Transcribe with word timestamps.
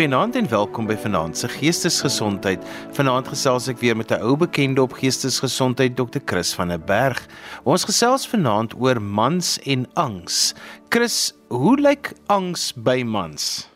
Goeienaand 0.00 0.36
en 0.36 0.46
welkom 0.48 0.86
by 0.88 0.94
Vanaand 0.96 1.36
se 1.36 1.48
Geestesgesondheid. 1.52 2.62
Vanaand 2.96 3.26
gesels 3.28 3.66
ek 3.68 3.82
weer 3.82 3.96
met 3.96 4.08
'n 4.08 4.22
ou 4.24 4.32
bekende 4.32 4.80
op 4.80 4.94
geestesgesondheid, 4.96 5.92
Dr. 5.96 6.22
Chris 6.24 6.54
van 6.56 6.68
der 6.72 6.80
Berg. 6.80 7.26
Ons 7.64 7.84
gesels 7.84 8.24
vanaand 8.26 8.72
oor 8.80 8.96
mans 9.02 9.58
en 9.68 9.84
angs. 9.94 10.54
Chris, 10.88 11.34
hoe 11.48 11.76
lyk 11.80 12.12
angs 12.26 12.72
by 12.72 13.02
mans? 13.04 13.68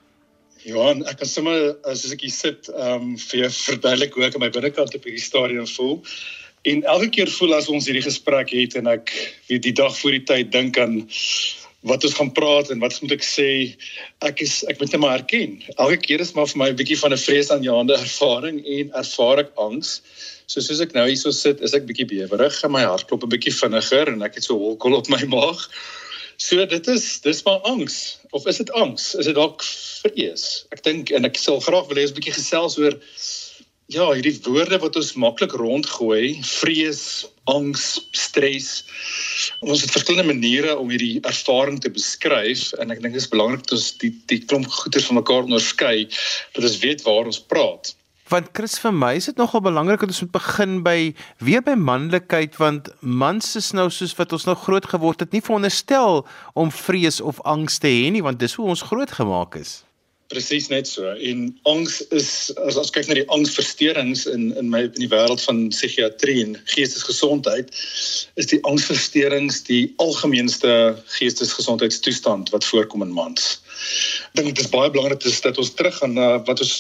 Ja, 0.65 0.97
ek 0.97 1.19
kan 1.19 1.29
sommer 1.29 1.77
as 1.85 2.11
ek 2.11 2.21
hier 2.21 2.33
sit, 2.33 2.73
ehm 2.73 3.03
um, 3.03 3.19
vir 3.19 3.41
jou 3.41 3.51
verduidelik 3.51 4.15
hoe 4.15 4.25
ek 4.25 4.35
aan 4.35 4.41
my 4.41 4.51
binnekant 4.51 4.95
op 4.95 5.05
hierdie 5.05 5.21
stadium 5.21 5.67
voel. 5.67 6.01
En 6.63 6.83
elke 6.83 7.09
keer 7.09 7.29
voel 7.29 7.55
as 7.55 7.69
ons 7.69 7.85
hierdie 7.85 8.09
gesprek 8.09 8.49
het 8.49 8.75
en 8.81 8.87
ek 8.87 9.13
weet 9.53 9.63
die 9.63 9.77
dag 9.77 9.93
voor 9.93 10.17
die 10.17 10.25
tyd 10.25 10.53
dink 10.53 10.79
aan 10.79 11.05
wat 11.85 12.05
ons 12.05 12.15
gaan 12.17 12.33
praat 12.33 12.71
en 12.73 12.81
wat 12.81 12.97
moet 13.03 13.13
ek 13.19 13.25
sê 13.27 13.49
ek 14.25 14.41
is 14.45 14.63
ek 14.73 14.81
moet 14.81 14.95
net 14.95 15.03
maar 15.03 15.19
erken 15.19 15.59
elke 15.77 15.99
keer 16.07 16.23
is 16.25 16.33
maar 16.37 16.49
vir 16.49 16.61
my 16.63 16.69
'n 16.73 16.79
bietjie 16.81 16.99
van 17.01 17.13
'n 17.13 17.21
vreesaanjaende 17.21 17.99
ervaring 17.99 18.63
en 18.65 18.95
ervaar 19.03 19.45
ek 19.45 19.51
angs. 19.57 20.01
So 20.47 20.61
soos 20.61 20.81
ek 20.81 20.95
nou 20.95 21.05
hierso 21.09 21.31
sit 21.31 21.61
is 21.61 21.75
ek 21.75 21.87
bietjie 21.87 22.09
bewerig 22.09 22.65
en 22.65 22.73
my 22.73 22.85
hart 22.85 23.07
klop 23.09 23.25
'n 23.25 23.33
bietjie 23.37 23.53
vinniger 23.53 24.09
en 24.09 24.23
ek 24.23 24.41
het 24.41 24.45
so 24.45 24.57
holkol 24.57 24.97
op 24.97 25.09
my 25.09 25.21
maag. 25.37 25.69
So 26.37 26.65
dit 26.67 26.89
is 26.89 27.21
dis 27.21 27.45
maar 27.45 27.61
angs 27.69 28.19
of 28.33 28.47
is 28.47 28.57
dit 28.57 28.71
angs? 28.73 29.15
Is 29.15 29.27
dit 29.27 29.35
dalk 29.35 29.63
vrees? 29.63 30.65
Ek 30.73 30.83
dink 30.83 31.11
en 31.11 31.25
ek 31.25 31.37
sal 31.37 31.61
graag 31.61 31.87
wil 31.89 32.01
hê 32.01 32.09
ons 32.09 32.17
bietjie 32.17 32.35
gesels 32.35 32.79
oor 32.79 32.97
ja, 33.93 34.07
hierdie 34.17 34.37
woorde 34.47 34.79
wat 34.81 34.97
ons 34.97 35.13
maklik 35.21 35.53
rondgooi, 35.61 36.41
vrees, 36.47 37.25
angs, 37.51 37.99
stres. 38.17 38.85
Ons 39.61 39.85
het 39.85 39.93
verskillende 39.93 40.33
maniere 40.33 40.77
om 40.79 40.93
hierdie 40.93 41.21
ervaring 41.29 41.81
te 41.83 41.93
beskryf 41.93 42.71
en 42.81 42.95
ek 42.95 43.03
dink 43.05 43.17
dit 43.17 43.23
is 43.23 43.29
belangrik 43.33 43.67
dat 43.67 43.77
ons 43.77 43.91
die 44.01 44.15
die 44.33 44.41
klomp 44.47 44.71
goeters 44.73 45.11
van 45.11 45.21
mekaar 45.21 45.45
onderskei 45.45 46.07
dat 46.57 46.65
ons 46.65 46.81
weet 46.85 47.05
waar 47.05 47.29
ons 47.29 47.43
praat. 47.53 47.93
Want 48.33 48.55
Chris 48.57 48.79
vir 48.81 48.95
my 48.97 49.13
is 49.19 49.29
dit 49.29 49.37
nogal 49.37 49.61
belangrik 49.61 50.01
dat 50.01 50.15
ons 50.15 50.23
moet 50.25 50.33
begin 50.33 50.79
by 50.87 50.99
weer 51.45 51.61
by 51.65 51.75
manlikheid 51.77 52.57
want 52.57 52.89
mans 53.05 53.53
is 53.61 53.75
nou 53.77 53.91
soos 53.93 54.17
wat 54.17 54.33
ons 54.33 54.49
nou 54.49 54.57
groot 54.57 54.87
geword 54.95 55.21
het 55.21 55.37
nie 55.37 55.45
veronderstel 55.45 56.23
om 56.57 56.73
vrees 56.73 57.21
of 57.21 57.43
angs 57.45 57.77
te 57.85 57.93
hê 57.93 58.09
nie 58.15 58.25
want 58.25 58.41
dis 58.41 58.57
hoe 58.57 58.71
ons 58.73 58.87
groot 58.89 59.13
gemaak 59.13 59.61
is. 59.61 59.83
Presies 60.33 60.71
net 60.73 60.89
so. 60.89 61.05
En 61.05 61.59
angs 61.69 61.99
is 62.17 62.29
as 62.65 62.79
ons 62.81 62.93
kyk 62.95 63.11
na 63.11 63.17
die 63.19 63.27
angsversteurings 63.35 64.25
in 64.31 64.47
in 64.57 64.71
my 64.73 64.87
in 64.87 65.03
die 65.03 65.11
wêreld 65.13 65.43
van 65.45 65.67
psigiatrie 65.69 66.39
en 66.43 66.55
geestesgesondheid, 66.73 67.69
is 68.41 68.49
die 68.53 68.61
angsversteurings 68.71 69.61
die 69.69 69.83
algemeenste 70.03 70.97
geestesgesondheidstoestand 71.19 72.55
wat 72.57 72.65
voorkom 72.65 73.05
in 73.05 73.13
mans. 73.13 73.59
Ek 74.33 74.41
dink 74.41 74.55
dit 74.55 74.65
is 74.65 74.73
baie 74.73 74.91
belangrik 74.91 75.29
is 75.29 75.43
dat 75.45 75.61
ons 75.61 75.75
teruggaan 75.77 76.17
na 76.17 76.31
wat 76.49 76.65
ons 76.65 76.75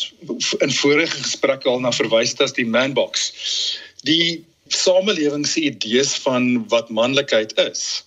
in 0.64 0.72
vorige 0.80 1.20
gesprekke 1.20 1.68
al 1.68 1.84
na 1.84 1.92
verwys 1.92 2.32
het 2.32 2.48
as 2.48 2.56
die 2.56 2.66
man 2.66 2.96
box. 2.96 3.30
Die 4.08 4.44
samelewing 4.72 5.44
se 5.46 5.68
idees 5.68 6.16
van 6.24 6.64
wat 6.72 6.88
manlikheid 6.88 7.52
is 7.60 8.04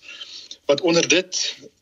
wat 0.68 0.80
onder 0.80 1.08
dit 1.08 1.38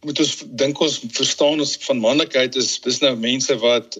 moet 0.06 0.20
ons 0.22 0.34
dink 0.62 0.80
ons 0.80 1.00
verstaan 1.18 1.62
ons 1.62 1.74
van 1.88 2.02
manlikheid 2.02 2.56
is 2.60 2.76
dis 2.84 3.00
nou 3.02 3.16
mense 3.18 3.56
wat 3.62 3.98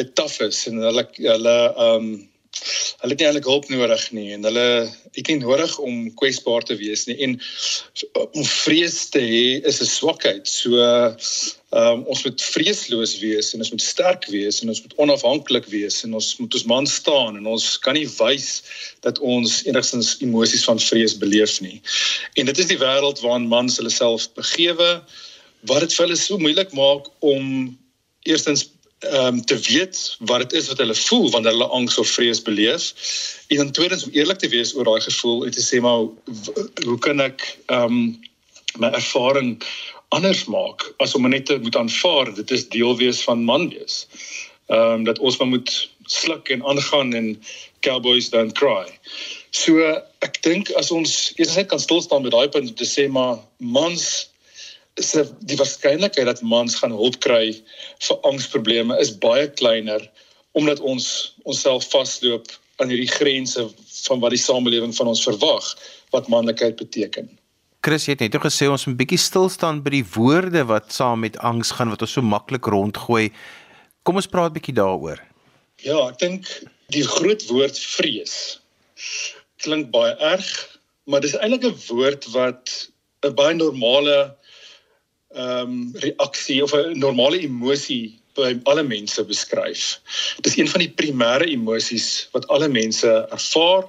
betaf 0.00 0.40
is 0.44 0.66
en 0.70 0.84
hulle 0.84 1.06
hulle 1.16 1.56
ehm 1.72 1.96
um, 1.96 2.12
hulle 3.00 3.14
het 3.14 3.22
nie 3.22 3.26
eintlik 3.26 3.46
hulp 3.48 3.68
nodig 3.72 4.02
nie 4.12 4.26
en 4.34 4.44
hulle 4.44 4.66
het 5.16 5.28
nie 5.30 5.38
nodig 5.40 5.72
om 5.80 6.02
kwesbaar 6.20 6.66
te 6.68 6.76
wees 6.76 7.06
nie 7.08 7.16
en 7.24 7.38
om 8.22 8.44
vrees 8.44 8.98
te 9.14 9.22
hê 9.24 9.46
is 9.70 9.80
'n 9.80 9.88
swakheid. 9.88 10.48
So 10.48 10.76
um, 11.72 12.04
ons 12.12 12.22
moet 12.26 12.44
vreesloos 12.54 13.16
wees 13.22 13.52
en 13.52 13.64
ons 13.64 13.72
moet 13.74 13.84
sterk 13.84 14.26
wees 14.32 14.60
en 14.62 14.72
ons 14.72 14.82
moet 14.84 14.96
onafhanklik 15.06 15.68
wees 15.72 16.02
en 16.06 16.14
ons 16.18 16.28
moet 16.40 16.58
ons 16.58 16.68
man 16.74 16.88
staan 16.88 17.38
en 17.40 17.50
ons 17.54 17.68
kan 17.84 17.96
nie 17.98 18.08
wys 18.18 18.48
dat 19.06 19.20
ons 19.34 19.60
enigstens 19.68 20.14
emosies 20.24 20.66
van 20.68 20.80
vrees 20.80 21.16
beleef 21.24 21.58
nie 21.64 21.78
en 22.40 22.50
dit 22.50 22.64
is 22.64 22.70
die 22.72 22.80
wêreld 22.82 23.24
waarin 23.24 23.50
mans 23.52 23.80
hulle 23.80 23.92
self 23.92 24.28
begewe 24.38 24.92
wat 25.70 25.84
dit 25.86 25.96
vir 25.96 26.06
hulle 26.06 26.20
so 26.20 26.38
moeilik 26.42 26.72
maak 26.76 27.10
om 27.20 27.72
eerstens 28.28 28.68
ehm 29.02 29.26
um, 29.26 29.44
te 29.44 29.58
weet 29.58 30.16
wat 30.18 30.38
dit 30.44 30.52
is 30.52 30.68
wat 30.68 30.78
hulle 30.78 30.94
voel 30.94 31.30
wanneer 31.30 31.50
hulle 31.50 31.66
angs 31.74 31.98
of 31.98 32.08
vrees 32.08 32.42
beleef. 32.42 32.92
En 33.48 33.56
dan 33.56 33.70
tweedens 33.70 34.04
om 34.04 34.12
eerlik 34.14 34.38
te 34.38 34.48
wees 34.48 34.74
oor 34.74 34.84
daai 34.84 35.00
gevoel 35.00 35.44
en 35.44 35.50
te 35.50 35.64
sê 35.64 35.80
maar 35.82 36.06
hoe 36.86 36.98
kan 36.98 37.20
ek 37.20 37.42
ehm 37.66 37.82
um, 37.82 38.20
my 38.78 38.88
ervaring 38.96 39.58
anders 40.16 40.44
maak 40.52 40.84
as 41.02 41.14
om 41.16 41.28
net 41.28 41.46
te 41.48 41.58
moet 41.62 41.76
aanvaar 41.76 42.32
dit 42.36 42.50
is 42.56 42.68
deel 42.72 42.96
wees 43.00 43.22
van 43.26 43.44
man 43.48 43.68
wees. 43.72 44.06
Ehm 44.72 45.02
um, 45.02 45.04
dat 45.04 45.18
ons 45.18 45.36
maar 45.40 45.48
moet 45.48 45.72
sluk 46.06 46.48
en 46.48 46.64
aangaan 46.64 47.14
en 47.14 47.28
cowboys 47.80 48.30
don't 48.30 48.54
cry. 48.58 48.86
So 49.50 49.80
ek 50.24 50.40
dink 50.46 50.70
as 50.80 50.90
ons 50.94 51.32
eers 51.36 51.56
net 51.56 51.68
kan 51.72 51.80
stil 51.82 52.02
staan 52.04 52.24
by 52.26 52.32
daai 52.34 52.48
punt 52.52 52.76
te 52.76 52.88
sê 52.88 53.08
maar 53.08 53.40
mans 53.58 54.06
is 55.00 55.12
die 55.48 55.56
waarskynlikheid 55.56 56.28
dat 56.28 56.42
mans 56.44 56.76
gaan 56.80 56.94
hulp 56.96 57.18
kry 57.24 57.52
vir 58.06 58.26
angsprobleme 58.28 58.98
is 59.00 59.12
baie 59.24 59.48
kleiner 59.60 60.04
omdat 60.52 60.80
ons 60.80 61.06
onsself 61.48 61.88
vasloop 61.92 62.52
aan 62.76 62.92
hierdie 62.92 63.12
grense 63.12 63.68
van 64.06 64.20
wat 64.20 64.34
die 64.34 64.40
samelewing 64.40 64.92
van 64.96 65.08
ons 65.12 65.24
verwag 65.24 65.72
wat 66.12 66.28
manlikheid 66.28 66.76
beteken. 66.76 67.30
Chris 67.82 68.06
het 68.06 68.20
net 68.22 68.36
gesê 68.38 68.68
ons 68.70 68.86
moet 68.86 68.94
'n 68.94 69.00
bietjie 69.02 69.18
stil 69.18 69.48
staan 69.48 69.82
by 69.82 69.90
die 69.90 70.06
woorde 70.14 70.62
wat 70.64 70.92
saam 70.92 71.20
met 71.20 71.38
angs 71.38 71.70
gaan 71.74 71.90
wat 71.90 72.02
ons 72.02 72.12
so 72.12 72.22
maklik 72.22 72.66
rondgooi. 72.66 73.32
Kom 74.04 74.16
ons 74.16 74.30
praat 74.30 74.50
'n 74.50 74.58
bietjie 74.58 74.74
daaroor. 74.74 75.18
Ja, 75.82 76.08
ek 76.08 76.18
dink 76.18 76.46
die 76.94 77.02
groot 77.02 77.42
woord 77.50 77.78
vrees 77.78 78.62
klink 79.62 79.90
baie 79.94 80.14
erg, 80.18 80.48
maar 81.06 81.22
dis 81.24 81.36
eintlik 81.38 81.64
'n 81.64 81.78
woord 81.88 82.26
wat 82.34 82.90
'n 83.26 83.34
baie 83.34 83.54
normale 83.54 84.36
ehm 85.34 85.70
um, 85.70 85.92
reaksie 86.04 86.62
of 86.62 86.74
'n 86.74 86.98
normale 86.98 87.38
emosie 87.40 88.18
by 88.34 88.60
alle 88.64 88.82
mense 88.82 89.24
beskryf. 89.24 90.00
Dit 90.36 90.46
is 90.46 90.58
een 90.58 90.68
van 90.68 90.80
die 90.80 90.94
primêre 91.00 91.46
emosies 91.46 92.28
wat 92.32 92.46
alle 92.48 92.68
mense 92.68 93.10
ervaar 93.30 93.84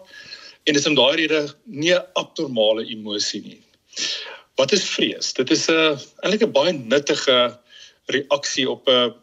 en 0.63 0.73
dis 0.73 0.87
om 0.87 0.95
daai 0.95 1.15
rede 1.15 1.55
nie 1.65 1.93
'n 1.93 2.05
abnormale 2.13 2.85
emosie 2.85 3.41
nie. 3.41 3.62
Wat 4.55 4.71
is 4.71 4.83
vrees? 4.83 5.33
Dit 5.33 5.51
is 5.51 5.67
'n 5.69 5.97
eintlik 6.21 6.43
'n 6.43 6.51
baie 6.51 6.73
nuttige 6.73 7.59
reaksie 8.05 8.69
op 8.69 8.87
'n 8.89 9.13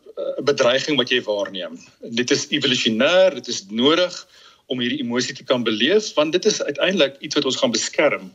bedreiging 0.44 0.97
wat 0.97 1.10
jy 1.10 1.22
waarneem. 1.22 1.78
Dit 2.00 2.31
is 2.31 2.47
evolusionêr, 2.50 3.34
dit 3.34 3.48
is 3.48 3.64
nodig 3.70 4.26
om 4.70 4.80
hierdie 4.82 5.00
emosie 5.03 5.34
te 5.34 5.44
kan 5.44 5.64
beleef 5.66 6.12
want 6.14 6.32
dit 6.32 6.47
is 6.47 6.62
uiteindelik 6.62 7.16
iets 7.20 7.34
wat 7.38 7.44
ons 7.50 7.59
gaan 7.59 7.75
beskerm 7.75 8.32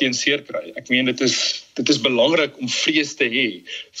teen 0.00 0.14
seer 0.14 0.42
kry. 0.44 0.72
Ek 0.76 0.90
meen 0.92 1.08
dit 1.08 1.20
is 1.24 1.64
dit 1.80 1.88
is 1.88 2.00
belangrik 2.04 2.56
om 2.60 2.68
vrees 2.68 3.14
te 3.16 3.28
hê 3.32 3.48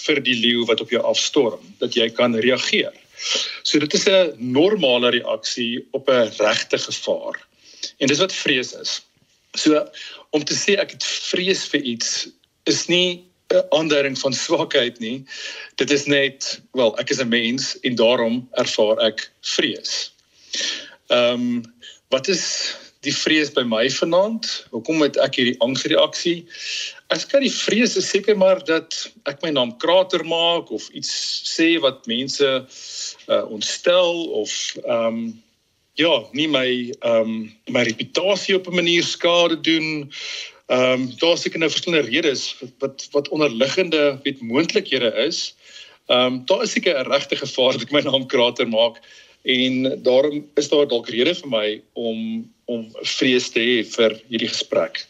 vir 0.04 0.22
die 0.24 0.36
leeu 0.36 0.66
wat 0.68 0.82
op 0.84 0.92
jou 0.92 1.02
afstorm 1.02 1.62
dat 1.82 1.96
jy 1.96 2.10
kan 2.10 2.36
reageer. 2.36 2.92
So 3.62 3.78
dit 3.78 3.94
is 3.94 4.06
'n 4.06 4.34
normale 4.38 5.10
reaksie 5.10 5.86
op 5.92 6.08
'n 6.08 6.30
regte 6.38 6.78
gevaar. 6.78 7.40
En 7.98 8.08
dis 8.08 8.18
wat 8.18 8.32
vrees 8.32 8.72
is. 8.72 9.00
So 9.58 9.84
om 10.30 10.44
te 10.44 10.54
sê 10.54 10.76
ek 10.78 10.94
het 10.96 11.04
vrees 11.04 11.64
vir 11.72 11.82
iets 11.94 12.28
is 12.70 12.86
nie 12.88 13.24
'n 13.48 13.64
aanduiding 13.72 14.18
van 14.18 14.32
swakheid 14.32 14.98
nie. 15.00 15.24
Dit 15.80 15.90
is 15.90 16.04
net, 16.04 16.60
wel, 16.72 16.92
ek 16.98 17.10
is 17.10 17.20
'n 17.20 17.28
mens 17.28 17.80
en 17.80 17.94
daarom 17.94 18.48
ervaar 18.52 19.00
ek 19.00 19.30
vrees. 19.40 20.12
Ehm 21.08 21.32
um, 21.32 21.74
wat 22.08 22.28
is 22.28 22.74
die 23.00 23.14
vrees 23.14 23.50
by 23.52 23.62
my 23.62 23.90
vanaand? 23.90 24.66
Hoekom 24.70 25.02
het 25.02 25.16
ek 25.16 25.38
hierdie 25.38 25.60
angsreaksie? 25.64 26.46
Ek 27.14 27.28
kan 27.30 27.44
die 27.44 27.52
vrees 27.52 27.96
is 27.96 28.08
seker 28.10 28.36
maar 28.36 28.64
dat 28.64 28.96
ek 29.24 29.42
my 29.42 29.50
naam 29.50 29.76
krater 29.76 30.24
maak 30.24 30.70
of 30.70 30.88
iets 30.90 31.12
sê 31.56 31.78
wat 31.80 32.06
mense 32.06 32.48
uh, 33.28 33.44
ontstel 33.48 34.24
of 34.42 34.52
ehm 34.84 35.06
um, 35.06 35.42
ja, 35.98 36.12
nie 36.32 36.46
my 36.50 36.68
ehm 37.00 37.22
um, 37.22 37.38
my 37.74 37.82
reputasie 37.88 38.56
op 38.56 38.68
'n 38.68 38.74
manier 38.74 39.02
skade 39.02 39.60
doen. 39.60 40.10
Ehm 40.66 40.92
um, 40.92 41.12
daar 41.18 41.38
seker 41.38 41.58
nou 41.58 41.70
verskillende 41.70 42.10
redes 42.10 42.56
wat 42.78 43.08
wat, 43.10 43.28
onderliggende 43.28 44.18
weet 44.22 44.40
moontlikhede 44.40 45.12
is. 45.26 45.54
Ehm 46.06 46.38
um, 46.38 46.42
daar 46.46 46.62
is 46.62 46.70
seker 46.70 46.98
'n 46.98 47.10
regte 47.10 47.36
gevaar 47.36 47.72
dat 47.72 47.82
ek 47.82 47.92
my 47.92 48.00
naam 48.00 48.26
krater 48.26 48.68
maak 48.68 49.00
en 49.42 50.02
daarom 50.02 50.46
is 50.54 50.68
daar 50.68 50.88
dalk 50.88 51.08
rede 51.08 51.34
vir 51.34 51.48
my 51.48 51.82
om 51.92 52.46
om 52.64 52.86
vrees 53.02 53.50
te 53.50 53.60
hê 53.60 53.84
vir 53.96 54.20
hierdie 54.28 54.48
gesprek. 54.48 55.06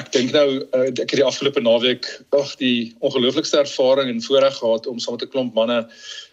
Ek 0.00 0.12
dink 0.12 0.32
nou 0.32 0.48
uh, 0.62 0.88
ek 0.88 1.10
het 1.10 1.18
die 1.20 1.30
afgelope 1.30 1.60
naweek 1.60 2.06
ag 2.30 2.56
die 2.56 2.94
ongelooflikste 3.00 3.58
ervaring 3.58 4.08
en 4.08 4.22
voorreg 4.22 4.56
gehad 4.56 4.86
om 4.86 4.98
saam 4.98 5.18
met 5.18 5.22
'n 5.22 5.32
klomp 5.34 5.54
manne 5.54 5.88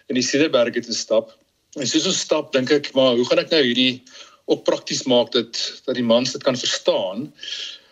in 0.07 0.15
die 0.15 0.23
Cederberge 0.23 0.81
te 0.81 0.93
stap. 0.93 1.35
En 1.77 1.85
soos 1.85 2.07
ons 2.09 2.21
stap, 2.25 2.49
dink 2.55 2.71
ek 2.73 2.87
maar 2.97 3.13
hoe 3.17 3.25
gaan 3.29 3.43
ek 3.43 3.51
nou 3.53 3.61
hierdie 3.61 4.01
op 4.49 4.63
prakties 4.65 5.03
maak 5.05 5.29
dat 5.35 5.57
dat 5.85 5.93
die 5.99 6.05
mans 6.05 6.33
dit 6.33 6.41
kan 6.41 6.57
verstaan? 6.57 7.27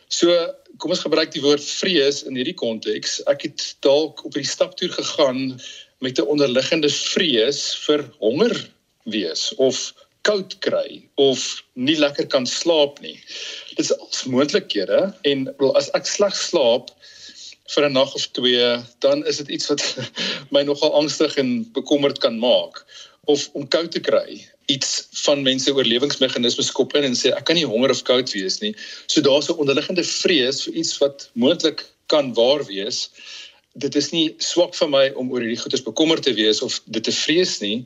So 0.10 0.34
kom 0.82 0.94
ons 0.96 1.04
gebruik 1.06 1.30
die 1.36 1.44
woord 1.44 1.62
vrees 1.62 2.24
in 2.26 2.40
hierdie 2.40 2.58
konteks. 2.58 3.20
Ek 3.30 3.46
het 3.46 3.66
dalk 3.86 4.24
op 4.26 4.34
hierdie 4.34 4.50
staptoer 4.50 4.96
gegaan 4.96 5.60
met 6.02 6.18
'n 6.18 6.26
onderliggende 6.26 6.90
vrees 6.90 7.76
vir 7.86 8.06
honger 8.18 8.56
wees 9.06 9.54
of 9.58 9.94
koud 10.26 10.58
kry 10.66 11.06
of 11.16 11.64
nie 11.76 11.98
lekker 11.98 12.26
kan 12.28 12.50
slaap 12.50 12.98
nie. 13.02 13.20
Dit 13.70 13.86
is 13.86 13.94
als 14.00 14.26
moontlikhede 14.26 15.14
en 15.24 15.54
as 15.76 15.94
ek 15.94 16.06
sleg 16.06 16.34
slaap 16.34 16.90
vir 17.76 17.86
'n 17.86 17.94
nag 17.94 18.16
of 18.16 18.26
twee, 18.34 18.82
dan 19.06 19.26
is 19.26 19.38
dit 19.38 19.50
iets 19.50 19.70
wat 19.70 19.84
my 20.56 20.64
nogal 20.64 20.94
angstig 20.98 21.38
en 21.38 21.62
bekommerd 21.78 22.18
kan 22.18 22.40
maak 22.40 22.82
of 23.28 23.50
om 23.54 23.68
koud 23.68 23.92
te 23.92 24.00
kry 24.04 24.42
iets 24.68 25.08
van 25.24 25.44
mense 25.44 25.72
oorlewingsmeganismes 25.74 26.72
kop 26.76 26.96
in 27.00 27.08
en 27.08 27.16
sê 27.16 27.32
ek 27.36 27.46
kan 27.48 27.56
nie 27.56 27.68
honger 27.68 27.94
of 27.94 28.04
koud 28.08 28.32
wees 28.36 28.60
nie. 28.64 28.74
So 29.08 29.24
daar's 29.24 29.50
'n 29.50 29.60
onderliggende 29.64 30.04
vrees 30.04 30.64
vir 30.66 30.74
iets 30.74 30.98
wat 31.04 31.30
moontlik 31.34 31.86
kan 32.08 32.34
waar 32.34 32.64
wees. 32.68 33.10
Dit 33.76 33.96
is 33.96 34.12
nie 34.12 34.36
swak 34.40 34.76
vir 34.76 34.90
my 34.90 35.06
om 35.16 35.32
oor 35.32 35.42
hierdie 35.42 35.64
goedes 35.64 35.84
bekommerd 35.84 36.24
te 36.24 36.34
wees 36.34 36.62
of 36.62 36.80
dit 36.86 37.04
te 37.04 37.12
vrees 37.12 37.60
nie. 37.62 37.86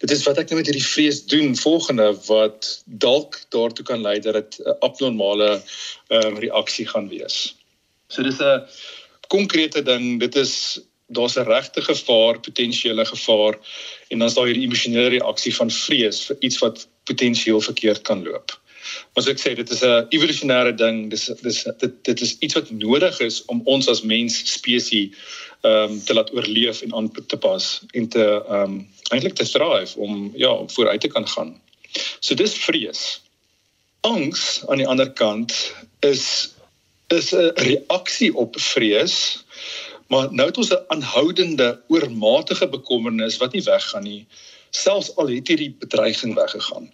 Dit 0.00 0.10
is 0.10 0.22
wat 0.26 0.38
ek 0.38 0.50
nou 0.50 0.58
met 0.60 0.66
hierdie 0.66 0.92
vrees 0.94 1.24
doen 1.26 1.56
volgende 1.56 2.12
wat 2.26 2.82
dalk 2.86 3.40
daartoe 3.50 3.84
kan 3.84 4.02
lei 4.02 4.18
dat 4.20 4.34
dit 4.34 4.60
'n 4.66 4.78
abnormale 4.80 5.62
ehm 6.10 6.36
uh, 6.36 6.38
reaksie 6.38 6.86
gaan 6.86 7.08
wees. 7.08 7.54
So 8.08 8.22
dis 8.22 8.38
'n 8.38 8.66
konkrete 9.28 9.82
ding. 9.82 10.20
Dit 10.20 10.36
is 10.36 10.78
daar's 11.08 11.36
'n 11.36 11.46
regte 11.46 11.82
gevaar, 11.82 12.40
potensiële 12.40 13.04
gevaar 13.04 13.58
en 14.10 14.18
dan 14.18 14.28
is 14.28 14.34
daar 14.34 14.48
hierdie 14.50 14.66
emosionele 14.66 15.12
reaksie 15.16 15.52
van 15.54 15.70
vrees 15.70 16.24
vir 16.28 16.36
iets 16.46 16.58
wat 16.62 16.86
potensieel 17.10 17.60
verkeerd 17.62 18.02
kan 18.06 18.24
loop. 18.26 18.56
Maar 19.14 19.24
soos 19.24 19.34
ek 19.34 19.42
sê, 19.42 19.54
dit 19.54 19.70
is 19.70 19.82
'n 19.86 20.06
evolusionêre 20.16 20.74
ding. 20.74 21.10
Dis 21.10 21.30
dis 21.42 21.64
dit 21.82 21.94
dit 22.04 22.20
is 22.26 22.36
iets 22.38 22.54
wat 22.54 22.70
nodig 22.70 23.20
is 23.20 23.44
om 23.46 23.62
ons 23.64 23.88
as 23.88 24.02
mens 24.02 24.40
spesies 24.52 25.14
ehm 25.62 25.92
um, 25.92 26.04
te 26.04 26.14
laat 26.14 26.32
oorleef 26.32 26.82
en 26.82 26.94
aan 26.94 27.10
te 27.12 27.36
pas 27.36 27.64
en 27.92 28.08
te 28.08 28.24
ehm 28.24 28.62
um, 28.62 28.88
eintlik 29.10 29.34
te 29.34 29.44
thrive 29.44 29.98
om 29.98 30.32
ja, 30.36 30.50
om 30.50 30.70
vooruit 30.70 31.00
te 31.00 31.08
kan 31.08 31.28
gaan. 31.28 31.60
So 32.20 32.34
dis 32.34 32.54
vrees. 32.54 33.20
Angs 34.00 34.62
aan 34.68 34.78
die 34.78 34.88
ander 34.88 35.10
kant 35.10 35.74
is 36.00 36.50
is 37.08 37.32
'n 37.34 37.52
reaksie 37.54 38.34
op 38.34 38.60
vrees 38.60 39.44
Maar 40.10 40.32
nou 40.34 40.48
het 40.48 40.56
ons 40.58 40.70
'n 40.74 40.84
aanhoudende 40.86 41.82
oormatige 41.88 42.68
bekommernis 42.68 43.36
wat 43.36 43.52
nie 43.52 43.62
weggaan 43.62 44.02
nie, 44.02 44.26
selfs 44.70 45.16
al 45.16 45.28
het 45.28 45.48
hierdie 45.48 45.74
bedreiging 45.78 46.34
weggegaan. 46.34 46.90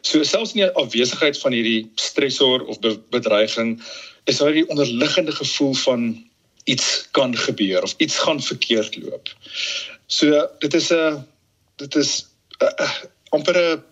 So 0.00 0.22
selfs 0.22 0.52
nie 0.54 0.66
afwesigheid 0.66 1.38
van 1.38 1.52
hierdie 1.52 1.90
stresor 1.94 2.64
of 2.64 2.78
be 2.78 2.98
bedreiging 3.10 3.82
is 4.24 4.36
daar 4.36 4.52
hierdie 4.52 4.68
onderliggende 4.68 5.32
gevoel 5.32 5.74
van 5.74 6.28
iets 6.64 7.08
kan 7.10 7.36
gebeur 7.36 7.82
of 7.82 7.94
iets 7.96 8.18
gaan 8.18 8.42
verkeerd 8.42 8.96
loop. 8.96 9.28
So 10.06 10.48
dit 10.58 10.74
is 10.74 10.92
'n 10.92 11.26
dit 11.76 11.94
is 11.94 12.26
'n 12.58 12.72
amper 13.28 13.56
'n 13.56 13.84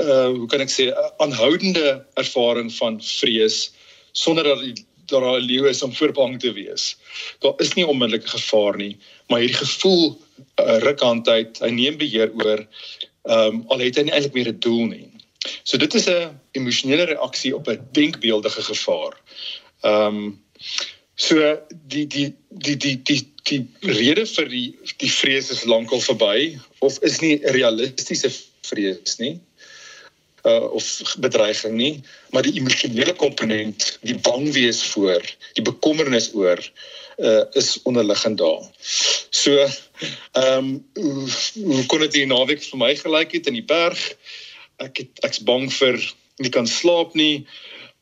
uh 0.00 0.26
hoe 0.26 0.46
kan 0.46 0.60
ek 0.60 0.70
sê 0.70 0.94
aanhoudende 1.16 2.06
ervaring 2.14 2.72
van 2.72 3.02
vrees 3.02 3.72
sonder 4.12 4.44
dat 4.44 4.60
die 4.60 4.86
dat 5.10 5.22
daar 5.22 5.40
'n 5.40 5.46
leeu 5.46 5.68
is 5.68 5.82
om 5.82 5.94
voorbang 5.94 6.38
te 6.40 6.52
wees. 6.52 6.96
Daar 7.44 7.54
is 7.58 7.74
nie 7.74 7.86
onmiddellike 7.86 8.28
gevaar 8.28 8.76
nie, 8.76 8.96
maar 9.28 9.40
hierdie 9.40 9.62
gevoel 9.62 10.20
uh, 10.60 10.78
ruk 10.78 11.02
aan 11.02 11.22
tyd, 11.22 11.58
hy 11.60 11.70
neem 11.70 11.96
beheer 11.96 12.30
oor. 12.42 12.66
Ehm 13.28 13.60
um, 13.60 13.64
al 13.68 13.84
het 13.84 13.96
hy 13.96 14.06
nie 14.06 14.14
eintlik 14.14 14.34
meer 14.34 14.52
'n 14.52 14.60
doel 14.60 14.86
nie. 14.86 15.08
So 15.62 15.76
dit 15.76 15.94
is 15.94 16.06
'n 16.08 16.40
emosionele 16.52 17.04
reaksie 17.04 17.54
op 17.56 17.68
'n 17.68 17.88
denkbeeldige 17.92 18.62
gevaar. 18.62 19.14
Ehm 19.82 20.16
um, 20.16 20.40
so 21.14 21.36
die 21.86 22.06
die 22.06 22.34
die 22.48 22.76
die 22.76 22.96
die 23.02 23.22
die 23.42 23.66
rede 23.80 24.24
vir 24.26 24.48
die 24.48 24.78
die 24.96 25.12
vrees 25.12 25.50
is 25.50 25.64
lankal 25.64 26.00
verby 26.00 26.58
of 26.78 26.98
is 27.02 27.20
nie 27.20 27.36
realistiese 27.56 28.30
vrees 28.62 29.18
nie 29.18 29.40
uh, 30.42 30.72
of 30.72 31.14
bedreiging 31.18 31.74
nie, 31.76 32.02
maar 32.30 32.42
die 32.42 32.56
emosionele 32.58 33.14
komponent, 33.14 33.98
die 34.06 34.18
bang 34.18 34.52
wees 34.52 34.82
voor, 34.92 35.24
die 35.58 35.64
bekommernis 35.66 36.30
oor 36.34 36.62
uh 37.20 37.44
is 37.52 37.74
onderliggend 37.82 38.38
daar. 38.38 38.62
So 39.30 39.56
ehm 39.60 40.56
um, 40.56 40.68
hoe, 40.94 41.28
hoe 41.64 41.86
kon 41.86 42.00
dit 42.00 42.14
hier 42.14 42.26
naweek 42.26 42.62
vir 42.64 42.78
my 42.80 42.94
gelyk 42.96 43.34
het 43.36 43.50
in 43.50 43.58
die 43.58 43.66
berg? 43.66 44.00
Ek 44.80 45.02
het 45.02 45.20
ek's 45.26 45.42
bang 45.44 45.68
vir 45.72 46.00
nie 46.40 46.52
kan 46.52 46.66
slaap 46.66 47.12
nie. 47.14 47.44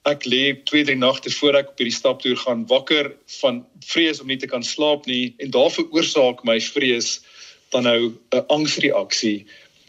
Ek 0.06 0.22
lê 0.24 0.54
2, 0.70 0.84
3 0.86 0.96
nagte 0.96 1.30
voor 1.40 1.58
ek 1.58 1.72
op 1.72 1.82
hierdie 1.82 1.96
staptoer 1.96 2.38
gaan 2.44 2.62
wakker 2.70 3.10
van 3.40 3.64
vrees 3.90 4.22
om 4.22 4.30
nie 4.30 4.38
te 4.38 4.46
kan 4.46 4.62
slaap 4.62 5.10
nie 5.10 5.34
en 5.42 5.50
daar 5.50 5.72
veroorsaak 5.74 6.44
my 6.46 6.60
vrees 6.62 7.18
dan 7.74 7.82
nou 7.82 8.14
'n 8.30 8.46
angsreaksie 8.48 9.46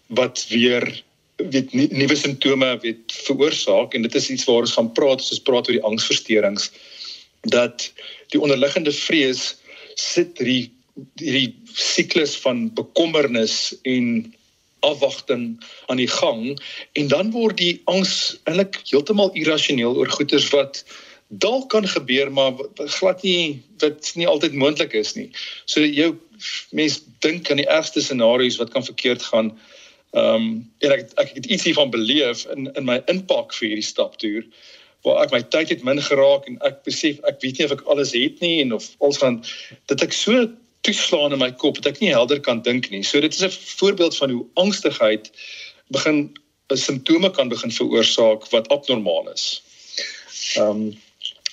wat 0.07 0.45
weer 0.49 1.03
weet 1.53 1.73
nuwe 1.73 2.15
simptome 2.15 2.71
weet 2.83 3.13
veroorsaak 3.25 3.93
en 3.93 4.07
dit 4.07 4.15
is 4.15 4.29
iets 4.29 4.47
waar 4.47 4.65
ons 4.67 4.75
gaan 4.77 4.91
praat 4.93 5.23
as 5.23 5.31
ons 5.35 5.45
praat 5.47 5.69
oor 5.69 5.77
die 5.77 5.87
angsversteurings 5.91 6.69
dat 7.55 7.91
die 8.33 8.41
onderliggende 8.41 8.91
vrees 8.95 9.55
sit 9.95 10.37
hierdie 10.41 10.71
hierdie 11.21 11.55
siklus 11.79 12.35
van 12.43 12.67
bekommernis 12.75 13.71
en 13.87 14.33
afwagting 14.83 15.63
aan 15.87 15.99
die 15.99 16.11
gang 16.11 16.59
en 16.99 17.07
dan 17.11 17.31
word 17.35 17.59
die 17.59 17.81
angs 17.91 18.35
eintlik 18.43 18.81
heeltemal 18.91 19.31
irrasioneel 19.39 19.95
oor 19.95 20.11
goeters 20.11 20.49
wat 20.55 20.83
dalk 21.29 21.69
kan 21.69 21.87
gebeur 21.87 22.31
maar 22.31 22.53
glad 22.75 23.21
nie 23.23 23.61
wat 23.83 24.11
nie 24.15 24.27
altyd 24.27 24.53
moontlik 24.53 24.93
is 24.97 25.13
nie. 25.15 25.29
So 25.65 25.85
jou 25.85 26.15
mens 26.71 27.01
dink 27.21 27.51
aan 27.51 27.61
die 27.61 27.69
ergste 27.69 28.01
scenario's 28.01 28.57
wat 28.57 28.71
kan 28.73 28.85
verkeerd 28.85 29.23
gaan. 29.23 29.53
Ehm 30.17 30.35
um, 30.35 30.71
en 30.79 30.91
ek 30.91 31.11
ek 31.21 31.35
het 31.37 31.45
iets 31.45 31.63
hiervan 31.63 31.91
beleef 31.93 32.45
in 32.55 32.71
in 32.73 32.85
my 32.85 33.01
inpak 33.05 33.53
vir 33.53 33.67
hierdie 33.67 33.85
staptoer 33.85 34.45
waar 35.05 35.23
ek 35.23 35.31
my 35.31 35.41
tyd 35.53 35.69
het 35.69 35.83
min 35.85 36.01
geraak 36.01 36.47
en 36.49 36.57
ek 36.65 36.81
besef 36.87 37.19
ek 37.29 37.37
weet 37.43 37.59
nie 37.59 37.67
of 37.67 37.75
ek 37.75 37.85
alles 37.93 38.15
het 38.17 38.41
nie 38.41 38.55
en 38.63 38.73
of 38.73 38.89
ons 39.05 39.19
gaan 39.21 39.37
dit 39.91 40.03
ek 40.03 40.15
so 40.17 40.47
toeslaan 40.87 41.35
in 41.35 41.41
my 41.43 41.51
kop 41.51 41.77
dat 41.77 41.93
ek 41.93 42.01
nie 42.01 42.09
helder 42.09 42.39
kan 42.41 42.63
dink 42.65 42.89
nie. 42.89 43.03
So 43.03 43.21
dit 43.21 43.33
is 43.33 43.43
'n 43.43 43.51
voorbeeld 43.51 44.17
van 44.17 44.33
hoe 44.33 44.45
angstigheid 44.55 45.29
begin 45.93 46.33
'n 46.71 46.77
simptome 46.77 47.29
kan 47.29 47.49
begin 47.49 47.71
veroorsaak 47.71 48.49
wat 48.49 48.67
abnormaal 48.69 49.29
is. 49.33 49.61
Ehm 50.55 50.69
um, 50.69 50.97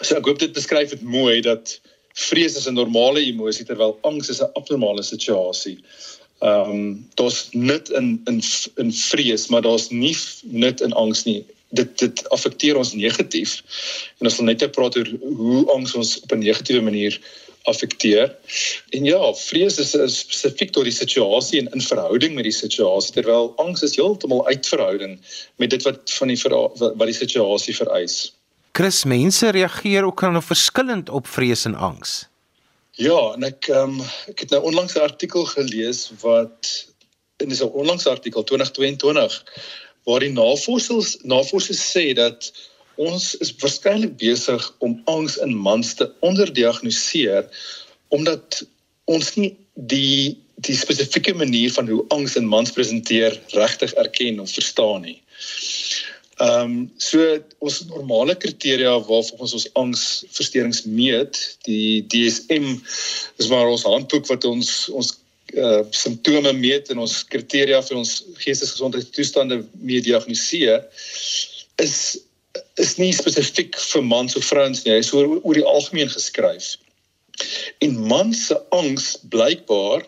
so 0.01 0.17
ek 0.17 0.27
hoop 0.27 0.39
dit 0.39 0.53
beskryf 0.53 0.91
dit 0.91 1.03
mooi 1.03 1.41
dat 1.41 1.81
vrees 2.15 2.57
is 2.57 2.67
'n 2.67 2.75
normale 2.75 3.21
emosie 3.21 3.65
terwyl 3.65 3.99
angs 4.03 4.29
is 4.29 4.41
'n 4.41 4.53
abnormale 4.55 5.03
situasie 5.03 5.79
ehm 6.39 6.71
um, 6.71 7.09
daar's 7.15 7.49
nut 7.53 7.89
in 7.91 8.21
in 8.25 8.43
in 8.77 8.93
vrees, 8.93 9.47
maar 9.47 9.63
daar's 9.63 9.89
nie 9.89 10.17
nut 10.43 10.81
in 10.81 10.93
angs 10.93 11.25
nie. 11.25 11.45
Dit 11.69 11.99
dit 11.99 12.29
affekteer 12.29 12.77
ons 12.77 12.93
negatief. 12.93 13.63
En 14.19 14.27
ons 14.27 14.37
wil 14.37 14.45
net 14.45 14.71
praat 14.71 14.97
oor 14.97 15.11
hoe 15.21 15.67
angs 15.73 15.95
ons 15.95 16.21
op 16.21 16.33
'n 16.33 16.39
negatiewe 16.39 16.81
manier 16.81 17.21
affekteer. 17.67 18.35
En 18.89 19.05
ja, 19.05 19.35
vrees 19.35 19.79
is, 19.79 19.95
is 19.95 20.19
spesifiek 20.19 20.71
tot 20.75 20.87
die 20.87 20.95
situasie 20.95 21.61
en 21.61 21.71
in 21.75 21.83
verhouding 21.83 22.35
met 22.35 22.47
die 22.47 22.55
situasie 22.55 23.15
terwyl 23.17 23.53
angs 23.63 23.83
is 23.83 23.97
heeltemal 23.99 24.47
uit 24.47 24.67
verhouding 24.67 25.19
met 25.57 25.71
dit 25.71 25.83
wat 25.83 26.13
van 26.19 26.33
die 26.33 26.41
wat 26.47 27.07
die 27.07 27.17
situasie 27.17 27.75
vereis. 27.77 28.33
Chris, 28.77 29.05
mense 29.05 29.51
reageer 29.51 30.05
ook 30.05 30.21
dan 30.21 30.43
verskillend 30.43 31.09
op 31.09 31.27
vrees 31.27 31.65
en 31.65 31.75
angs. 31.75 32.27
Ja, 32.97 33.33
en 33.35 33.45
ek 33.45 33.67
ehm 33.69 33.99
um, 33.99 34.05
ek 34.33 34.41
het 34.47 34.53
nou 34.55 34.63
onlangs 34.71 34.95
'n 34.97 35.05
artikel 35.05 35.45
gelees 35.45 36.11
wat 36.21 36.87
in 37.45 37.53
'n 37.53 37.63
onlangse 37.63 38.09
artikel 38.09 38.45
2022 38.45 39.45
waar 40.05 40.21
die 40.21 40.33
navorsers 40.33 41.17
navorsers 41.23 41.83
sê 41.93 42.15
dat 42.15 42.53
ons 42.95 43.35
is 43.45 43.53
waarskynlik 43.61 44.17
besig 44.17 44.75
om 44.79 45.01
angs 45.05 45.37
in 45.37 45.53
mans 45.57 45.95
te 45.95 46.09
onderdiagnoseer 46.21 47.45
omdat 48.09 48.65
ons 49.05 49.35
nie 49.35 49.53
die 49.75 50.41
die 50.65 50.77
spesifieke 50.77 51.35
manier 51.35 51.73
van 51.73 51.89
hoe 51.89 52.05
angs 52.09 52.37
in 52.37 52.49
mans 52.49 52.73
presenteer 52.73 53.41
regtig 53.53 53.93
erken 53.93 54.41
of 54.41 54.53
verstaan 54.53 55.01
nie. 55.05 55.23
Ehm 56.37 56.61
um, 56.61 56.91
so 57.01 57.19
ons 57.65 57.79
normale 57.89 58.35
kriteria 58.37 58.91
waarop 59.09 59.41
ons 59.41 59.55
ons 59.57 59.69
angsversteurings 59.81 60.83
meet, 60.85 61.39
die 61.65 62.05
DSM 62.13 62.75
is 63.41 63.49
maar 63.49 63.71
ons 63.73 63.87
handboek 63.89 64.29
wat 64.29 64.45
ons 64.45 64.73
ons 64.93 65.15
uh 65.57 65.81
simptome 65.97 66.53
meet 66.53 66.91
en 66.93 67.01
ons 67.07 67.15
kriteria 67.33 67.81
vir 67.89 68.03
ons 68.03 68.13
geestesgesondheidstoestande 68.43 69.63
mee 69.81 70.05
diagnoseer 70.05 70.85
is 71.81 71.97
is 72.85 72.95
nie 73.01 73.13
spesifiek 73.17 73.81
vir 73.95 74.05
mans 74.05 74.37
of 74.37 74.45
vrouens 74.45 74.85
nie, 74.85 74.93
hy 74.93 75.01
is 75.01 75.15
oor 75.17 75.39
oor 75.39 75.57
die 75.57 75.65
algemeen 75.65 76.13
geskryf. 76.13 76.75
En 77.81 77.97
mans 78.13 78.47
se 78.51 78.61
angs 78.77 79.15
blykbaar 79.33 80.05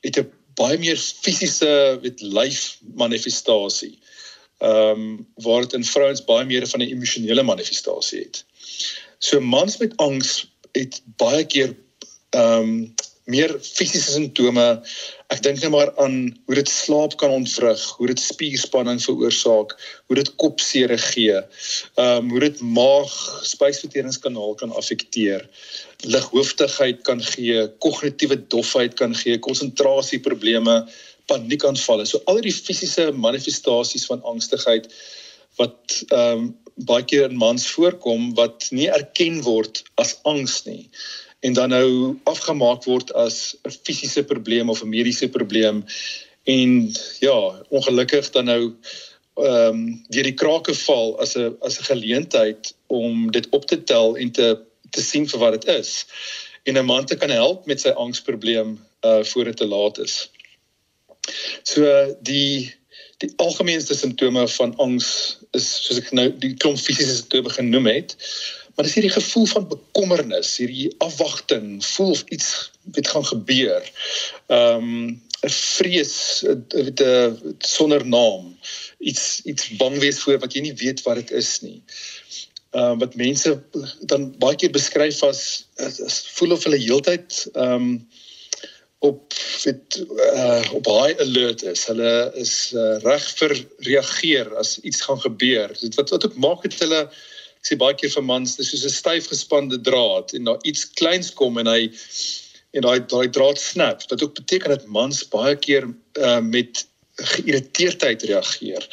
het 0.00 0.16
'n 0.16 0.30
baie 0.56 0.80
meer 0.80 0.96
fisiese 0.96 2.00
weet 2.00 2.24
lyf 2.24 2.78
manifestasie 2.96 3.98
ehm 4.58 5.00
um, 5.00 5.26
waar 5.34 5.60
dit 5.60 5.72
in 5.72 5.84
vrouens 5.84 6.24
baie 6.24 6.44
meer 6.44 6.66
van 6.66 6.80
'n 6.80 6.90
emosionele 6.90 7.42
manifestasie 7.42 8.18
het. 8.18 8.44
So 9.18 9.40
mans 9.40 9.76
met 9.76 9.96
angs 9.96 10.50
het 10.72 11.02
baie 11.16 11.44
keer 11.46 11.76
ehm 12.30 12.62
um, 12.62 12.94
meer 13.28 13.52
fisiese 13.60 14.14
simptome. 14.14 14.64
Ek 15.28 15.42
dink 15.44 15.60
net 15.60 15.72
maar 15.72 15.90
aan 16.00 16.16
hoe 16.48 16.56
dit 16.56 16.70
slaap 16.72 17.18
kan 17.20 17.34
ontwrig, 17.34 17.82
hoe 17.98 18.08
dit 18.08 18.20
spierspanning 18.20 19.00
veroorsaak, 19.04 19.74
hoe 20.08 20.16
dit 20.16 20.30
kopseer 20.40 20.94
gee. 21.10 21.36
Ehm 21.36 22.24
um, 22.24 22.30
hoe 22.32 22.40
dit 22.46 22.62
maag 22.64 23.12
spysverteringskanaal 23.44 24.56
kan 24.62 24.72
affekteer. 24.80 25.44
Lighooftigheid 26.08 27.02
kan 27.04 27.20
gee, 27.34 27.66
kognitiewe 27.84 28.40
dofheid 28.48 28.96
kan 28.96 29.14
gee, 29.14 29.38
konsentrasieprobleme, 29.38 30.78
paniekaanvalle. 31.30 32.06
So 32.06 32.20
al 32.26 32.40
die 32.44 32.54
fisiese 32.54 33.10
manifestasies 33.12 34.06
van 34.10 34.22
angstigheid 34.22 34.90
wat 35.60 36.02
ehm 36.08 36.48
um, 36.48 36.56
baie 36.86 37.02
keer 37.02 37.24
in 37.26 37.38
mans 37.38 37.64
voorkom 37.74 38.28
wat 38.38 38.68
nie 38.70 38.86
erken 38.86 39.40
word 39.42 39.82
as 39.98 40.12
angs 40.30 40.60
nie 40.66 40.84
en 41.42 41.56
dan 41.56 41.72
nou 41.74 42.14
afgemaak 42.30 42.84
word 42.86 43.10
as 43.18 43.56
'n 43.66 43.74
fisiese 43.74 44.22
probleem 44.22 44.70
of 44.70 44.82
'n 44.82 44.88
mediese 44.88 45.28
probleem 45.28 45.84
en 46.44 46.92
ja, 47.20 47.38
ongelukkig 47.68 48.30
dan 48.30 48.44
nou 48.44 48.62
ehm 49.38 49.74
um, 49.74 50.04
deur 50.08 50.26
die 50.26 50.34
krake 50.34 50.74
val 50.74 51.18
as 51.20 51.36
'n 51.36 51.56
as 51.60 51.78
'n 51.78 51.90
geleentheid 51.90 52.74
om 52.86 53.30
dit 53.30 53.46
op 53.50 53.66
te 53.66 53.82
tel 53.84 54.16
en 54.16 54.30
te 54.30 54.58
te 54.90 55.02
sien 55.02 55.28
vir 55.28 55.40
wat 55.40 55.52
dit 55.60 55.66
is 55.74 56.06
en 56.64 56.78
'n 56.78 56.84
man 56.84 57.06
te 57.06 57.16
kan 57.16 57.30
help 57.30 57.66
met 57.66 57.80
sy 57.80 57.88
angsprobleem 57.88 58.78
uh 59.04 59.22
voor 59.24 59.44
dit 59.44 59.56
te 59.56 59.66
laat 59.66 59.98
is. 59.98 60.30
So 61.62 62.14
die 62.20 62.74
die 63.18 63.32
algemeenste 63.42 63.96
simptome 63.98 64.44
van 64.48 64.76
angs 64.78 65.38
is 65.58 65.66
soos 65.84 65.98
ek 65.98 66.12
nou 66.14 66.28
die 66.38 66.52
klomp 66.54 66.78
fisiese 66.78 67.16
simptome 67.16 67.50
genoem 67.50 67.88
het 67.90 68.14
maar 68.78 68.86
dis 68.86 68.94
hierdie 68.94 69.14
gevoel 69.14 69.46
van 69.46 69.64
bekommernis, 69.68 70.52
hierdie 70.56 70.92
afwagting, 71.02 71.80
voel 71.84 72.12
of 72.14 72.22
iets 72.30 72.70
weet 72.94 73.08
gaan 73.10 73.26
gebeur. 73.26 73.88
Ehm 74.46 74.84
um, 74.84 75.22
'n 75.42 75.50
vrees 75.50 76.44
met 76.46 77.00
'n 77.02 77.56
sonder 77.58 78.06
naam, 78.06 78.58
iets 78.98 79.40
iets 79.44 79.68
bang 79.82 79.98
wees 79.98 80.20
voor 80.22 80.38
wat 80.38 80.54
jy 80.54 80.60
nie 80.60 80.74
weet 80.74 81.02
wat 81.02 81.14
dit 81.14 81.30
is 81.30 81.60
nie. 81.60 81.82
Ehm 82.70 82.92
uh, 82.92 82.98
wat 83.02 83.14
mense 83.14 83.62
dan 84.00 84.30
baie 84.38 84.56
keer 84.56 84.70
beskryf 84.70 85.22
as, 85.22 85.66
as, 85.76 86.00
as 86.00 86.22
voel 86.38 86.54
of 86.54 86.62
hulle 86.62 86.78
heeltyd 86.78 87.48
ehm 87.52 87.74
um, 87.74 88.08
op 88.98 89.32
weet 89.64 90.04
uh, 90.10 90.72
op 90.72 90.86
high 90.86 91.20
alert 91.20 91.62
is. 91.62 91.86
Hulle 91.86 92.32
is 92.34 92.72
uh, 92.74 92.96
reg 93.04 93.26
vir 93.38 93.54
reageer 93.86 94.50
as 94.58 94.78
iets 94.80 95.02
gaan 95.06 95.20
gebeur. 95.20 95.74
Dit 95.80 95.94
wat 95.94 96.10
wat 96.14 96.24
ook 96.26 96.36
maak 96.36 96.62
dit 96.66 96.78
hulle 96.82 97.04
ek 97.58 97.66
sê 97.66 97.78
baie 97.78 97.94
keer 97.98 98.12
vir 98.14 98.26
mans 98.26 98.56
dis 98.56 98.70
soos 98.70 98.84
'n 98.86 98.94
styf 98.94 99.30
gespande 99.30 99.80
draad 99.82 100.34
en 100.34 100.50
daar 100.50 100.62
iets 100.62 100.86
kleins 101.00 101.30
kom 101.34 101.58
en 101.58 101.70
hy 101.70 101.90
en 102.76 102.84
daai 102.86 103.00
daai 103.10 103.28
draad 103.34 103.58
snap 103.58 104.04
wat 104.10 104.22
ook 104.22 104.34
beteken 104.38 104.74
dat 104.76 104.86
mans 104.86 105.24
baie 105.34 105.56
keer 105.56 105.88
uh, 106.18 106.40
met 106.40 106.86
geïrriteerdheid 107.18 108.22
reageer. 108.30 108.84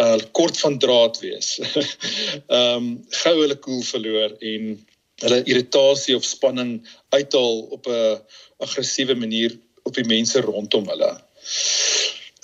Uh 0.00 0.16
kort 0.32 0.58
van 0.58 0.78
draad 0.78 1.20
wees. 1.20 1.58
Ehm 1.60 2.76
um, 2.76 2.86
gou 3.22 3.34
hulle 3.40 3.56
koel 3.60 3.82
verloor 3.82 4.36
en 4.40 4.78
hulle 5.24 5.42
irritasie 5.44 6.16
of 6.16 6.24
spanning 6.24 6.80
uithaal 7.14 7.60
op 7.76 7.86
'n 7.86 8.20
aggressiewe 8.64 9.14
manier 9.14 9.58
op 9.84 9.94
die 9.94 10.04
mense 10.04 10.40
rondom 10.40 10.88
hulle. 10.88 11.12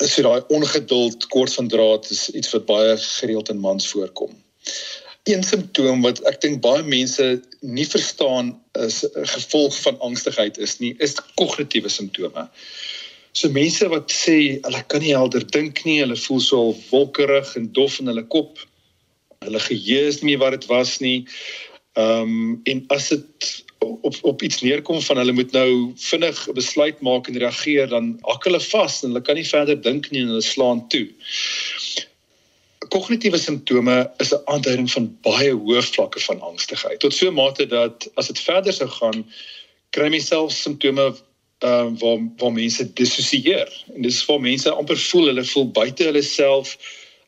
So 0.03 0.23
daai 0.23 0.43
ongeduld, 0.49 1.27
kort 1.27 1.53
van 1.53 1.69
draad 1.69 2.11
is 2.11 2.31
iets 2.31 2.53
wat 2.53 2.67
baie 2.67 2.97
gereeld 2.97 3.49
in 3.49 3.59
mans 3.59 3.89
voorkom 3.89 4.33
een 5.25 5.43
simptoom 5.43 6.03
wat 6.03 6.19
ek 6.27 6.41
dink 6.43 6.63
baie 6.65 6.83
mense 6.83 7.27
nie 7.61 7.87
verstaan 7.87 8.53
is 8.79 9.05
'n 9.05 9.27
gevolg 9.35 9.75
van 9.85 9.99
angstigheid 10.01 10.59
is 10.59 10.79
nie, 10.79 10.95
is 10.99 11.15
kognitiewe 11.39 11.89
simptome. 11.89 12.49
So 13.33 13.49
mense 13.49 13.89
wat 13.89 14.11
sê 14.11 14.59
hulle 14.63 14.83
kan 14.87 15.01
nie 15.01 15.15
helder 15.15 15.47
dink 15.47 15.85
nie, 15.85 16.01
hulle 16.01 16.17
voel 16.17 16.41
so 16.41 16.77
wolkerig 16.91 17.57
en 17.57 17.73
dof 17.73 18.01
in 18.01 18.07
hulle 18.07 18.27
kop. 18.27 18.59
Hulle 19.45 19.61
geheue 19.61 20.07
is 20.07 20.23
nie 20.23 20.37
wat 20.39 20.51
dit 20.51 20.67
was 20.67 20.99
nie. 20.99 21.27
Ehm 21.93 22.21
um, 22.23 22.61
en 22.65 22.85
as 22.89 23.09
dit 23.09 23.65
op 23.79 24.17
op 24.23 24.43
iets 24.43 24.61
neerkom 24.61 25.01
van 25.01 25.17
hulle 25.17 25.33
moet 25.33 25.53
nou 25.53 25.93
vinnig 25.97 26.49
'n 26.49 26.55
besluit 26.55 27.01
maak 27.01 27.29
en 27.29 27.39
reageer 27.39 27.89
dan 27.89 28.19
hak 28.23 28.45
hulle 28.45 28.61
vas 28.61 29.03
en 29.03 29.09
hulle 29.09 29.23
kan 29.23 29.35
nie 29.35 29.49
verder 29.49 29.81
dink 29.81 30.11
nie 30.11 30.21
en 30.21 30.33
hulle 30.33 30.43
slaan 30.43 30.89
toe 30.89 31.09
kognitiewe 32.93 33.39
simptome 33.39 34.11
is 34.19 34.33
'n 34.35 34.43
aanduiding 34.45 34.91
van 34.91 35.07
baie 35.23 35.53
hoë 35.53 35.83
vlakke 35.83 36.21
van 36.21 36.41
angstigheid. 36.41 37.01
Tot 37.01 37.15
so 37.15 37.29
'n 37.29 37.35
mate 37.35 37.67
dat 37.67 38.09
as 38.15 38.27
dit 38.27 38.39
verder 38.39 38.73
sou 38.73 38.89
gaan, 38.89 39.25
kry 39.91 40.09
jy 40.13 40.21
self 40.21 40.53
simptome 40.53 41.07
ehm 41.63 41.95
uh, 41.95 42.01
waar 42.01 42.19
waar 42.39 42.53
mense 42.53 42.93
dissosieer. 42.93 43.69
En 43.95 44.03
dis 44.03 44.25
waar 44.27 44.41
mense 44.41 44.71
amper 44.71 44.99
voel 44.99 45.27
hulle 45.27 45.45
voel 45.45 45.71
buite 45.71 46.05
hulle 46.05 46.23
self 46.23 46.77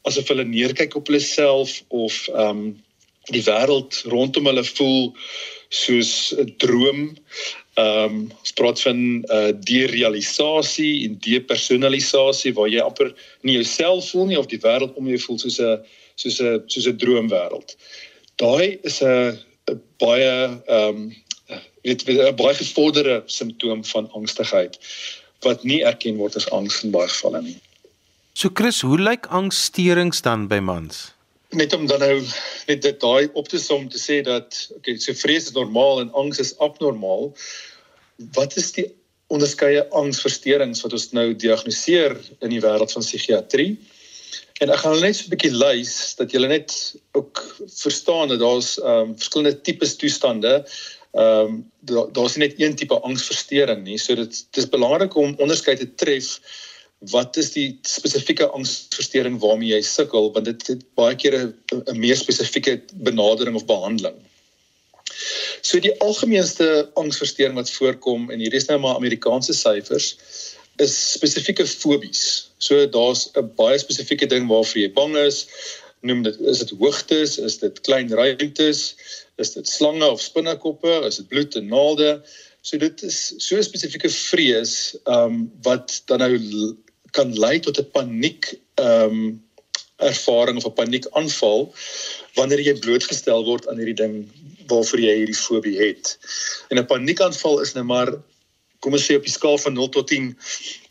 asof 0.03 0.29
hulle 0.29 0.45
neerkyk 0.45 0.97
op 0.97 1.07
hulle 1.07 1.21
self 1.21 1.83
of 1.89 2.29
ehm 2.29 2.49
um, 2.49 2.84
die 3.33 3.45
wêreld 3.45 4.03
rondom 4.13 4.47
hulle 4.47 4.65
voel 4.65 5.15
soos 5.69 6.35
'n 6.37 6.55
droom 6.59 7.15
Ehm 7.75 8.05
um, 8.05 8.19
ons 8.39 8.53
praat 8.55 8.81
van 8.81 8.99
uh 9.35 9.51
derealisasie 9.67 11.09
en 11.09 11.17
depersonalisasie 11.19 12.53
waar 12.55 12.69
jy 12.71 12.79
amper 12.79 13.11
nie 13.43 13.57
jouself 13.57 14.13
voel 14.13 14.29
nie 14.31 14.39
of 14.39 14.47
die 14.47 14.61
wêreld 14.63 14.95
om 14.95 15.09
jou 15.11 15.19
voel 15.25 15.41
soos 15.43 15.59
'n 15.59 15.81
soos 16.15 16.39
'n 16.39 16.63
soos 16.71 16.87
'n 16.87 17.01
droomwêreld. 17.03 17.75
Daai 18.39 18.79
is 18.83 19.03
'n 19.03 19.41
baie 19.99 20.61
ehm 20.67 20.87
um, 20.87 21.17
dit 21.83 22.07
'n 22.09 22.37
baie 22.37 22.55
gevorderde 22.55 23.23
simptoom 23.27 23.85
van 23.85 24.11
angstigheid 24.11 24.79
wat 25.43 25.65
nie 25.65 25.83
erken 25.83 26.17
word 26.17 26.37
as 26.37 26.51
angs 26.51 26.85
in 26.85 26.91
baie 26.91 27.09
gevalle 27.09 27.43
nie. 27.43 27.59
So 28.33 28.51
Chris, 28.55 28.81
hoe 28.81 28.99
lyk 28.99 29.27
angssterings 29.27 30.23
dan 30.23 30.47
by 30.47 30.59
mans? 30.59 31.14
Net 31.55 31.73
om 31.77 31.87
dan 31.87 32.03
nou 32.03 32.19
net 32.69 32.83
dit 32.83 33.01
daai 33.01 33.31
op 33.33 33.49
te 33.49 33.59
som 33.59 33.89
te 33.89 34.01
sê 34.01 34.21
dat 34.27 34.59
okay, 34.77 34.97
so 34.99 35.15
vrees 35.15 35.49
is 35.49 35.57
normaal 35.57 36.01
en 36.03 36.13
angs 36.13 36.41
is 36.43 36.55
abnormaal. 36.59 37.33
Wat 38.37 38.57
is 38.61 38.73
die 38.77 38.87
onderskeie 39.33 39.87
angsversteurings 39.97 40.83
wat 40.85 40.93
ons 40.93 41.11
nou 41.17 41.33
diagnoseer 41.35 42.17
in 42.41 42.53
die 42.53 42.63
wêreld 42.63 42.93
van 42.93 43.05
psigiatrie? 43.07 43.75
En 44.63 44.71
ek 44.71 44.85
gaan 44.85 45.01
net 45.03 45.17
so 45.17 45.27
'n 45.27 45.35
bietjie 45.35 45.55
lys 45.55 46.15
dat 46.19 46.31
julle 46.31 46.49
net 46.49 46.75
ook 47.19 47.41
verstaan 47.67 48.29
dat 48.29 48.39
daar's 48.39 48.77
ehm 48.79 49.11
um, 49.11 49.17
verskillende 49.19 49.61
tipes 49.61 49.97
toestande. 49.97 50.53
Ehm 51.15 51.65
um, 51.87 52.11
daar's 52.13 52.37
nie 52.37 52.47
net 52.47 52.61
een 52.61 52.75
tipe 52.75 53.01
angsversteuring 53.01 53.83
nie. 53.85 53.99
So 53.99 54.15
dit 54.15 54.47
dis 54.51 54.69
belangrik 54.69 55.15
om 55.17 55.35
onderskeid 55.39 55.79
te 55.79 55.95
tref 55.95 56.39
wat 57.11 57.37
is 57.37 57.51
die 57.53 57.79
spesifieke 57.83 58.47
angsversteuring 58.57 59.39
waarmee 59.43 59.73
jy 59.75 59.81
sukkel 59.83 60.31
want 60.33 60.49
dit 60.49 60.67
het 60.67 60.85
baie 60.99 61.17
keer 61.17 61.37
'n 61.41 61.99
meer 61.99 62.17
spesifieke 62.17 62.81
benadering 62.95 63.57
of 63.57 63.67
behandeling. 63.67 64.17
So 65.63 65.81
die 65.81 65.95
algemeenste 66.01 66.91
angsversteuring 66.95 67.57
wat 67.57 67.71
voorkom 67.71 68.31
en 68.31 68.39
hierdie 68.39 68.61
is 68.61 68.69
nou 68.69 68.79
maar 68.79 68.97
Amerikaanse 69.01 69.55
syfers 69.57 70.15
is 70.83 70.95
spesifieke 71.13 71.67
fobies. 71.67 72.51
So 72.59 72.87
daar's 72.87 73.31
'n 73.37 73.51
baie 73.57 73.79
spesifieke 73.79 74.27
ding 74.27 74.49
waarvoor 74.49 74.81
jy 74.83 74.93
bang 74.93 75.17
is. 75.17 75.47
Noem 76.03 76.23
dit 76.23 76.41
is 76.41 76.59
dit 76.59 76.71
hoogtes, 76.79 77.39
is 77.39 77.59
dit 77.59 77.81
klein 77.81 78.11
ruimtes, 78.11 78.95
is 79.37 79.53
dit 79.53 79.69
slange 79.69 80.11
of 80.11 80.21
spinnekoppe, 80.21 81.01
is 81.07 81.17
dit 81.17 81.29
bloed 81.29 81.55
en 81.57 81.67
naalde. 81.69 82.23
So 82.61 82.79
dit 82.79 83.03
is 83.03 83.35
so 83.39 83.61
spesifieke 83.63 84.11
vrees 84.11 84.97
ehm 85.05 85.25
um, 85.25 85.53
wat 85.63 86.03
dan 86.07 86.19
nou 86.19 86.39
kan 87.15 87.33
lei 87.39 87.59
tot 87.61 87.79
'n 87.79 87.91
paniek 87.97 88.53
ehm 88.75 89.11
um, 89.11 89.43
ervaring 90.03 90.57
of 90.59 90.67
'n 90.67 90.79
paniekaanval 90.81 91.75
wanneer 92.35 92.61
jy 92.61 92.75
blootgestel 92.79 93.45
word 93.47 93.69
aan 93.69 93.79
hierdie 93.79 94.01
ding 94.03 94.15
waarvoor 94.67 95.01
jy 95.01 95.15
hierdie 95.23 95.43
fobie 95.47 95.79
het. 95.79 96.19
En 96.69 96.79
'n 96.79 96.87
paniekaanval 96.87 97.61
is 97.61 97.75
nou 97.75 97.85
maar 97.85 98.11
kom 98.81 98.93
ons 98.93 99.07
sê 99.07 99.17
op 99.17 99.25
die 99.25 99.33
skaal 99.39 99.59
van 99.59 99.73
0 99.73 99.89
tot 99.89 100.09
10 100.09 100.39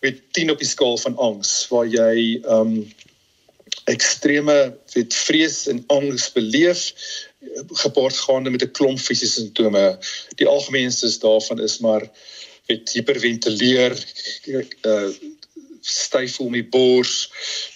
met 0.02 0.22
10 0.32 0.52
op 0.52 0.60
die 0.60 0.68
skaal 0.68 0.98
van 0.98 1.18
angs 1.18 1.68
waar 1.70 1.86
jy 1.86 2.40
ehm 2.42 2.60
um, 2.60 2.94
ekstreme 3.92 4.78
weet 4.94 5.14
vrees 5.14 5.68
en 5.68 5.84
angs 5.88 6.32
beleef 6.32 6.94
gepaard 7.84 8.18
gaande 8.26 8.50
met 8.50 8.64
'n 8.64 8.72
klomp 8.72 9.00
fisiese 9.00 9.34
simptome. 9.34 10.00
Die 10.36 10.48
algemeenste 10.48 11.18
daarvan 11.20 11.60
is 11.60 11.80
maar 11.80 12.04
weet 12.68 12.90
hiperventileer 12.90 13.94
styf 15.84 16.40
om 16.40 16.54
die 16.56 16.66
bors, 16.66 17.30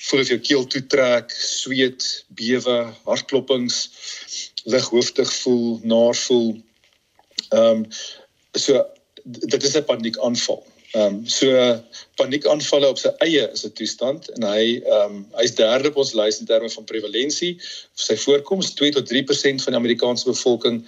voel 0.07 0.23
of 0.23 0.31
jou 0.31 0.39
keel 0.39 0.67
toetrek, 0.71 1.31
sweet, 1.31 2.05
bewe, 2.39 2.77
hartklopings, 3.07 3.89
lighooftig 4.67 5.33
voel, 5.41 5.79
naar 5.83 6.15
voel. 6.15 6.55
Ehm 7.49 7.83
um, 7.83 7.85
so 8.57 8.85
dit 9.23 9.63
is 9.63 9.75
'n 9.75 9.83
paniekaanval. 9.83 10.63
Ehm 10.91 11.15
um, 11.15 11.27
so 11.27 11.47
paniekaanvalle 12.15 12.87
op 12.87 12.97
sy 12.97 13.11
eie 13.25 13.43
is 13.51 13.65
'n 13.65 13.73
toestand 13.75 14.29
en 14.37 14.43
hy 14.43 14.79
ehm 14.79 15.15
um, 15.15 15.27
hy's 15.35 15.55
derde 15.55 15.91
op 15.91 15.99
ons 16.03 16.13
lys 16.13 16.39
in 16.39 16.45
terme 16.45 16.69
van 16.69 16.83
prevalensie. 16.83 17.57
Sy 17.93 18.15
voorkoms 18.15 18.73
2 18.73 18.91
tot 18.91 19.09
3% 19.09 19.63
van 19.63 19.73
die 19.73 19.81
Amerikaanse 19.81 20.25
bevolking 20.31 20.83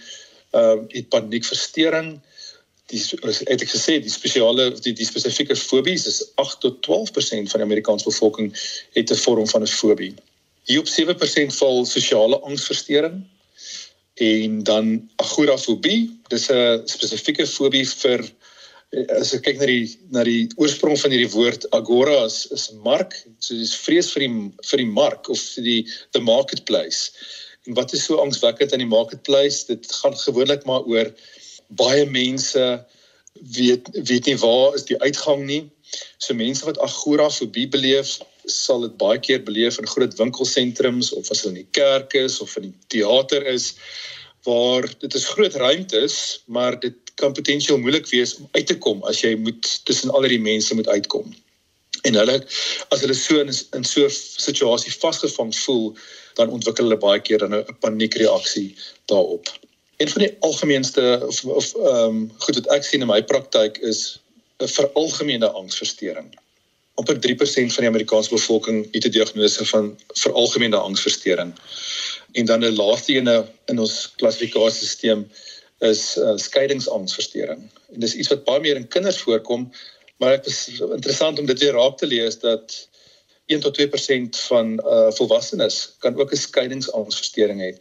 ehm 0.52 0.80
um, 0.80 0.86
het 0.88 1.10
paniekversteuring 1.10 2.20
die 2.89 3.01
het 3.50 3.62
ek 3.62 3.72
gesê 3.72 4.00
die 4.01 4.13
spesiale 4.13 4.69
die 4.84 4.93
die 4.98 5.08
spesifieke 5.08 5.55
fobies 5.55 6.08
is 6.10 6.22
8 6.41 6.62
tot 6.65 6.79
12% 6.88 7.51
van 7.51 7.62
die 7.62 7.67
Amerikaanse 7.67 8.10
bevolking 8.10 8.50
het 8.98 9.12
'n 9.12 9.22
vorm 9.25 9.48
van 9.48 9.63
'n 9.63 9.67
fobie. 9.67 10.13
Hier 10.69 10.79
op 10.79 10.88
7% 10.88 11.55
val 11.55 11.86
sosiale 11.86 12.39
angsversteuring 12.39 13.24
en 14.19 14.63
dan 14.63 15.10
agorafobie. 15.15 16.10
Dis 16.27 16.50
'n 16.50 16.81
spesifieke 16.86 17.48
fobie 17.48 17.86
vir 17.86 18.25
as 19.19 19.34
ek 19.34 19.43
kyk 19.46 19.60
na 19.60 19.67
die 19.69 19.86
na 20.10 20.24
die 20.24 20.48
oorsprong 20.58 20.98
van 20.98 21.12
hierdie 21.13 21.34
woord 21.34 21.67
agora 21.77 22.24
is 22.25 22.48
is 22.55 22.72
mark, 22.86 23.13
so 23.39 23.53
dis 23.53 23.75
vrees 23.75 24.10
vir 24.13 24.25
die 24.25 24.34
vir 24.72 24.81
die 24.81 24.93
mark 25.01 25.29
of 25.29 25.39
vir 25.55 25.63
die 25.63 25.81
the 26.17 26.19
marketplace. 26.19 27.12
En 27.67 27.75
wat 27.77 27.93
is 27.93 28.05
so 28.05 28.17
angswekkend 28.17 28.74
aan 28.74 28.81
die 28.81 28.89
marketplace? 28.89 29.67
Dit 29.67 29.86
gaan 30.01 30.17
gewoonlik 30.17 30.65
maar 30.65 30.88
oor 30.89 31.13
baie 31.78 32.06
mense 32.10 32.86
weet 33.56 33.90
weet 33.94 34.26
nie 34.26 34.38
waar 34.38 34.76
is 34.76 34.88
die 34.90 35.00
uitgang 35.00 35.46
nie. 35.46 35.64
So 36.18 36.34
mense 36.34 36.66
wat 36.66 36.80
agorafobie 36.80 37.68
beleef, 37.70 38.18
sal 38.46 38.86
dit 38.86 38.96
baie 38.98 39.20
keer 39.20 39.44
beleef 39.46 39.80
in 39.80 39.88
groot 39.88 40.16
winkelsentrums 40.18 41.12
of 41.14 41.30
as 41.30 41.44
hulle 41.44 41.56
in 41.56 41.62
die 41.64 41.72
kerk 41.78 42.16
is 42.18 42.40
of 42.42 42.56
in 42.58 42.70
die 42.70 42.78
teater 42.96 43.46
is 43.46 43.74
waar 44.48 44.88
dit 45.02 45.14
is 45.14 45.28
groot 45.28 45.56
ruimtes, 45.60 46.42
maar 46.48 46.80
dit 46.80 46.96
kan 47.20 47.34
potensieel 47.36 47.78
moeilik 47.78 48.08
wees 48.10 48.38
om 48.38 48.48
uit 48.52 48.68
te 48.68 48.78
kom 48.78 49.04
as 49.10 49.22
jy 49.22 49.36
moet 49.36 49.68
tussen 49.86 50.14
al 50.16 50.28
die 50.32 50.42
mense 50.42 50.76
moet 50.76 50.88
uitkom. 50.88 51.34
En 52.08 52.16
hulle 52.16 52.38
as 52.94 53.02
hulle 53.04 53.18
so 53.18 53.42
in, 53.44 53.52
in 53.76 53.84
so 53.84 54.06
'n 54.08 54.16
situasie 54.16 54.94
vasgevang 54.96 55.52
voel, 55.56 55.98
dan 56.36 56.54
ontwikkel 56.56 56.88
hulle 56.88 57.02
baie 57.02 57.20
keer 57.20 57.44
dan 57.44 57.56
'n 57.56 57.80
paniekreaksie 57.84 58.76
daarop. 59.12 59.52
Een 60.00 60.10
van 60.10 60.22
die 60.22 60.36
algemeenste 60.39 61.24
of 61.27 61.44
of 61.46 61.75
ehm 61.75 62.06
um, 62.06 62.20
goed 62.38 62.56
wat 62.56 62.68
ek 62.75 62.84
sien 62.88 63.01
in 63.03 63.10
my 63.12 63.24
praktyk 63.24 63.77
is 63.77 64.20
'n 64.63 64.68
veralgemene 64.68 65.50
angsversteuring. 65.62 66.29
Amper 67.00 67.20
3% 67.20 67.74
van 67.75 67.84
die 67.84 67.91
Amerikaanse 67.91 68.34
bevolking 68.34 68.88
het 68.91 69.06
'n 69.06 69.12
diagnose 69.12 69.65
van 69.65 70.00
veralgemene 70.08 70.77
angsversteuring. 70.77 71.51
En 72.32 72.46
dan 72.46 72.63
'n 72.63 72.75
laaste 72.75 73.13
ene 73.13 73.46
in 73.65 73.79
ons 73.79 74.12
klassifikasiesisteem 74.15 75.27
is 75.79 76.18
uh, 76.18 76.36
skeiingsangsversteuring. 76.36 77.70
En 77.94 78.00
dis 78.00 78.15
iets 78.15 78.32
wat 78.32 78.44
baie 78.44 78.60
meer 78.60 78.75
in 78.75 78.88
kinders 78.88 79.18
voorkom, 79.18 79.72
maar 80.18 80.38
dit 80.38 80.46
is 80.46 80.79
interessant 80.79 81.39
om 81.39 81.46
dit 81.46 81.60
weer 81.60 81.74
raak 81.74 81.98
te 81.98 82.08
lees 82.08 82.39
dat 82.39 82.88
1 83.46 83.60
tot 83.60 83.79
2% 83.79 84.39
van 84.48 84.74
uh, 84.86 85.12
volwassenes 85.12 85.96
kan 85.98 86.20
ook 86.20 86.32
'n 86.32 86.46
skeiingsangsversteuring 86.48 87.62
hê. 87.62 87.74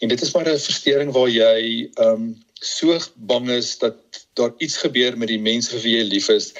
En 0.00 0.08
dit 0.08 0.22
is 0.22 0.32
maar 0.32 0.48
'n 0.48 0.58
verstoring 0.58 1.12
waar 1.12 1.28
jy 1.28 1.90
ehm 1.94 2.12
um, 2.12 2.30
so 2.60 2.98
bang 3.16 3.50
is 3.50 3.78
dat 3.78 3.96
daar 4.34 4.52
iets 4.58 4.76
gebeur 4.76 5.18
met 5.18 5.28
die 5.28 5.40
mense 5.40 5.70
vir 5.70 5.80
wie 5.80 5.96
jy 5.96 6.04
lief 6.08 6.28
is 6.28 6.52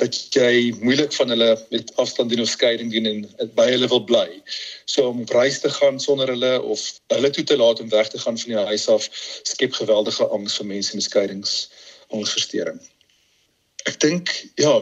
dat 0.00 0.16
jy 0.34 0.72
moeilik 0.80 1.12
van 1.12 1.28
hulle 1.28 1.50
met 1.70 1.92
afstand 1.96 2.30
doen 2.30 2.40
of 2.40 2.48
skeiding 2.48 2.92
doen 2.92 3.06
en 3.06 3.50
by 3.54 3.66
hulle 3.70 3.88
wil 3.88 4.04
bly. 4.04 4.28
So 4.84 5.08
om 5.08 5.24
reis 5.28 5.60
te 5.60 5.70
gaan 5.70 6.00
sonder 6.00 6.32
hulle 6.32 6.62
of 6.62 6.80
hulle 7.12 7.30
toe 7.30 7.44
te 7.44 7.56
laat 7.56 7.80
om 7.80 7.92
weg 7.92 8.08
te 8.08 8.18
gaan 8.18 8.38
van 8.38 8.54
die 8.54 8.66
huis 8.72 8.88
af 8.88 9.08
skep 9.42 9.76
geweldige 9.76 10.26
angs 10.26 10.56
vir 10.60 10.66
mense 10.66 10.96
met 10.96 11.06
skeidings 11.06 11.54
angsversteuring. 12.08 12.80
Ek 13.88 13.98
dink 14.00 14.30
ja, 14.60 14.74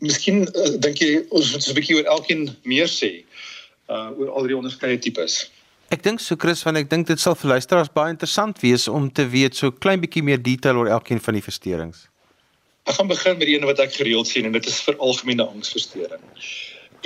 miskien 0.00 0.44
uh, 0.48 0.74
dink 0.82 1.00
jy 1.02 1.24
ons 1.28 1.52
moet 1.52 1.68
'n 1.68 1.78
bietjie 1.78 1.98
oor 1.98 2.12
elkeen 2.16 2.48
meer 2.62 2.90
sê 2.90 3.12
uh 3.88 4.10
oor 4.18 4.34
al 4.36 4.50
die 4.50 4.56
onderskeie 4.56 4.98
tipes. 5.00 5.46
Ek 5.88 6.02
dink 6.04 6.20
so 6.20 6.36
Chris 6.36 6.60
van 6.66 6.76
ek 6.76 6.90
dink 6.90 7.06
dit 7.08 7.20
sal 7.20 7.32
vir 7.40 7.54
luisteraars 7.54 7.88
baie 7.94 8.12
interessant 8.12 8.58
wees 8.60 8.82
om 8.92 9.06
te 9.08 9.24
weet 9.32 9.56
so 9.56 9.72
klein 9.72 10.02
bietjie 10.02 10.20
meer 10.26 10.40
detail 10.44 10.76
oor 10.76 10.90
elkeen 10.98 11.22
van 11.24 11.38
die 11.38 11.44
versteurings. 11.44 12.02
Ek 12.84 12.98
gaan 12.98 13.08
begin 13.08 13.38
met 13.40 13.48
die 13.48 13.54
een 13.56 13.64
wat 13.68 13.80
ek 13.80 13.94
gereeld 13.96 14.28
sien 14.28 14.44
en 14.44 14.52
dit 14.52 14.68
is 14.68 14.82
vir 14.84 14.98
algemene 15.00 15.46
angsversteuring. 15.48 16.20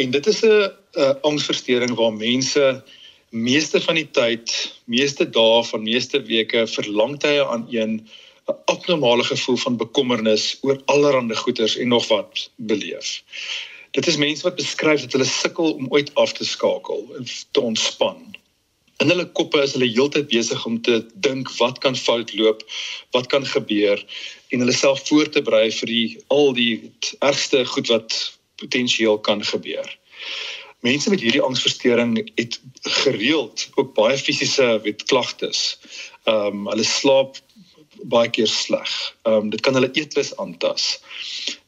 En 0.02 0.10
dit 0.16 0.26
is 0.32 0.42
'n 0.42 1.14
angsversteuring 1.22 1.94
waar 1.94 2.12
mense 2.16 2.82
meeste 3.30 3.80
van 3.86 3.94
die 3.94 4.08
tyd, 4.10 4.50
meeste 4.90 5.30
dae 5.30 5.62
van 5.70 5.86
meeste 5.86 6.18
weke 6.26 6.66
vir 6.66 6.90
lang 6.90 7.20
tye 7.22 7.46
aan 7.46 7.66
een 7.70 8.02
'n 8.50 8.58
abnormale 8.66 9.22
gevoel 9.22 9.56
van 9.56 9.76
bekommernis 9.76 10.58
oor 10.62 10.82
allerlei 10.86 11.36
goeters 11.36 11.76
en 11.76 11.88
nog 11.88 12.08
wat 12.08 12.50
beleef. 12.56 13.22
Dit 13.90 14.06
is 14.06 14.16
mense 14.16 14.42
wat 14.42 14.58
beskryf 14.58 15.00
dat 15.06 15.12
hulle 15.12 15.24
sukkel 15.24 15.72
om 15.72 15.86
ooit 15.88 16.14
af 16.14 16.32
te 16.32 16.44
skakel 16.44 17.06
en 17.16 17.26
te 17.52 17.60
ontspan 17.60 18.32
in 19.02 19.10
hulle 19.10 19.26
koppe 19.38 19.62
is 19.62 19.74
hulle 19.76 19.90
heeltyd 19.90 20.28
besig 20.30 20.66
om 20.68 20.78
te 20.86 21.00
dink 21.26 21.50
wat 21.58 21.80
kan 21.84 21.96
fout 21.98 22.32
loop, 22.38 22.62
wat 23.16 23.28
kan 23.32 23.46
gebeur 23.46 24.00
en 24.52 24.62
hulle 24.62 24.76
self 24.76 25.02
voor 25.08 25.30
te 25.32 25.42
berei 25.42 25.68
vir 25.74 25.90
die 25.90 26.06
al 26.34 26.52
die 26.56 26.76
ergste 27.20 27.64
goed 27.74 27.90
wat 27.92 28.16
potensieel 28.62 29.18
kan 29.18 29.42
gebeur. 29.44 29.88
Mense 30.82 31.10
met 31.10 31.22
hierdie 31.22 31.42
angsversteuring 31.42 32.16
het 32.34 32.58
gereeld 33.02 33.68
ook 33.78 33.94
baie 33.94 34.18
fisiese 34.18 34.80
weet 34.86 35.04
klagtes. 35.10 35.78
Ehm 36.26 36.62
um, 36.62 36.68
hulle 36.70 36.86
slaap 36.86 37.38
baie 38.10 38.30
keer 38.30 38.48
sleg. 38.50 38.90
Ehm 39.22 39.34
um, 39.34 39.50
dit 39.50 39.60
kan 39.60 39.74
hulle 39.74 39.90
eetlus 39.92 40.32
aantas. 40.36 41.00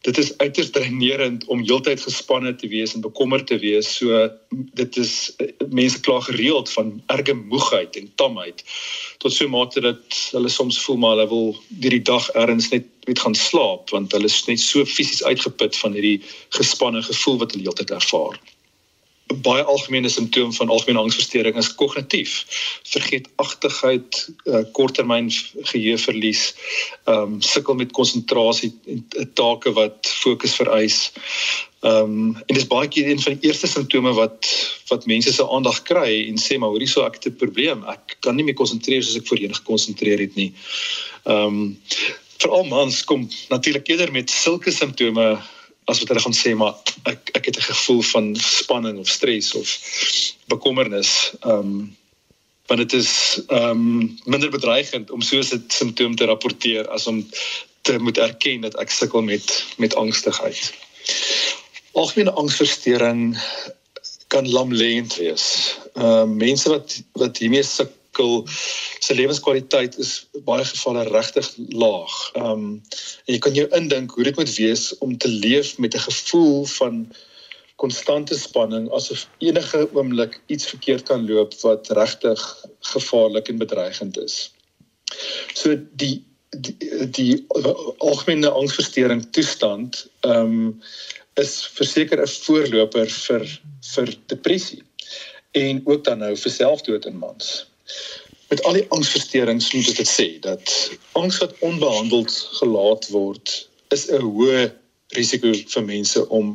Dit 0.04 0.18
is 0.18 0.32
uiters 0.38 0.70
dreinerend 0.70 1.44
om 1.52 1.62
heeltyd 1.64 2.00
gespanne 2.00 2.54
te 2.54 2.68
wees 2.68 2.94
en 2.94 3.04
bekommerd 3.04 3.46
te 3.46 3.58
wees. 3.58 3.88
So 3.96 4.28
dit 4.50 4.96
is 4.96 5.32
mense 5.70 6.00
kla 6.00 6.20
gereeld 6.20 6.70
van 6.70 7.02
erge 7.06 7.34
moegheid 7.34 7.96
en 7.96 8.10
tamheid 8.14 8.64
tot 9.18 9.32
so 9.32 9.44
'n 9.44 9.50
mate 9.50 9.80
dat 9.80 10.18
hulle 10.32 10.48
soms 10.48 10.80
voel 10.84 10.96
maar 10.96 11.16
hulle 11.16 11.28
wil 11.28 11.56
hierdie 11.80 12.02
dag 12.02 12.28
ergens 12.30 12.68
net 12.70 12.84
net 13.06 13.18
gaan 13.18 13.34
slaap 13.34 13.90
want 13.90 14.12
hulle 14.12 14.28
is 14.30 14.44
net 14.48 14.60
so 14.60 14.84
fisies 14.84 15.22
uitgeput 15.24 15.76
van 15.76 15.92
hierdie 15.92 16.20
gespanne 16.56 17.02
gevoel 17.02 17.38
wat 17.38 17.52
hulle 17.52 17.68
heeltyd 17.68 17.90
ervaar. 17.90 18.38
Baie 19.26 19.62
algemene 19.64 20.08
simptoom 20.08 20.52
van 20.52 20.68
algemene 20.68 20.98
angsversteuring 20.98 21.56
is 21.56 21.74
kognitief. 21.74 22.44
Vergeetachtigheid, 22.92 24.18
uh, 24.44 24.62
korttermyn 24.76 25.30
geheueverlies, 25.70 26.54
ehm 27.04 27.36
um, 27.36 27.40
sukkel 27.42 27.74
met 27.74 27.92
konsentrasie 27.92 28.72
en 28.86 29.30
take 29.34 29.72
wat 29.72 30.12
fokus 30.20 30.54
vereis. 30.60 31.12
Ehm 31.80 32.12
um, 32.12 32.42
en 32.46 32.58
dis 32.58 32.68
baie 32.68 32.88
keer 32.88 33.08
een 33.10 33.20
van 33.20 33.38
die 33.38 33.48
eerste 33.48 33.66
simptome 33.66 34.12
wat 34.12 34.48
wat 34.88 35.06
mense 35.06 35.32
se 35.32 35.48
aandag 35.48 35.82
kry 35.82 36.28
en 36.28 36.38
sê 36.40 36.58
maar 36.58 36.72
hoorie 36.72 36.88
so 36.88 37.04
ek 37.04 37.14
het 37.20 37.32
'n 37.32 37.40
probleem. 37.40 37.84
Ek 37.88 38.16
kan 38.20 38.36
nie 38.36 38.44
meer 38.44 38.60
konsentreer 38.60 39.02
soos 39.02 39.16
ek 39.20 39.26
voorheen 39.26 39.54
gekonsentreer 39.54 40.18
het 40.18 40.34
nie. 40.34 40.52
Ehm 41.24 41.46
um, 41.46 41.80
veral 42.44 42.64
mans 42.64 43.04
kom 43.04 43.28
natuurlik 43.48 43.88
eerder 43.88 44.12
met 44.12 44.30
sulke 44.30 44.70
simptome 44.70 45.40
as 45.84 45.98
wat 45.98 46.08
hulle 46.08 46.20
gaan 46.20 46.36
sê 46.36 46.54
maar 46.56 46.74
ek 47.10 47.30
ek 47.38 47.44
het 47.50 47.56
'n 47.58 47.68
gevoel 47.72 48.02
van 48.02 48.36
spanning 48.36 48.98
of 48.98 49.08
stres 49.08 49.54
of 49.54 49.68
bekommernis. 50.46 51.32
Ehm 51.40 51.58
um, 51.58 51.96
want 52.66 52.80
dit 52.80 52.92
is 52.92 53.40
ehm 53.48 53.70
um, 53.70 54.18
minder 54.24 54.50
bedreigend 54.50 55.10
om 55.10 55.20
so 55.22 55.38
'n 55.38 55.64
simptoom 55.68 56.14
te 56.16 56.24
rapporteer 56.24 56.88
as 56.88 57.06
om 57.06 57.28
te 57.82 57.98
moet 57.98 58.18
erken 58.18 58.60
dat 58.60 58.76
ek 58.76 58.90
sukkel 58.90 59.22
met 59.22 59.64
met 59.76 59.94
angstigheid. 59.94 60.72
Algemene 61.92 62.32
angsversteuring 62.32 63.38
kan 64.26 64.48
lamlêend 64.48 65.16
wees. 65.16 65.76
Ehm 65.94 66.06
uh, 66.06 66.24
mense 66.24 66.68
wat 66.68 67.02
wat 67.12 67.38
hiermee 67.38 67.62
sukkel 67.62 68.02
sukkel 68.14 68.44
se 69.00 69.14
lewenskwaliteit 69.14 69.98
is 69.98 70.26
baie 70.46 70.64
gevalle 70.64 71.04
regtig 71.10 71.48
laag. 71.74 72.14
Ehm 72.34 72.50
um, 72.50 72.82
en 73.26 73.34
jy 73.34 73.38
kan 73.38 73.54
jou 73.54 73.66
indink 73.74 74.14
hoe 74.14 74.24
dit 74.24 74.36
moet 74.36 74.56
wees 74.56 74.98
om 74.98 75.16
te 75.18 75.28
leef 75.28 75.78
met 75.78 75.94
'n 75.94 76.06
gevoel 76.08 76.64
van 76.64 77.12
konstante 77.76 78.38
spanning 78.38 78.90
asof 78.92 79.26
enige 79.38 79.88
oomblik 79.92 80.40
iets 80.46 80.66
verkeerd 80.66 81.02
kan 81.02 81.26
loop 81.26 81.54
wat 81.62 81.88
regtig 81.88 82.40
gevaarlik 82.80 83.48
en 83.48 83.58
bedreigend 83.58 84.18
is. 84.18 84.52
So 85.54 85.76
die 85.92 86.22
die, 86.50 86.76
die 87.10 87.46
algemene 87.98 88.48
angsversteuring 88.48 89.26
toestand 89.32 90.06
ehm 90.20 90.40
um, 90.40 90.82
is 91.34 91.66
verseker 91.66 92.22
'n 92.22 92.28
voorloper 92.46 93.10
vir 93.10 93.60
vir 93.94 94.08
depressie 94.26 94.82
en 95.52 95.82
ook 95.84 96.04
dan 96.04 96.18
nou 96.18 96.36
vir 96.36 96.50
selfdood 96.50 97.06
in 97.06 97.18
mans 97.18 97.73
met 98.48 98.62
al 98.64 98.78
die 98.78 98.86
angsversteurings 98.94 99.72
moet 99.72 99.90
ek 99.92 100.00
dit 100.02 100.10
sê 100.10 100.28
dat 100.44 100.72
angs 101.20 101.38
wat 101.42 101.58
onbehandeld 101.58 102.32
gelaat 102.60 103.08
word 103.14 103.54
is 103.94 104.08
'n 104.10 104.22
hoë 104.22 104.72
risiko 105.14 105.52
vir 105.74 105.84
mense 105.84 106.28
om 106.28 106.54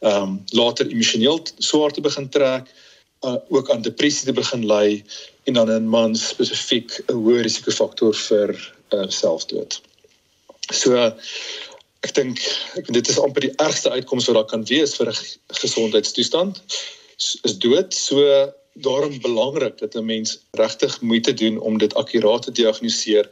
ehm 0.00 0.22
um, 0.22 0.34
later 0.60 0.86
emosioneel 0.86 1.40
swaar 1.58 1.92
te 1.92 2.04
begin 2.04 2.28
trek 2.28 2.68
uh, 3.26 3.36
ook 3.48 3.70
aan 3.70 3.82
depressie 3.82 4.26
te 4.28 4.32
begin 4.32 4.66
ly 4.66 5.04
en 5.44 5.54
dan 5.54 5.70
in 5.70 5.88
mans 5.88 6.28
spesifiek 6.28 7.00
'n 7.06 7.16
hoë 7.22 7.42
risikofaktor 7.46 8.14
vir 8.14 8.54
uh, 8.94 9.08
selfdood. 9.08 9.80
So 10.70 10.94
uh, 10.94 11.12
ek 12.06 12.14
dink 12.14 12.38
ek 12.78 12.92
dit 12.94 13.08
is 13.08 13.18
amper 13.18 13.48
die 13.48 13.56
ergste 13.56 13.90
uitkoms 13.90 14.28
wat 14.28 14.38
daar 14.38 14.50
kan 14.52 14.64
wees 14.70 14.94
vir 14.96 15.10
'n 15.10 15.18
gesondheidstoestand 15.62 16.62
is 17.42 17.58
dood. 17.58 17.94
So 17.94 18.22
daarom 18.80 19.20
belangrik 19.20 19.78
dat 19.78 19.94
'n 19.94 20.04
mens 20.04 20.46
regtig 20.50 21.00
moeite 21.00 21.34
doen 21.34 21.58
om 21.60 21.78
dit 21.78 21.94
akkuraat 21.94 22.42
te 22.42 22.52
diagnoseer 22.52 23.28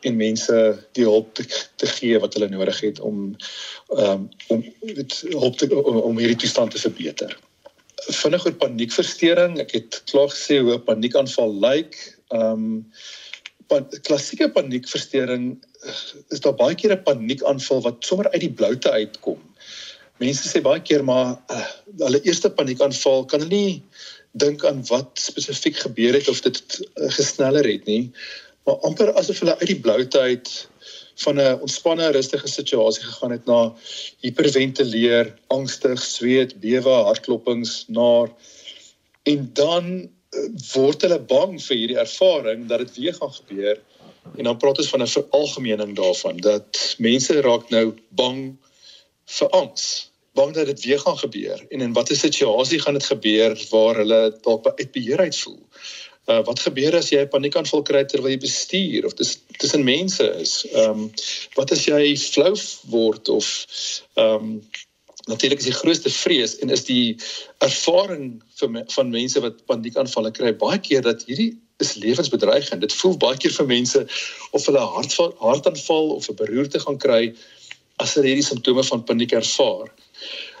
en 0.00 0.16
mense 0.16 0.86
die 0.92 1.04
hulp 1.04 1.34
te, 1.34 1.44
te 1.76 1.86
gee 1.86 2.18
wat 2.18 2.34
hulle 2.34 2.48
nodig 2.48 2.80
het 2.80 3.00
om 3.00 3.36
um, 3.88 4.28
om 4.46 4.64
dit 4.80 5.24
hulp 5.28 5.56
te, 5.56 5.84
om 5.84 6.18
hierdie 6.18 6.36
toestand 6.36 6.70
te 6.70 6.78
verbeter. 6.78 7.38
Vinnig 7.94 8.46
oor 8.46 8.54
paniekversteuring, 8.54 9.58
ek 9.60 9.72
het 9.76 10.02
klaar 10.10 10.30
gesê 10.32 10.60
hoe 10.60 10.74
'n 10.74 10.84
paniekaanval 10.84 11.54
lyk. 11.60 11.96
Ehm 12.28 12.52
um, 12.52 12.92
pan, 13.66 13.86
klassieke 14.02 14.50
paniekversteuring 14.50 15.64
eh, 15.82 16.00
is 16.28 16.40
daar 16.40 16.54
baie 16.54 16.74
keer 16.74 16.96
'n 16.96 17.02
paniekaanval 17.02 17.80
wat 17.82 18.04
sommer 18.04 18.30
uit 18.30 18.40
die 18.40 18.52
bloute 18.52 18.90
uitkom. 18.90 19.38
Mense 20.20 20.48
sê 20.48 20.60
baie 20.62 20.80
keer 20.80 21.04
maar 21.04 21.38
uh, 21.48 21.66
hulle 21.98 22.20
eerste 22.22 22.50
paniekaanval 22.50 23.24
kan 23.24 23.40
hulle 23.40 23.54
nie 23.54 23.82
dink 24.32 24.64
aan 24.64 24.86
wat 24.86 25.10
spesifiek 25.14 25.76
gebeur 25.76 26.14
het 26.14 26.28
of 26.28 26.40
dit 26.40 26.60
uh, 26.80 27.10
gesneller 27.10 27.66
het 27.66 27.84
nie, 27.84 28.12
maar 28.64 28.78
amper 28.86 29.12
asof 29.14 29.38
hulle 29.42 29.56
uit 29.58 29.72
die 29.72 29.80
bloute 29.80 30.18
uit 30.20 30.68
van 31.20 31.36
'n 31.40 31.60
ontspanne 31.60 32.10
rustige 32.10 32.48
situasie 32.48 33.04
gegaan 33.04 33.30
het 33.30 33.44
na 33.46 33.74
hiperventileer, 34.20 35.34
angstig, 35.46 36.02
sweet, 36.02 36.60
bewe, 36.60 36.96
hartklopings, 37.08 37.84
naar. 37.88 38.30
En 39.22 39.50
dan 39.52 40.10
word 40.72 41.02
hulle 41.02 41.18
bang 41.18 41.58
vir 41.62 41.76
hierdie 41.76 41.98
ervaring 41.98 42.66
dat 42.70 42.78
dit 42.84 42.96
weer 42.96 43.14
gaan 43.14 43.32
gebeur 43.32 43.80
en 44.36 44.44
dan 44.44 44.56
praat 44.56 44.78
ons 44.78 44.88
van 44.88 45.02
'n 45.02 45.06
veralgemening 45.06 45.96
daarvan 45.96 46.36
dat 46.36 46.94
mense 46.98 47.40
raak 47.40 47.70
nou 47.70 47.94
bang 48.08 48.56
vir 49.26 49.48
angs 49.50 50.09
bang 50.38 50.52
dat 50.54 50.66
dit 50.66 50.84
weer 50.84 51.00
gaan 51.00 51.18
gebeur 51.18 51.64
en 51.68 51.80
in 51.80 51.92
watter 51.92 52.16
situasie 52.16 52.80
gaan 52.80 52.98
dit 52.98 53.06
gebeur 53.12 53.56
waar 53.70 53.96
hulle 54.02 54.20
dalk 54.42 54.66
uit 54.76 54.92
beheer 54.92 55.18
uit 55.18 55.38
voel 55.38 55.62
uh, 56.30 56.42
wat 56.44 56.60
gebeur 56.66 56.96
as 56.96 57.10
jy 57.10 57.22
'n 57.24 57.32
paniekaanval 57.32 57.82
kry 57.82 58.04
terwyl 58.04 58.34
jy 58.34 58.42
bestuur 58.44 59.06
of 59.06 59.16
dis 59.18 59.38
tussen 59.62 59.84
mense 59.84 60.26
is 60.42 60.66
ehm 60.72 60.90
um, 60.90 61.10
wat 61.58 61.72
as 61.72 61.86
jy 61.88 62.16
flou 62.16 62.54
word 62.94 63.28
of 63.28 63.48
ehm 64.14 64.36
um, 64.36 64.54
natuurlik 65.28 65.58
is 65.58 65.68
die 65.68 65.78
grootste 65.78 66.10
vrees 66.10 66.56
en 66.58 66.70
is 66.70 66.84
die 66.84 67.16
ervaring 67.58 68.42
me, 68.68 68.84
van 68.94 69.10
mense 69.10 69.40
wat 69.44 69.64
paniekaanvalle 69.70 70.32
kry 70.36 70.52
baie 70.62 70.78
keer 70.78 71.02
dat 71.06 71.22
hierdie 71.28 71.52
is 71.80 71.94
lewensbedreigend. 71.94 72.80
Dit 72.80 72.92
voel 72.92 73.16
baie 73.16 73.38
keer 73.40 73.52
vir 73.56 73.66
mense 73.66 74.02
of 74.50 74.66
hulle 74.66 74.82
hartval, 74.96 75.34
hartaanval 75.40 76.14
of 76.16 76.28
'n 76.28 76.36
beroerte 76.40 76.80
gaan 76.80 76.98
kry 76.98 77.34
as 77.98 78.14
hulle 78.14 78.32
hierdie 78.32 78.46
simptome 78.46 78.84
van 78.84 79.04
paniek 79.04 79.32
ervaar. 79.32 79.92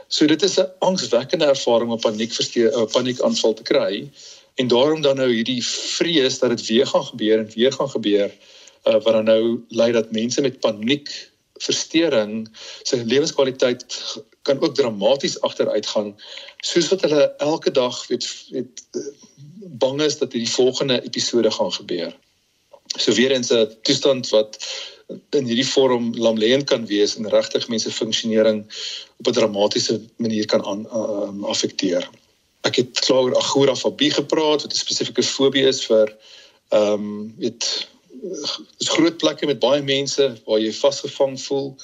So 0.08 0.26
dit 0.26 0.42
is 0.42 0.58
'n 0.58 0.70
angswekkende 0.78 1.44
ervaring 1.44 1.90
om 1.90 2.00
paniek 2.00 2.32
'n 2.32 2.86
paniekaanval 2.92 3.54
te 3.54 3.62
kry 3.62 4.10
en 4.54 4.68
daarom 4.68 5.00
dan 5.00 5.16
nou 5.16 5.32
hierdie 5.32 5.62
vrees 5.66 6.38
dat 6.38 6.50
dit 6.50 6.66
weer 6.66 6.86
gaan 6.86 7.04
gebeur 7.04 7.38
en 7.38 7.50
weer 7.54 7.72
gaan 7.72 7.90
gebeur 7.90 8.30
uh, 8.84 8.92
wat 8.92 9.12
dan 9.12 9.24
nou 9.24 9.64
lei 9.68 9.92
dat 9.92 10.12
mense 10.12 10.40
met 10.40 10.60
paniek 10.60 11.08
versteuring 11.60 12.48
sy 12.82 12.96
lewenskwaliteit 12.96 13.84
kan 14.42 14.60
ook 14.60 14.74
dramaties 14.74 15.40
agteruit 15.40 15.86
gaan 15.86 16.14
soos 16.64 16.88
wat 16.88 17.00
hulle 17.00 17.34
elke 17.38 17.70
dag 17.70 18.06
weet 18.06 18.26
weet 18.50 18.84
bang 19.80 20.00
is 20.02 20.18
dat 20.18 20.32
hierdie 20.32 20.52
volgende 20.52 21.02
episode 21.02 21.50
gaan 21.50 21.72
gebeur. 21.72 22.16
So 22.98 23.12
weer 23.12 23.30
eens 23.30 23.50
'n 23.52 23.76
toestand 23.82 24.28
wat 24.28 24.58
in 25.30 25.46
hierdie 25.48 25.66
vorm 25.66 26.10
lamleend 26.18 26.64
kan 26.70 26.86
wees 26.86 27.16
en 27.16 27.28
regtig 27.28 27.68
mense 27.68 27.90
funksionering 27.90 28.64
op 29.18 29.26
'n 29.26 29.32
dramatiese 29.32 30.00
manier 30.16 30.46
kan 30.46 30.64
aan 30.64 30.86
um, 30.94 31.44
affekteer. 31.44 32.08
Ek 32.62 32.76
het 32.76 33.00
klaar 33.00 33.22
oor 33.22 33.36
agorafobie 33.36 34.10
gepraat 34.10 34.62
wat 34.62 34.72
'n 34.72 34.84
spesifieke 34.84 35.22
fobie 35.22 35.66
is 35.66 35.84
vir 35.86 36.16
ehm 36.70 36.92
um, 36.92 37.34
weet 37.38 37.88
is 38.78 38.88
groot 38.88 39.16
plekke 39.16 39.46
met 39.46 39.58
baie 39.58 39.82
mense 39.82 40.24
waar 40.46 40.60
jy 40.60 40.72
vasgevang 40.72 41.40
voel. 41.40 41.76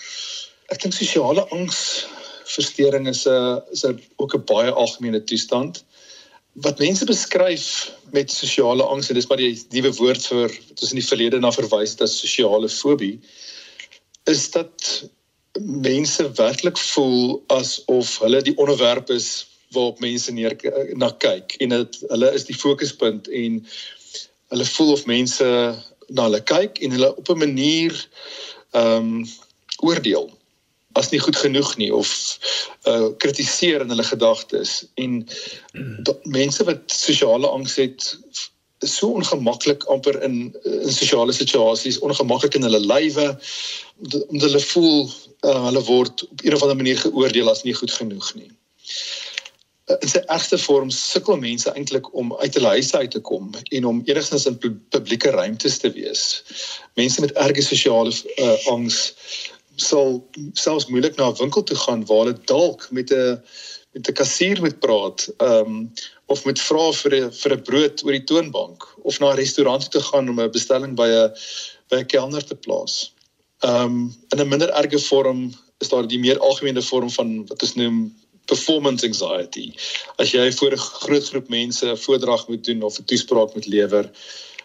Ek 0.69 0.83
dink 0.83 0.95
sosiale 0.95 1.47
angsversteuring 1.49 3.09
is 3.09 3.27
'n 3.27 3.63
is 3.73 3.85
'n 3.85 4.01
ook 4.17 4.35
'n 4.35 4.45
baie 4.45 4.71
algemene 4.71 5.25
toestand 5.25 5.85
wat 6.65 6.79
mense 6.79 7.05
beskryf 7.05 7.67
met 8.17 8.33
sosiale 8.33 8.83
angs 8.83 9.09
en 9.09 9.19
dis 9.19 9.27
maar 9.29 9.41
die 9.41 9.53
nuwe 9.75 9.93
woord 9.99 10.25
vir 10.31 10.55
tussen 10.75 11.01
die 11.01 11.05
verlede 11.07 11.41
na 11.41 11.53
verwys 11.53 11.97
het 11.97 12.07
as 12.07 12.17
sosiale 12.21 12.69
fobie 12.73 13.19
is 14.31 14.49
dat 14.55 14.87
mense 15.61 16.25
werklik 16.39 16.79
voel 16.79 17.43
asof 17.53 18.17
hulle 18.25 18.41
die 18.43 18.57
onderwerp 18.63 19.11
is 19.11 19.29
waarop 19.75 20.01
mense 20.01 20.33
neer 20.33 20.57
na 20.97 21.11
kyk 21.25 21.59
en 21.61 21.75
dit 21.75 22.01
hulle 22.09 22.33
is 22.39 22.49
die 22.49 22.57
fokuspunt 22.57 23.29
en 23.29 23.61
hulle 24.55 24.69
voel 24.77 24.93
of 24.97 25.05
mense 25.11 25.51
na 26.09 26.29
hulle 26.29 26.43
kyk 26.49 26.81
en 26.81 26.97
hulle 26.97 27.13
op 27.17 27.29
'n 27.29 27.45
manier 27.45 27.93
ehm 28.73 29.13
um, 29.21 29.27
oordeel 29.85 30.31
as 31.01 31.11
nie 31.13 31.21
goed 31.21 31.37
genoeg 31.37 31.77
nie 31.81 31.93
of 31.95 32.11
uh 32.91 33.09
kritiseer 33.23 33.85
in 33.85 33.93
hulle 33.95 34.07
gedagtes 34.07 34.85
en 34.95 35.23
mense 36.37 36.65
wat 36.69 36.85
sosiale 36.93 37.49
angs 37.49 37.77
het 37.81 38.11
is 38.85 38.97
so 39.01 39.15
ongemaklik 39.19 39.87
amper 39.93 40.23
in 40.23 40.37
in 40.65 40.93
sosiale 40.93 41.33
situasies 41.33 42.01
ongemaklik 42.09 42.59
in 42.59 42.67
hulle 42.69 42.83
lywe 42.85 43.29
omdat 44.27 44.49
hulle 44.49 44.65
voel 44.73 45.01
uh, 45.07 45.63
hulle 45.69 45.85
word 45.91 46.27
op 46.31 46.45
'n 46.45 46.59
of 46.59 46.63
ander 46.63 46.83
manier 46.83 46.99
geoordeel 47.05 47.51
as 47.51 47.65
nie 47.65 47.77
goed 47.81 47.93
genoeg 48.01 48.35
nie 48.35 48.51
in 49.87 50.11
sy 50.11 50.21
ergste 50.35 50.59
vorm 50.59 50.91
sukkel 50.91 51.39
mense 51.39 51.71
eintlik 51.79 52.09
om 52.19 52.33
uit 52.41 52.57
hulle 52.59 52.73
huise 52.75 52.99
uit 52.99 53.13
te 53.15 53.21
kom 53.29 53.53
en 53.79 53.85
om 53.87 54.01
enigstens 54.11 54.47
in 54.51 54.59
publieke 54.91 55.31
ruimtes 55.31 55.79
te 55.79 55.93
wees. 55.95 56.25
Mense 56.99 57.23
met 57.23 57.35
erge 57.39 57.63
sosiale 57.63 58.11
uh, 58.11 58.57
angs 58.73 58.99
sal 59.77 60.21
selfs 60.55 60.89
moeilik 60.89 61.17
na 61.17 61.31
'n 61.31 61.39
winkel 61.41 61.63
toe 61.63 61.77
gaan 61.77 62.05
waar 62.07 62.25
hulle 62.25 62.39
dalk 62.45 62.89
met 62.91 63.13
'n 63.13 63.43
met 63.95 64.09
'n 64.09 64.13
kassier 64.13 64.61
moet 64.61 64.79
praat, 64.81 65.29
ehm 65.39 65.67
um, 65.67 65.93
of 66.27 66.45
met 66.45 66.61
vra 66.61 66.93
vir 66.93 67.13
'n 67.15 67.33
vir 67.33 67.53
'n 67.53 67.63
brood 67.63 68.05
oor 68.05 68.13
die 68.13 68.25
toonbank 68.31 68.85
of 69.03 69.21
na 69.21 69.31
'n 69.31 69.37
restaurant 69.37 69.91
toe 69.91 70.01
gaan 70.01 70.29
om 70.29 70.41
'n 70.41 70.51
bestelling 70.51 70.95
by 70.97 71.09
'n 71.09 71.33
by 71.89 71.97
'n 71.97 72.07
kelner 72.07 72.45
te 72.45 72.55
plaas. 72.55 73.13
Ehm 73.65 73.85
um, 73.85 74.15
in 74.33 74.41
'n 74.41 74.49
minder 74.49 74.71
erge 74.71 74.99
vorm 74.99 75.53
is 75.81 75.89
daar 75.89 76.07
die 76.07 76.19
meer 76.19 76.39
algemene 76.39 76.83
vorm 76.83 77.11
van 77.11 77.47
wat 77.47 77.63
ons 77.63 77.75
noem 77.75 78.15
performance 78.47 79.07
anxiety. 79.07 79.73
As 80.19 80.31
jy 80.31 80.53
voor 80.53 80.73
'n 80.73 80.87
groot 81.01 81.29
groep 81.29 81.49
mense 81.49 81.87
'n 81.87 81.97
voordrag 81.97 82.49
moet 82.49 82.65
doen 82.65 82.83
of 82.83 82.99
'n 82.99 83.05
toespraak 83.05 83.55
moet 83.55 83.67
lewer, 83.67 84.11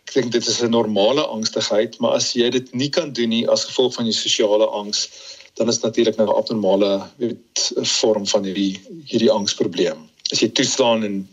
ek 0.07 0.13
dink 0.13 0.31
dit 0.31 0.47
is 0.47 0.61
'n 0.61 0.69
normale 0.69 1.23
angstigheid, 1.25 1.99
maar 1.99 2.17
as 2.19 2.33
jy 2.33 2.49
dit 2.49 2.73
nie 2.73 2.89
kan 2.89 3.13
doen 3.13 3.29
nie 3.29 3.47
as 3.47 3.65
gevolg 3.65 3.93
van 3.93 4.05
jou 4.05 4.13
sosiale 4.13 4.67
angs, 4.67 5.07
dan 5.55 5.69
is 5.69 5.79
natuurlik 5.79 6.17
nou 6.17 6.27
'n 6.27 6.35
abnormale 6.35 7.07
weet 7.17 7.71
vorm 7.99 8.27
van 8.27 8.43
hierdie 8.43 8.79
hierdie 9.05 9.31
angsprobleem. 9.31 10.09
As 10.31 10.39
jy 10.39 10.49
toeslaan 10.49 11.03
en 11.03 11.29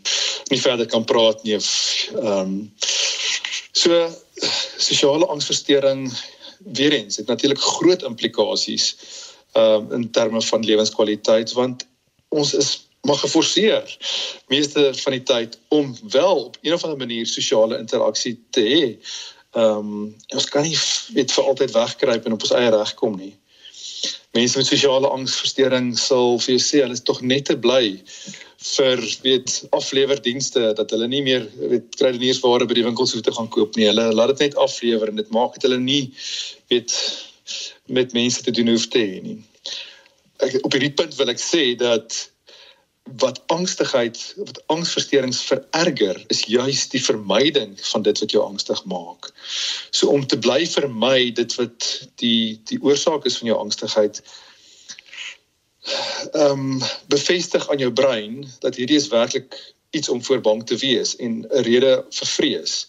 nie 0.49 0.61
verder 0.61 0.85
kan 0.85 1.05
praat 1.05 1.43
nie 1.43 1.55
of 1.55 1.69
ehm 2.15 2.39
um, 2.39 2.71
so 3.71 4.09
sosiale 4.77 5.25
angsversteuring 5.25 6.11
weer 6.73 6.93
eens 6.93 7.17
het 7.17 7.27
natuurlik 7.27 7.59
groot 7.59 8.03
implikasies 8.03 8.95
ehm 9.53 9.91
um, 9.91 9.91
in 9.91 10.11
terme 10.11 10.41
van 10.41 10.65
lewenskwaliteit 10.65 11.53
want 11.53 11.87
ons 12.29 12.53
is 12.53 12.88
maar 13.01 13.15
geforseer 13.15 13.97
meeste 14.47 14.91
van 14.93 15.15
die 15.15 15.23
tyd 15.23 15.59
om 15.67 15.95
wel 16.09 16.43
op 16.43 16.57
een 16.61 16.73
of 16.73 16.83
ander 16.83 16.97
manier 16.97 17.27
sosiale 17.27 17.77
interaksie 17.77 18.39
te 18.49 18.61
hê. 18.61 18.85
Ehm 19.57 19.77
um, 19.77 20.15
ons 20.35 20.49
kan 20.53 20.63
nie 20.63 20.77
weet 21.15 21.31
vir 21.31 21.43
altyd 21.43 21.71
wegkruip 21.71 22.25
en 22.25 22.35
op 22.37 22.43
ons 22.45 22.55
eie 22.57 22.73
reg 22.75 22.93
kom 22.99 23.15
nie. 23.17 23.33
Mense 24.37 24.57
met 24.57 24.67
sosiale 24.67 25.09
angsversteuring 25.09 25.95
sal 25.97 26.37
vir 26.39 26.55
jou 26.55 26.63
sê 26.65 26.83
hulle 26.83 26.97
is 26.97 27.05
tog 27.05 27.21
net 27.21 27.49
te 27.49 27.57
bly 27.57 27.97
vir 28.59 29.01
weet 29.23 29.55
aflewerdienste 29.75 30.73
dat 30.77 30.91
hulle 30.91 31.07
nie 31.07 31.23
meer 31.25 31.47
weet 31.71 31.95
kruideniersware 31.97 32.67
by 32.69 32.77
die 32.77 32.85
winkels 32.85 33.15
hoef 33.15 33.25
te 33.25 33.33
gaan 33.33 33.49
koop 33.49 33.75
nie. 33.75 33.87
Hulle 33.89 34.11
laat 34.13 34.35
dit 34.35 34.49
net 34.49 34.59
aflewer 34.67 35.09
en 35.09 35.23
dit 35.23 35.31
maak 35.33 35.55
dit 35.55 35.69
hulle 35.69 35.79
nie 35.81 36.03
weet 36.67 36.93
met 37.87 38.13
mense 38.13 38.43
te 38.43 38.51
doen 38.51 38.75
hoef 38.75 38.85
te 38.91 39.01
hê 39.01 39.23
nie 39.23 39.39
ek 40.45 40.59
op 40.63 40.75
hierdie 40.75 40.95
punt 40.95 41.15
wil 41.19 41.31
ek 41.33 41.41
sê 41.41 41.63
dat 41.79 42.15
wat 43.17 43.41
angstigheid 43.47 44.33
wat 44.37 44.63
angsversteurings 44.67 45.41
vererger 45.41 46.23
is 46.27 46.43
juis 46.45 46.89
die 46.89 47.01
vermyding 47.03 47.73
van 47.91 48.01
dit 48.01 48.19
wat 48.19 48.31
jou 48.31 48.43
angstig 48.43 48.83
maak. 48.85 49.31
So 49.89 50.09
om 50.09 50.27
te 50.27 50.39
bly 50.39 50.65
vermy 50.67 51.31
dit 51.31 51.55
wat 51.55 51.89
die 52.15 52.61
die 52.69 52.81
oorsaak 52.81 53.25
is 53.25 53.37
van 53.37 53.47
jou 53.51 53.57
angstigheid 53.59 54.21
ehm 56.33 56.51
um, 56.51 56.81
bevestig 57.07 57.69
aan 57.69 57.77
jou 57.77 57.91
brein 57.93 58.47
dat 58.59 58.75
hierdie 58.75 58.97
is 58.97 59.07
werklik 59.07 59.55
iets 59.89 60.09
om 60.09 60.23
voor 60.23 60.41
bang 60.41 60.65
te 60.65 60.75
wees 60.75 61.15
en 61.15 61.45
'n 61.45 61.63
rede 61.65 62.05
vir 62.09 62.27
vrees. 62.27 62.87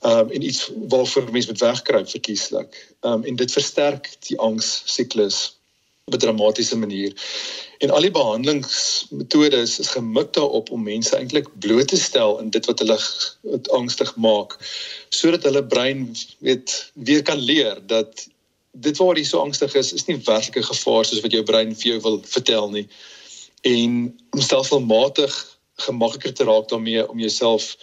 Ehm 0.00 0.18
um, 0.18 0.30
en 0.30 0.42
iets 0.42 0.70
waarvoor 0.74 1.30
mense 1.32 1.50
met 1.50 1.60
wegkruip 1.60 2.08
verkieslik. 2.08 2.94
Ehm 3.00 3.12
um, 3.12 3.24
en 3.24 3.36
dit 3.36 3.52
versterk 3.52 4.16
die 4.28 4.38
angs 4.38 4.82
siklus 4.84 5.55
op 6.06 6.14
'n 6.14 6.18
dramatiese 6.18 6.76
manier. 6.78 7.12
En 7.78 7.90
al 7.90 8.00
die 8.00 8.10
behandelingsmetodes 8.10 9.78
is 9.78 9.88
gemik 9.88 10.32
daarop 10.32 10.70
om 10.70 10.82
mense 10.82 11.16
eintlik 11.16 11.48
bloot 11.58 11.88
te 11.88 11.96
stel 11.96 12.38
in 12.38 12.50
dit 12.50 12.66
wat 12.66 12.78
hulle 12.78 12.98
angstig 13.70 14.12
maak 14.16 14.54
sodat 15.08 15.42
hulle 15.42 15.64
brein 15.66 16.16
weet 16.38 16.90
weer 16.94 17.22
kan 17.22 17.38
leer 17.38 17.82
dat 17.86 18.28
dit 18.70 18.96
waar 18.96 19.18
jy 19.18 19.24
so 19.24 19.42
angstig 19.42 19.74
is 19.74 19.92
is 19.92 20.06
nie 20.06 20.16
werklike 20.30 20.62
gevaar 20.62 21.04
soos 21.04 21.24
wat 21.26 21.32
jou 21.32 21.42
brein 21.42 21.74
vir 21.74 21.90
jou 21.92 22.00
wil 22.00 22.22
vertel 22.22 22.70
nie. 22.70 22.86
En 23.60 24.18
om 24.30 24.40
stelselmatig 24.40 25.58
gemakliker 25.74 26.34
te 26.34 26.44
raak 26.44 26.68
daarmee 26.68 27.08
om 27.08 27.18
jouself 27.18 27.76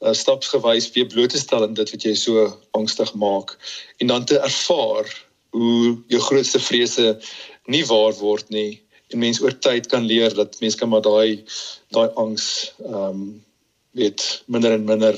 uh, 0.00 0.12
stapsgewys 0.12 0.90
weer 0.90 1.06
bloot 1.06 1.30
te 1.30 1.38
stel 1.38 1.62
aan 1.62 1.78
dit 1.78 1.90
wat 1.90 2.02
jy 2.02 2.14
so 2.14 2.50
angstig 2.70 3.14
maak 3.14 3.58
en 3.98 4.06
dan 4.06 4.24
te 4.24 4.42
ervaar 4.42 5.06
hoe 5.50 5.98
jou 6.06 6.20
grootste 6.22 6.60
vrese 6.62 7.18
nie 7.70 7.84
waar 7.88 8.14
word 8.18 8.48
nie 8.54 8.80
en 9.10 9.18
mens 9.18 9.40
oor 9.42 9.54
tyd 9.58 9.88
kan 9.90 10.06
leer 10.06 10.34
dat 10.34 10.58
mens 10.62 10.76
kan 10.78 10.90
maar 10.90 11.04
daai 11.06 11.42
daai 11.94 12.08
angs 12.22 12.46
ehm 12.86 13.06
um, 13.06 13.22
weet 13.98 14.42
minder 14.46 14.72
en 14.72 14.84
minder 14.86 15.16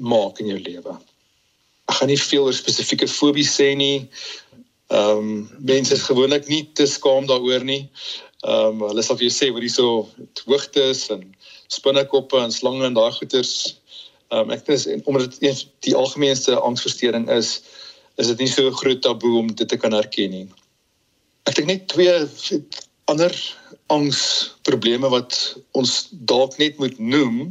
maak 0.00 0.38
in 0.40 0.46
jou 0.48 0.58
lewe. 0.58 0.94
Ek 1.90 1.98
gaan 1.98 2.08
nie 2.08 2.20
veel 2.20 2.46
oor 2.48 2.56
spesifieke 2.56 3.08
fobies 3.08 3.52
sê 3.58 3.74
nie. 3.76 4.08
Ehm 4.88 5.18
um, 5.18 5.34
mense 5.58 5.94
is 5.94 6.06
gewoonlik 6.08 6.48
nie 6.48 6.62
te 6.74 6.86
skaam 6.88 7.28
daaroor 7.28 7.64
nie. 7.64 7.82
Ehm 8.46 8.80
um, 8.80 8.86
hulle 8.88 9.04
sal 9.04 9.20
vir 9.20 9.28
jou 9.28 9.34
sê 9.36 9.50
wat 9.52 9.66
hierso 9.66 10.08
hoogtes 10.46 11.08
en 11.12 11.26
spinnekoppe 11.68 12.40
en 12.40 12.56
slange 12.56 12.88
en 12.88 12.96
daai 12.96 13.12
goeters 13.18 13.52
ehm 14.30 14.48
um, 14.48 14.56
ek 14.56 14.64
dink 14.70 15.08
omdat 15.10 15.36
dit 15.42 15.66
die 15.84 15.96
algemeenste 15.98 16.56
angsversteuring 16.56 17.28
is, 17.36 17.60
is 18.16 18.32
dit 18.32 18.46
nie 18.46 18.48
so 18.48 18.72
groot 18.80 19.02
taboe 19.04 19.36
om 19.42 19.52
dit 19.52 19.68
te 19.68 19.76
kan 19.76 19.92
erken 19.92 20.30
nie. 20.36 20.46
Ek 21.50 21.56
dink 21.58 21.66
net 21.66 21.88
twee 21.90 22.60
ander 23.10 23.32
angsprobleme 23.90 25.08
wat 25.10 25.34
ons 25.74 26.04
dalk 26.30 26.54
net 26.62 26.78
moet 26.78 26.94
noem 27.02 27.48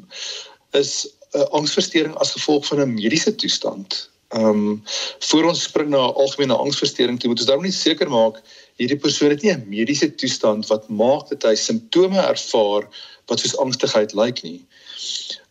is 0.80 1.04
'n 1.36 1.42
uh, 1.42 1.48
angsversteuring 1.60 2.16
as 2.24 2.32
gevolg 2.32 2.64
van 2.70 2.80
'n 2.80 2.94
mediese 2.94 3.36
toestand. 3.36 4.08
Ehm 4.32 4.46
um, 4.46 4.84
voor 5.20 5.50
ons 5.52 5.64
spring 5.68 5.90
na 5.90 6.08
'n 6.08 6.16
algemene 6.24 6.56
angsversteuring 6.56 7.20
toe, 7.20 7.30
moet 7.30 7.44
ons 7.44 7.50
daarom 7.50 7.68
net 7.68 7.76
seker 7.76 8.10
maak 8.10 8.40
hierdie 8.80 9.02
persoon 9.04 9.36
het 9.36 9.44
nie 9.44 9.52
'n 9.52 9.68
mediese 9.68 10.16
toestand 10.16 10.68
wat 10.72 10.88
maak 10.90 11.28
dat 11.30 11.44
hy 11.44 11.56
simptome 11.56 12.22
ervaar 12.24 12.88
wat 13.28 13.40
soos 13.40 13.58
angstigheid 13.58 14.14
lyk 14.14 14.44
nie. 14.44 14.64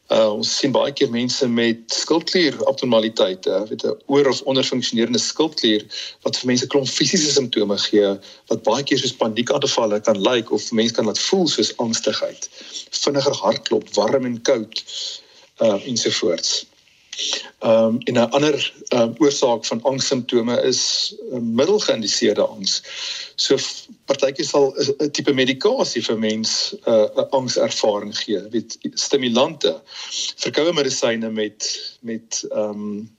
Uh, 0.09 0.31
ons 0.33 0.51
sien 0.61 0.73
baie 0.73 0.93
keer 0.97 1.11
mense 1.13 1.45
met 1.53 1.83
skildklier 1.93 2.55
abnormaliteite, 2.71 3.59
weet 3.69 3.83
'n 3.85 3.97
oor 4.09 4.31
of 4.31 4.41
onderfunksionerende 4.49 5.21
skildklier 5.21 5.85
wat 6.25 6.39
vir 6.41 6.49
mense 6.49 6.69
klomp 6.73 6.89
fisiese 6.89 7.33
simptome 7.35 7.77
gee 7.83 8.15
wat 8.49 8.65
baie 8.65 8.87
keer 8.89 9.03
soos 9.03 9.13
paniekaanvalle 9.21 10.01
kan 10.01 10.23
lyk 10.31 10.49
of 10.51 10.73
mense 10.73 10.97
kan 10.97 11.05
laat 11.05 11.21
voel 11.29 11.45
soos 11.49 11.75
angstigheid, 11.77 12.49
vinniger 13.05 13.37
hartklop, 13.43 13.93
warm 14.01 14.25
en 14.25 14.41
koud, 14.49 14.81
uh 15.61 15.77
ensovoorts. 15.85 16.65
Ehm 17.59 17.85
um, 17.85 17.99
en 18.05 18.15
'n 18.15 18.31
ander 18.31 18.73
um, 18.89 19.15
oorsaak 19.19 19.67
van 19.67 19.83
angssimptome 19.83 20.63
is 20.63 21.15
uh, 21.33 21.39
middelgeïndiseerde 21.39 22.47
angs. 22.47 22.83
So 23.35 23.57
partytjie 24.05 24.45
sal 24.45 24.75
'n 24.99 25.11
tipe 25.11 25.33
medikasie 25.33 26.03
vir 26.03 26.19
mens 26.19 26.75
'n 26.87 26.91
uh, 26.91 27.31
angservaring 27.31 28.15
gee, 28.19 28.41
weet 28.51 28.79
stimulante, 28.95 29.81
verkoue 30.37 30.73
medisyne 30.73 31.31
met 31.31 31.67
met 32.01 32.45
ehm 32.51 32.71
um, 32.71 33.17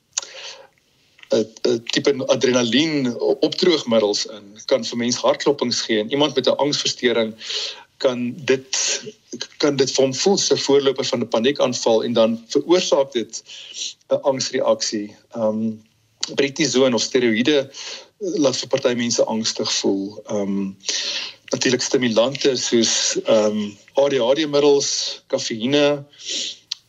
'n 1.30 1.84
tipe 1.92 2.26
adrenalien 2.26 3.20
opdroogmiddels 3.20 4.26
in 4.26 4.58
kan 4.66 4.86
vir 4.86 4.98
mens 4.98 5.16
hartklopings 5.16 5.82
gee 5.82 6.00
en 6.00 6.12
iemand 6.12 6.36
met 6.36 6.48
'n 6.48 6.58
angsversteuring 6.66 7.36
kan 8.00 8.34
dit 8.36 8.78
kan 9.58 9.76
dit 9.76 9.92
van 9.92 10.14
voel 10.16 10.38
se 10.38 10.58
voorloper 10.58 11.06
van 11.06 11.20
'n 11.20 11.28
paniekaanval 11.28 12.04
en 12.04 12.14
dan 12.14 12.44
veroorsaak 12.48 13.12
dit 13.12 13.44
'n 14.10 14.22
angsreaksie. 14.32 15.16
Ehm 15.32 15.44
um, 15.44 15.82
prednisone 16.36 16.96
of 16.96 17.02
steroïde 17.02 17.70
laat 18.18 18.58
vir 18.58 18.68
party 18.68 18.94
mense 18.94 19.24
angstig 19.24 19.74
voel. 19.74 20.22
Ehm 20.28 20.42
um, 20.42 20.78
natuurlik 21.52 21.82
stimulante 21.82 22.56
soos 22.56 23.18
ehm 23.24 23.46
um, 23.46 23.78
ADHD-middels, 23.94 25.22
kafeïne. 25.28 26.06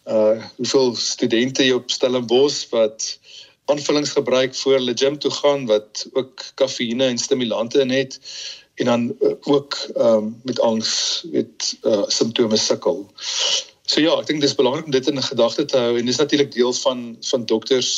Uh 0.06 0.44
hoeveel 0.56 0.94
studente 0.96 1.64
jy 1.64 1.72
op 1.72 1.90
Stellenbosch 1.90 2.68
wat 2.70 3.18
aanvullings 3.70 4.10
gebruik 4.10 4.54
voor 4.54 4.72
hulle 4.72 4.94
gym 4.98 5.18
toe 5.18 5.30
gaan 5.30 5.66
wat 5.66 6.06
ook 6.12 6.44
kafeïne 6.54 7.04
en 7.04 7.18
stimulante 7.18 7.84
het 7.86 8.18
en 8.74 8.86
dan 8.86 9.16
uh, 9.20 9.34
ook 9.40 9.78
ehm 9.94 10.16
um, 10.16 10.40
met 10.44 10.60
angs 10.60 11.24
met 11.32 11.76
uh, 11.82 12.04
simptome 12.06 12.56
sukkel. 12.56 13.06
So 13.84 14.00
ja, 14.00 14.14
ek 14.20 14.26
dink 14.26 14.40
dis 14.40 14.54
belangrik 14.54 14.84
om 14.84 14.94
dit 14.94 15.08
in 15.10 15.22
gedagte 15.22 15.64
te 15.64 15.78
hou 15.78 15.98
en 15.98 16.06
dis 16.06 16.22
natuurlik 16.22 16.52
deel 16.52 16.72
van 16.72 17.16
van 17.20 17.44
dokters 17.44 17.92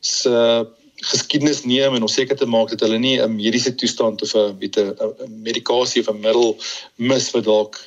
se 0.00 0.30
uh, 0.30 0.62
geskiedenis 1.02 1.64
neem 1.64 1.94
en 1.94 2.04
om 2.06 2.10
seker 2.10 2.36
te 2.38 2.46
maak 2.46 2.70
dat 2.70 2.84
hulle 2.84 2.98
nie 2.98 3.18
'n 3.20 3.34
mediese 3.34 3.74
toestand 3.74 4.22
of 4.22 4.34
'n 4.34 4.56
met 4.60 4.76
'n 4.78 5.42
medikasie 5.42 6.02
of 6.02 6.08
'n 6.08 6.20
middel 6.20 6.56
mis 6.96 7.30
wat 7.30 7.44
dalk 7.44 7.80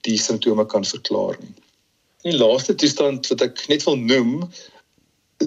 die 0.00 0.18
simptome 0.18 0.66
kan 0.66 0.84
verklaar 0.84 1.36
nie. 1.40 1.54
Die 2.22 2.38
laaste 2.38 2.74
toestand 2.74 3.26
wat 3.26 3.40
ek 3.40 3.68
net 3.68 3.82
wil 3.84 3.96
noem 3.96 4.50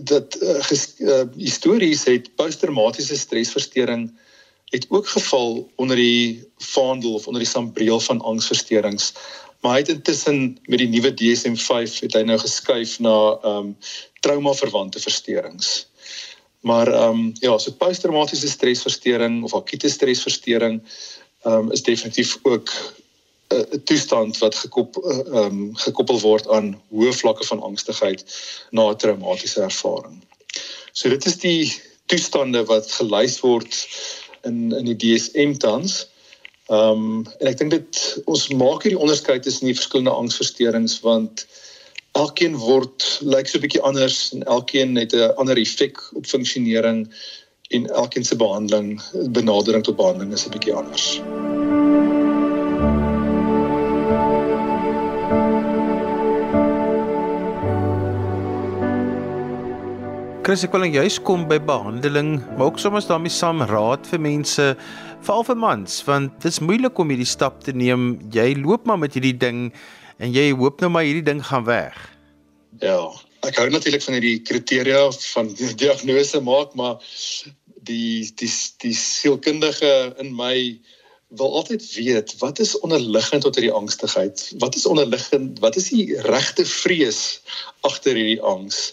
dat 0.04 0.36
uh, 0.42 0.60
uh, 1.00 1.24
histories 1.38 2.04
het 2.04 2.36
posttraumatiese 2.36 3.18
stresversteuring 3.18 4.12
het 4.76 4.86
ook 4.90 5.08
geval 5.08 5.72
onder 5.76 5.96
die 5.96 6.44
vaandel 6.58 7.14
of 7.14 7.28
onder 7.28 7.42
die 7.42 7.52
sambreel 7.52 8.00
van 8.00 8.22
angsversteurings. 8.22 9.14
Maar 9.62 9.72
hy 9.72 9.80
het 9.80 9.90
intussen 9.90 10.58
met 10.66 10.80
die 10.80 10.88
nuwe 10.88 11.14
DSM-5 11.14 12.00
het 12.06 12.14
hy 12.14 12.22
nou 12.28 12.38
geskuif 12.40 13.00
na 13.00 13.16
ehm 13.42 13.58
um, 13.58 13.78
trauma-verwante 14.26 15.00
versteurings. 15.00 15.88
Maar 16.66 16.88
ehm 16.88 17.10
um, 17.10 17.32
ja, 17.40 17.58
so 17.58 17.72
posttraumatiese 17.72 18.50
stresversteuring 18.50 19.44
of 19.44 19.54
akute 19.54 19.90
stresversteuring 19.90 20.82
ehm 21.42 21.54
um, 21.54 21.72
is 21.72 21.84
definitief 21.84 22.38
ook 22.42 22.70
'n 23.50 23.56
uh, 23.56 23.80
toestand 23.90 24.38
wat 24.38 24.56
gekoppel 24.56 25.02
ehm 25.12 25.34
uh, 25.34 25.46
um, 25.46 25.76
gekoppel 25.76 26.20
word 26.20 26.48
aan 26.48 26.82
hoë 26.90 27.14
vlakke 27.14 27.46
van 27.46 27.62
angstigheid 27.62 28.26
na 28.70 28.90
'n 28.90 28.98
traumatiese 28.98 29.62
ervaring. 29.62 30.24
So 30.92 31.10
dit 31.10 31.26
is 31.26 31.38
die 31.38 31.82
toestande 32.06 32.66
wat 32.66 32.92
gelys 32.92 33.40
word 33.40 33.88
in 34.46 34.72
in 34.74 34.86
die 34.86 35.00
DSM 35.04 35.58
tans. 35.58 36.06
Ehm 36.68 37.04
um, 37.06 37.26
en 37.40 37.48
ek 37.52 37.60
dink 37.62 37.72
dit 37.72 38.02
ons 38.26 38.48
maak 38.58 38.84
hierdie 38.84 39.02
onderskeid 39.02 39.44
tussen 39.46 39.70
die 39.70 39.78
verskillende 39.78 40.16
angsversteurings 40.16 41.00
want 41.06 41.46
elkeen 42.18 42.56
word 42.58 43.06
lyk 43.22 43.48
so 43.48 43.60
'n 43.60 43.66
bietjie 43.66 43.84
anders 43.86 44.32
en 44.34 44.46
elkeen 44.58 44.96
het 44.98 45.14
'n 45.14 45.36
ander 45.42 45.58
effek 45.58 46.02
op 46.14 46.26
funksionering 46.26 47.06
en 47.70 47.90
elkeen 47.90 48.26
se 48.26 48.36
behandeling 48.36 49.02
benadering 49.30 49.84
tot 49.84 49.96
behandeling 50.02 50.34
is 50.34 50.48
'n 50.48 50.56
bietjie 50.58 50.74
anders. 50.74 51.22
Chris, 60.46 60.62
ek 60.62 60.76
wil 60.76 60.84
net 60.84 60.94
juist 60.94 61.24
kom 61.26 61.48
by 61.50 61.56
behandeling, 61.58 62.36
maar 62.54 62.68
ook 62.68 62.76
soms 62.78 63.08
daarmee 63.10 63.34
saam 63.34 63.64
raad 63.66 64.06
vir 64.06 64.20
mense, 64.22 64.66
veral 65.26 65.46
vir 65.48 65.56
mans, 65.58 65.94
want 66.06 66.36
dit 66.44 66.52
is 66.54 66.60
moeilik 66.62 67.00
om 67.02 67.10
hierdie 67.10 67.26
stap 67.26 67.64
te 67.66 67.74
neem. 67.74 68.04
Jy 68.30 68.52
loop 68.60 68.84
maar 68.86 69.00
met 69.02 69.16
hierdie 69.18 69.34
ding 69.42 69.72
en 70.22 70.36
jy 70.36 70.52
hoop 70.54 70.84
nou 70.86 70.92
maar 70.94 71.08
hierdie 71.08 71.26
ding 71.26 71.42
gaan 71.48 71.66
weg. 71.66 71.98
Ja, 72.78 73.00
ek 73.50 73.58
hou 73.58 73.66
natuurlik 73.74 74.06
van 74.06 74.20
hierdie 74.20 74.36
kriteria 74.46 75.00
van 75.32 75.50
die 75.58 75.72
diagnose 75.82 76.44
maak, 76.46 76.76
maar 76.78 77.02
die 77.90 78.30
die 78.38 78.52
die 78.86 78.94
sielkundige 79.02 79.96
in 80.22 80.30
my 80.38 80.54
wil 81.42 81.58
altyd 81.58 81.88
weet 81.96 82.36
wat 82.44 82.62
is 82.62 82.76
onderliggend 82.86 83.48
tot 83.48 83.58
hierdie 83.58 83.74
angstigheid? 83.74 84.46
Wat 84.62 84.78
is 84.78 84.86
onderliggend? 84.86 85.58
Wat 85.66 85.82
is 85.82 85.90
die 85.90 86.14
regte 86.30 86.70
vrees 86.70 87.42
agter 87.82 88.14
hierdie 88.14 88.44
angs? 88.46 88.92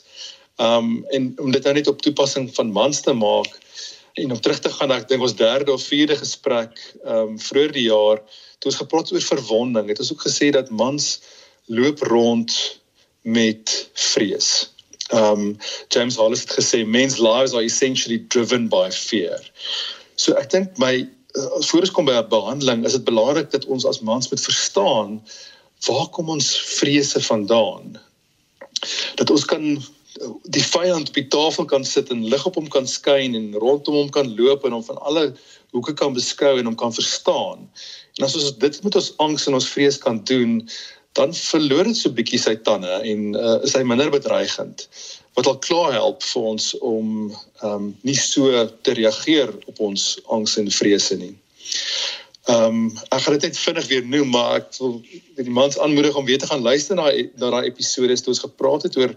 Um 0.63 1.05
en 1.11 1.33
om 1.43 1.51
dit 1.51 1.65
nou 1.65 1.75
net 1.75 1.89
op 1.91 2.03
toepassing 2.03 2.51
van 2.55 2.73
mans 2.73 3.01
te 3.01 3.13
maak 3.13 3.51
en 4.21 4.33
om 4.33 4.41
terug 4.41 4.59
te 4.61 4.71
gaan 4.71 4.93
ek 4.95 5.09
dink 5.09 5.25
ons 5.25 5.37
derde 5.37 5.73
of 5.73 5.87
vierde 5.89 6.17
gesprek 6.21 6.77
um 7.15 7.39
vroeër 7.41 7.73
die 7.75 7.87
jaar 7.89 8.21
toe 8.61 8.71
ons 8.71 8.81
gepraat 8.83 9.13
oor 9.13 9.25
verwonding 9.29 9.89
het 9.91 10.03
ons 10.05 10.13
ook 10.13 10.27
gesê 10.27 10.51
dat 10.55 10.71
mans 10.83 11.09
loop 11.67 12.03
rond 12.11 12.53
met 13.23 13.73
vrees. 14.13 14.51
Um 15.15 15.57
James 15.95 16.21
Hollis 16.21 16.45
het 16.47 16.55
gesê 16.61 16.85
men's 16.87 17.19
lives 17.19 17.57
are 17.57 17.65
essentially 17.65 18.21
driven 18.35 18.69
by 18.69 18.91
fear. 18.91 19.41
So 20.15 20.37
ek 20.39 20.53
dink 20.55 20.79
my 20.79 20.95
uh, 21.03 21.61
voor 21.71 21.89
ons 21.89 21.97
kom 21.97 22.07
by 22.07 22.21
'n 22.21 22.29
behandeling 22.29 22.87
is 22.87 22.99
dit 22.99 23.09
belangrik 23.09 23.51
dat 23.51 23.67
ons 23.67 23.89
as 23.89 24.03
mans 24.05 24.31
moet 24.31 24.47
verstaan 24.47 25.21
waar 25.89 26.09
kom 26.15 26.29
ons 26.31 26.55
vrese 26.79 27.19
vandaan? 27.21 27.99
dat 29.15 29.31
ons 29.31 29.45
kan 29.45 29.65
die 30.43 30.65
vyand 30.65 31.09
op 31.09 31.17
die 31.17 31.29
tafel 31.33 31.65
kan 31.65 31.85
sit 31.89 32.11
en 32.13 32.25
lig 32.29 32.47
op 32.47 32.57
hom 32.59 32.69
kan 32.73 32.87
skyn 32.89 33.37
en 33.39 33.53
rondom 33.63 33.95
hom 33.95 34.11
kan 34.15 34.29
loop 34.37 34.65
en 34.65 34.77
hom 34.77 34.85
van 34.85 35.01
alle 35.01 35.33
hoeke 35.73 35.95
kan 35.97 36.13
beskou 36.17 36.59
en 36.59 36.69
hom 36.69 36.77
kan 36.77 36.93
verstaan. 36.95 37.65
En 38.19 38.27
as 38.27 38.37
ons 38.37 38.53
dit 38.61 38.83
met 38.85 38.99
ons 39.01 39.13
angs 39.25 39.47
en 39.49 39.57
ons 39.59 39.71
vrees 39.75 39.99
kan 39.99 40.21
doen, 40.29 40.61
dan 41.17 41.35
verloor 41.37 41.89
dit 41.89 41.97
so 41.97 42.13
bietjie 42.13 42.41
sy 42.41 42.55
tande 42.65 42.93
en 43.09 43.35
uh, 43.37 43.59
is 43.67 43.75
hy 43.77 43.83
minder 43.85 44.13
bedreigend. 44.13 44.87
Wat 45.37 45.49
al 45.49 45.59
klaar 45.65 45.93
help 45.97 46.25
vir 46.25 46.49
ons 46.55 46.73
om 46.81 47.13
ehm 47.63 47.69
um, 47.69 47.91
nie 48.05 48.17
so 48.17 48.67
te 48.85 48.97
reageer 48.97 49.53
op 49.69 49.81
ons 49.81 50.17
angs 50.33 50.57
en 50.61 50.71
vrese 50.73 51.17
nie. 51.21 51.35
Ehm 52.51 52.65
um, 52.65 52.81
ek 53.15 53.25
gaan 53.25 53.39
dit 53.39 53.49
net 53.49 53.61
vinnig 53.65 53.89
weer 53.93 54.09
noem, 54.17 54.33
maar 54.35 54.57
ek 54.61 54.73
wil 54.81 54.99
die 55.39 55.57
mans 55.61 55.79
aanmoedig 55.79 56.17
om 56.17 56.29
weer 56.29 56.41
te 56.43 56.49
gaan 56.51 56.65
luister 56.65 56.97
na 56.97 57.13
na 57.13 57.53
daai 57.57 57.69
episode 57.69 58.17
wat 58.17 58.33
ons 58.35 58.45
gepraat 58.49 58.89
het 58.89 58.97
oor 59.01 59.17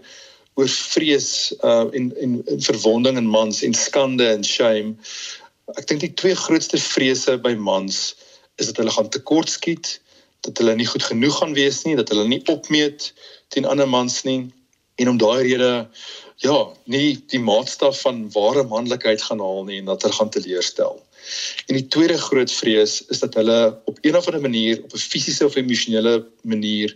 oor 0.56 0.68
vrees 0.68 1.52
uh 1.62 1.86
en 1.92 2.10
en, 2.24 2.36
en 2.46 2.62
verwonding 2.68 3.20
in 3.20 3.28
mans 3.28 3.62
en 3.62 3.74
skande 3.74 4.28
en 4.32 4.44
shame. 4.44 4.96
Ek 5.76 5.86
dink 5.90 6.00
die 6.04 6.14
twee 6.14 6.36
grootste 6.38 6.80
vrese 6.80 7.36
by 7.42 7.54
mans 7.54 8.14
is 8.56 8.70
dat 8.70 8.80
hulle 8.80 8.94
gaan 8.94 9.10
tekortskiet, 9.12 9.98
dat 10.46 10.58
hulle 10.62 10.76
nie 10.78 10.88
goed 10.88 11.04
genoeg 11.04 11.40
gaan 11.40 11.56
wees 11.56 11.82
nie, 11.84 11.96
dat 11.98 12.08
hulle 12.12 12.24
nie 12.28 12.42
opmeet 12.52 13.10
teen 13.52 13.68
ander 13.68 13.88
mans 13.88 14.22
nie 14.24 14.46
en 14.96 15.12
om 15.12 15.18
daai 15.20 15.42
rede 15.44 15.72
ja, 16.44 16.56
nie 16.84 17.16
die 17.32 17.40
maatstaf 17.40 18.02
van 18.04 18.26
ware 18.32 18.64
manlikheid 18.68 19.22
gaan 19.24 19.40
haal 19.44 19.64
nie 19.68 19.80
en 19.80 19.90
dat 19.90 20.04
hulle 20.04 20.16
gaan 20.18 20.32
teleurstel. 20.32 21.00
En 21.66 21.78
die 21.78 21.86
tweede 21.92 22.18
groot 22.20 22.52
vrees 22.52 23.00
is 23.12 23.20
dat 23.20 23.34
hulle 23.34 23.58
op 23.90 23.98
een 24.00 24.16
of 24.16 24.28
ander 24.28 24.44
manier 24.44 24.82
op 24.82 24.94
'n 24.94 25.04
fisiese 25.12 25.44
of 25.44 25.56
emosionele 25.56 26.24
manier 26.42 26.94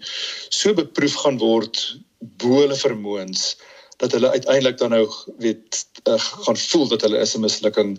so 0.48 0.74
beproef 0.74 1.14
gaan 1.24 1.38
word 1.38 2.00
bo 2.20 2.60
hulle 2.60 2.76
vermoëns 2.76 3.56
dat 4.00 4.12
hulle 4.16 4.30
uiteindelik 4.30 4.78
dan 4.78 4.90
nou 4.96 5.04
weet 5.38 5.84
uh, 6.08 6.16
gaan 6.18 6.56
voel 6.56 6.88
dat 6.88 7.04
hulle 7.04 7.18
is 7.18 7.34
'n 7.36 7.44
mislukking 7.44 7.98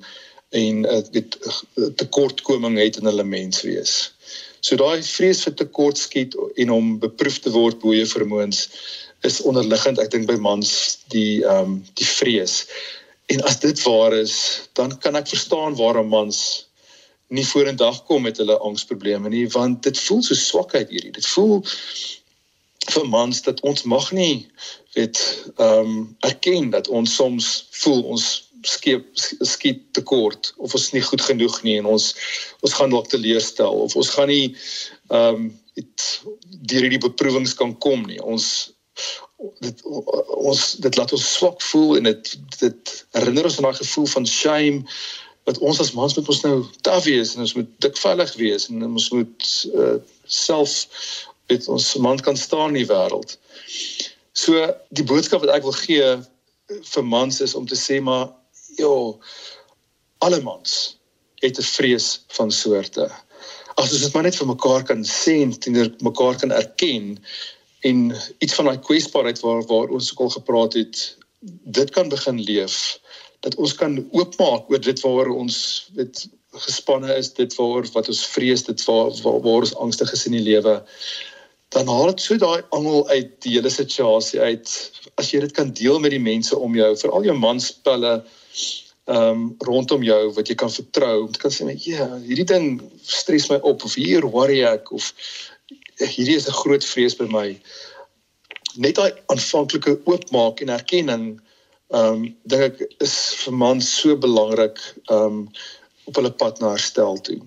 en 0.49 0.85
uh, 0.85 1.01
weet 1.11 1.37
uh, 1.75 1.85
tekortkoming 1.95 2.77
het 2.77 2.97
in 2.97 3.05
hulle 3.05 3.23
menswees. 3.23 4.13
So 4.59 4.75
daai 4.75 5.03
vrees 5.03 5.43
vir 5.43 5.53
tekortskiet 5.53 6.35
en 6.55 6.69
om 6.69 6.97
beproef 6.99 7.39
te 7.39 7.53
word 7.53 7.79
bo 7.79 7.93
jou 7.93 8.07
vermoëns 8.07 8.67
is 9.21 9.41
onderliggend 9.41 10.01
ek 10.01 10.11
dink 10.11 10.27
by 10.29 10.37
mans 10.41 10.97
die 11.13 11.45
ehm 11.45 11.77
um, 11.77 11.77
die 11.93 12.09
vrees. 12.09 12.65
En 13.31 13.41
as 13.47 13.59
dit 13.59 13.83
waar 13.85 14.13
is, 14.13 14.35
dan 14.73 14.97
kan 14.99 15.15
ek 15.15 15.29
verstaan 15.31 15.77
waarom 15.79 16.09
mans 16.11 16.67
nie 17.31 17.45
vorendag 17.47 18.03
kom 18.05 18.25
met 18.27 18.37
hulle 18.41 18.57
angsprobleme 18.59 19.29
nie 19.29 19.45
want 19.53 19.83
dit 19.87 19.99
voel 20.05 20.23
so 20.25 20.35
swakheid 20.35 20.89
hierdie. 20.89 21.13
Dit 21.15 21.27
voel 21.31 21.61
vir 22.89 23.07
mans 23.07 23.41
dat 23.45 23.61
ons 23.61 23.83
mag 23.83 24.11
nie 24.11 24.47
weet 24.97 25.19
ehm 25.57 25.91
um, 25.91 26.15
erken 26.27 26.71
dat 26.73 26.87
ons 26.87 27.15
soms 27.15 27.51
voel 27.83 28.01
ons 28.15 28.29
skiep 28.61 29.05
skiet 29.45 29.81
tekort 29.97 30.53
of 30.57 30.73
ons 30.73 30.91
nie 30.93 31.01
goed 31.01 31.21
genoeg 31.21 31.61
nie 31.63 31.77
en 31.77 31.85
ons 31.85 32.11
ons 32.61 32.73
gaan 32.73 32.93
dalk 32.93 33.09
teleurstel 33.09 33.85
of 33.85 33.95
ons 33.95 34.13
gaan 34.17 34.31
nie 34.33 34.55
ehm 35.09 35.45
um, 35.45 35.49
deur 36.61 36.85
hierdie 36.85 37.01
beproewings 37.01 37.53
kan 37.55 37.73
kom 37.83 38.05
nie. 38.07 38.19
Ons 38.21 38.71
dit 39.63 39.83
ons 39.87 40.61
dit 40.83 40.97
laat 40.99 41.13
ons 41.15 41.27
swak 41.33 41.63
voel 41.71 41.97
en 41.97 42.09
dit 42.09 42.33
dit 42.59 42.93
herinner 43.17 43.47
ons 43.47 43.57
aan 43.57 43.69
daai 43.69 43.79
gevoel 43.79 44.09
van 44.13 44.27
shame 44.29 44.83
wat 45.49 45.57
ons 45.65 45.79
as 45.81 45.93
mans 45.97 46.13
moet 46.17 46.29
ons 46.29 46.43
nou 46.45 46.57
taaf 46.85 47.07
wees 47.07 47.33
en 47.33 47.45
ons 47.47 47.55
moet 47.57 47.71
dikvallig 47.81 48.35
wees 48.37 48.67
en 48.69 48.83
ons 48.85 49.07
moet 49.15 49.47
uh, 49.73 49.95
self 50.29 50.75
weet 51.51 51.67
ons 51.67 51.93
man 52.03 52.19
kan 52.25 52.37
staan 52.37 52.73
in 52.73 52.81
die 52.81 52.89
wêreld. 52.89 53.37
So 54.33 54.67
die 54.95 55.07
boodskap 55.07 55.43
wat 55.43 55.53
ek 55.55 55.67
wil 55.67 55.75
gee 55.75 56.11
vir 56.93 57.03
mans 57.03 57.41
is 57.43 57.55
om 57.59 57.67
te 57.67 57.77
sê 57.79 57.99
maar 58.03 58.29
ja 58.79 58.93
alle 60.25 60.41
mans 60.45 60.97
het 61.41 61.57
'n 61.59 61.71
vrees 61.75 62.21
van 62.37 62.51
soorte. 62.51 63.09
As 63.75 63.91
ons 63.91 64.01
dit 64.01 64.13
maar 64.13 64.23
net 64.23 64.35
vir 64.35 64.47
mekaar 64.47 64.83
kan 64.83 65.03
sê 65.03 65.41
en 65.41 65.51
teenoor 65.51 65.89
mekaar 66.01 66.37
kan 66.37 66.51
erken 66.51 67.17
en 67.81 68.13
iets 68.39 68.53
van 68.53 68.65
daai 68.65 68.79
kwesbaarheid 68.79 69.39
waar 69.41 69.63
waar 69.65 69.89
ons 69.89 70.11
ook 70.11 70.19
al 70.19 70.29
gepraat 70.29 70.73
het, 70.73 71.17
dit 71.79 71.89
kan 71.89 72.09
begin 72.09 72.39
leef 72.39 72.99
dat 73.39 73.55
ons 73.55 73.73
kan 73.73 73.97
oopmaak 74.11 74.69
oor 74.69 74.79
dit 74.79 74.99
waaroor 75.01 75.35
ons 75.35 75.89
weet 75.97 76.27
gespanne 76.51 77.15
is, 77.15 77.33
dit 77.33 77.55
waaroor 77.55 77.87
wat 77.93 78.07
ons 78.07 78.25
vrees, 78.27 78.63
dit 78.63 78.85
waar 78.85 79.09
waar, 79.23 79.39
waar 79.41 79.65
ons 79.65 79.75
angstig 79.75 80.11
is 80.13 80.25
in 80.25 80.37
die 80.37 80.45
lewe 80.45 80.83
dan 81.71 81.87
haal 81.87 82.09
dit 82.11 82.21
so 82.21 82.35
daai 82.39 82.63
angel 82.75 83.05
uit 83.09 83.31
die 83.45 83.55
hele 83.55 83.71
situasie 83.71 84.39
uit. 84.43 84.71
As 85.19 85.31
jy 85.31 85.39
dit 85.45 85.53
kan 85.55 85.71
deel 85.75 85.99
met 86.03 86.11
die 86.11 86.23
mense 86.23 86.57
om 86.57 86.75
jou 86.75 86.89
veral 87.03 87.27
jou 87.29 87.37
manspelle 87.37 88.21
ehm 89.11 89.29
um, 89.31 89.45
rondom 89.65 90.03
jou 90.05 90.19
wat 90.35 90.49
jy 90.51 90.55
kan 90.55 90.69
vertrou 90.71 91.23
om 91.23 91.31
te 91.33 91.39
kan 91.41 91.51
sê 91.51 91.65
ja 91.83 92.05
hierdie 92.21 92.45
ding 92.51 92.67
stres 93.01 93.47
my 93.49 93.57
op 93.71 93.81
of 93.87 93.95
hier 93.97 94.27
worry 94.35 94.59
ek 94.67 94.91
of 94.93 95.07
hierdie 95.97 96.37
is 96.37 96.47
'n 96.47 96.59
groot 96.59 96.85
vrees 96.85 97.17
by 97.17 97.27
my. 97.31 97.47
Net 98.75 98.95
daai 98.99 99.11
aanvanklike 99.33 99.97
oopmaak 100.05 100.61
en 100.61 100.75
erkenning 100.77 101.25
ehm 101.95 102.13
um, 102.13 102.27
dink 102.45 102.67
ek 102.67 103.01
is 103.07 103.15
vir 103.41 103.57
mans 103.63 103.89
so 104.01 104.15
belangrik 104.27 104.77
ehm 105.09 105.25
um, 105.25 105.41
op 106.05 106.15
hulle 106.19 106.31
pad 106.43 106.59
na 106.59 106.75
herstel 106.75 107.17
toe 107.25 107.41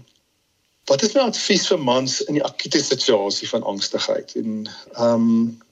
Wat 0.84 1.02
is 1.02 1.14
my 1.14 1.22
advies 1.24 1.66
vir 1.70 1.80
mans 1.80 2.18
in 2.28 2.36
die 2.38 2.44
akute 2.44 2.80
situasie 2.82 3.48
van 3.48 3.62
angstigheid? 3.62 4.34
En 4.40 4.66
ehm 4.94 5.28
um, 5.28 5.62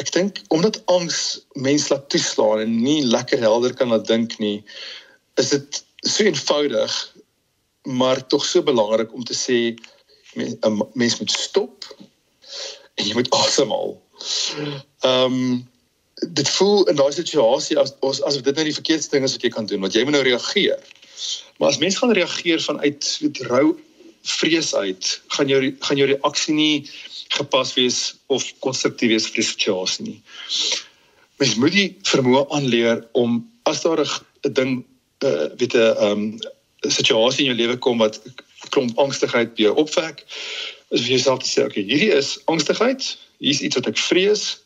ek 0.00 0.08
dink 0.14 0.38
omdat 0.54 0.80
angs 0.90 1.42
mense 1.52 1.92
laat 1.92 2.08
toeslaan 2.10 2.62
en 2.64 2.76
nie 2.82 3.02
lekker 3.04 3.38
helder 3.38 3.74
kan 3.76 3.92
laat 3.92 4.06
dink 4.08 4.38
nie, 4.40 4.64
is 5.36 5.52
dit 5.52 5.82
so 6.08 6.24
eenvoudig 6.24 6.94
maar 7.82 8.26
tog 8.26 8.44
so 8.46 8.62
belangrik 8.62 9.12
om 9.12 9.24
te 9.24 9.34
sê 9.34 9.58
'n 10.38 10.82
mens 10.94 11.18
moet 11.18 11.30
stop 11.30 11.84
en 12.94 13.06
jy 13.06 13.14
moet 13.14 13.30
asemhaal. 13.30 14.02
Ehm 15.00 15.32
um, 15.32 15.70
dit 16.22 16.48
voel 16.48 16.84
in 16.88 16.96
daai 16.96 17.12
situasie 17.12 17.78
as 17.78 17.94
as 18.00 18.22
asof 18.22 18.42
dit 18.42 18.54
nou 18.54 18.64
die 18.64 18.80
verkeerdste 18.80 19.16
ding 19.16 19.24
is 19.24 19.32
wat 19.32 19.42
jy 19.42 19.50
kan 19.50 19.66
doen, 19.66 19.80
want 19.80 19.94
jy 19.94 20.04
moet 20.04 20.14
nou 20.14 20.22
reageer. 20.22 20.78
Maar 21.58 21.68
as 21.68 21.78
mense 21.78 21.98
gaan 21.98 22.12
reageer 22.12 22.60
vanuit 22.62 23.16
weet 23.20 23.38
rou 23.50 23.78
vrees 24.22 24.74
uit, 24.74 25.20
gaan 25.28 25.48
jou 25.48 25.60
gaan 25.80 25.96
jou 25.96 26.08
reaksie 26.08 26.54
nie 26.54 26.90
gepas 27.32 27.74
wees 27.74 28.14
of 28.26 28.44
konstruktief 28.60 29.10
wees 29.10 29.26
vir 29.26 29.40
die 29.40 29.48
situasie 29.48 30.06
nie. 30.06 30.20
Mens 31.40 31.56
moet 31.58 31.74
die 31.74 31.88
vermoë 32.06 32.46
aanleer 32.54 33.02
om 33.18 33.40
as 33.64 33.82
daar 33.82 34.04
'n 34.04 34.52
ding 34.52 34.84
uh, 35.24 35.48
weet 35.58 35.74
'n 35.74 35.96
um, 36.06 36.38
situasie 36.90 37.46
in 37.46 37.54
jou 37.54 37.58
lewe 37.66 37.76
kom 37.78 37.98
wat 37.98 38.20
klomp 38.70 38.98
angstigheid 38.98 39.54
by 39.54 39.62
jou 39.62 39.74
opwek, 39.76 40.24
is 40.90 41.00
vir 41.02 41.16
jouself 41.16 41.42
te 41.42 41.48
sê, 41.48 41.64
okay, 41.64 41.82
hierdie 41.82 42.12
is 42.12 42.38
angstigheid, 42.46 43.16
hier's 43.38 43.62
iets 43.62 43.76
wat 43.76 43.86
ek 43.86 43.98
vrees. 43.98 44.58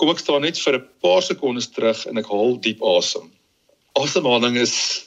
Kom 0.00 0.10
ek 0.10 0.18
staan 0.18 0.42
net 0.42 0.58
vir 0.58 0.78
'n 0.78 0.86
paar 1.02 1.22
sekondes 1.22 1.68
terug 1.70 2.06
en 2.06 2.18
ek 2.18 2.26
haal 2.26 2.60
diep 2.60 2.82
asem. 2.82 3.30
Asemhaling 3.94 4.56
is 4.56 5.06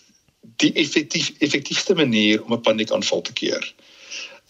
die 0.61 0.73
effektief 0.73 1.31
effektiefste 1.39 1.95
manier 1.95 2.43
om 2.43 2.53
'n 2.53 2.61
paniekaanval 2.61 3.21
te 3.21 3.33
keer. 3.33 3.73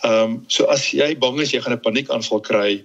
Ehm 0.04 0.24
um, 0.24 0.44
so 0.48 0.66
as 0.66 0.92
jy 0.92 1.16
bang 1.18 1.40
is 1.40 1.52
jy 1.52 1.62
gaan 1.62 1.74
'n 1.74 1.88
paniekaanval 1.88 2.42
kry, 2.42 2.84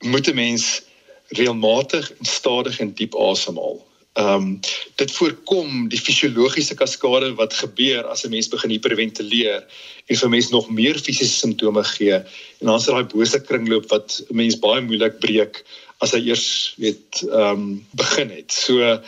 moet 0.00 0.28
'n 0.28 0.34
mens 0.34 0.82
regelmatig 1.28 2.12
en 2.18 2.24
stadig 2.24 2.80
en 2.80 2.94
diep 2.94 3.14
asemhaal. 3.16 3.80
Ehm 4.14 4.34
um, 4.34 4.60
dit 4.94 5.10
voorkom 5.10 5.88
die 5.88 5.98
fisiologiese 5.98 6.74
kaskade 6.78 7.32
wat 7.34 7.54
gebeur 7.54 8.06
as 8.06 8.24
'n 8.24 8.30
mens 8.30 8.48
begin 8.48 8.70
hiperventileer 8.70 9.64
en 10.06 10.16
vir 10.16 10.28
mense 10.30 10.52
nog 10.52 10.70
meer 10.70 10.94
fisiese 10.94 11.34
simptome 11.34 11.84
gee 11.84 12.14
en 12.14 12.66
dan 12.66 12.78
is 12.78 12.86
daai 12.86 13.04
bose 13.04 13.40
kringloop 13.40 13.88
wat 13.90 14.22
'n 14.30 14.36
mens 14.36 14.58
baie 14.58 14.80
moeilik 14.80 15.18
breek 15.18 15.64
as 15.98 16.12
hy 16.12 16.20
eers 16.28 16.74
weet 16.78 17.24
ehm 17.26 17.50
um, 17.50 17.86
begin 17.90 18.30
het. 18.30 18.52
So 18.52 18.78
uh, 18.78 18.98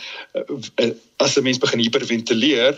as 1.23 1.37
'n 1.37 1.43
mens 1.43 1.63
begin 1.63 1.79
hiperventileer, 1.79 2.75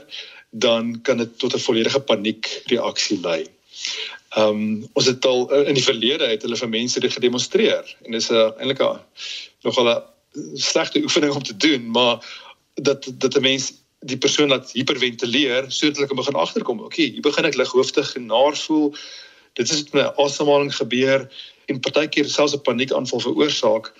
dan 0.50 1.02
kan 1.02 1.18
dit 1.18 1.40
tot 1.40 1.54
'n 1.54 1.60
volledige 1.60 2.00
paniekreaksie 2.00 3.20
lei. 3.22 3.46
Ehm 4.30 4.48
um, 4.48 4.88
ons 4.94 5.06
het 5.06 5.26
al 5.26 5.66
in 5.66 5.74
die 5.74 5.84
verlede 5.84 6.28
het 6.28 6.42
hulle 6.42 6.58
vir 6.58 6.70
mense 6.70 7.00
dit 7.00 7.14
gedemonstreer 7.14 7.96
en 8.06 8.12
dis 8.12 8.30
'n 8.30 8.54
eintlik 8.58 8.82
'n 8.82 9.00
nogal 9.62 9.88
'n 9.90 10.02
slegte 10.54 11.02
oefening 11.02 11.34
om 11.34 11.44
te 11.44 11.58
doen, 11.58 11.92
maar 11.92 12.18
dat 12.74 13.12
dat 13.18 13.36
'n 13.36 13.42
mens 13.42 13.74
die 14.00 14.18
persoon 14.18 14.50
laat 14.50 14.72
hiperventileer 14.72 15.72
sodat 15.72 15.96
hulle 15.96 16.08
kan 16.08 16.16
begin 16.16 16.36
agterkom. 16.36 16.80
Okay, 16.80 17.06
hier 17.06 17.22
begin 17.22 17.46
ek 17.46 17.56
lighooftig 17.56 18.16
en 18.16 18.26
naar 18.26 18.58
voel. 18.58 18.96
Dit 19.54 19.70
is 19.70 19.84
met 19.84 19.94
my 19.94 20.12
asemhaling 20.24 20.76
gebeur 20.76 21.28
en 21.66 21.80
partykeer 21.80 22.30
selfs 22.30 22.54
'n 22.54 22.62
paniekaanval 22.62 23.20
veroorsaak 23.20 23.94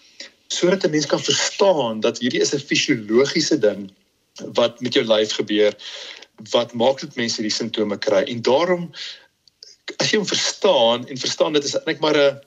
sodat 0.48 0.84
'n 0.84 0.90
mens 0.90 1.06
kan 1.06 1.20
verstaan 1.20 2.00
dat 2.00 2.20
hierdie 2.20 2.42
is 2.42 2.54
'n 2.54 2.60
fisiologiese 2.60 3.58
ding 3.58 3.92
wat 4.54 4.80
met 4.80 4.94
jou 4.94 5.06
lyf 5.06 5.32
gebeur 5.32 5.74
wat 6.52 6.74
maak 6.74 7.00
dit 7.00 7.16
mense 7.16 7.42
die 7.42 7.54
simptome 7.54 7.98
kry 7.98 8.24
en 8.28 8.42
daarom 8.42 8.92
as 9.98 10.12
jy 10.12 10.20
hom 10.22 10.28
verstaan 10.28 11.08
en 11.08 11.18
verstaan 11.18 11.54
dit 11.54 11.64
is 11.64 11.76
eintlik 11.76 12.00
maar 12.00 12.18
'n 12.18 12.40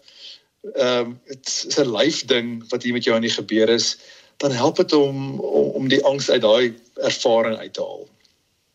ehm 0.63 0.99
um, 0.99 1.21
dit 1.27 1.47
is 1.69 1.79
'n 1.79 1.91
life 1.97 2.27
ding 2.27 2.63
wat 2.71 2.83
hier 2.83 2.93
met 2.93 3.05
jou 3.05 3.17
aan 3.17 3.27
die 3.27 3.39
gebeur 3.39 3.69
is, 3.69 3.97
dan 4.37 4.51
help 4.51 4.77
dit 4.77 4.93
om, 4.93 5.41
om 5.41 5.71
om 5.71 5.89
die 5.89 6.05
angs 6.05 6.31
uit 6.31 6.43
daai 6.43 6.75
ervaring 6.95 7.57
uit 7.59 7.75
te 7.75 7.81
haal. 7.81 8.09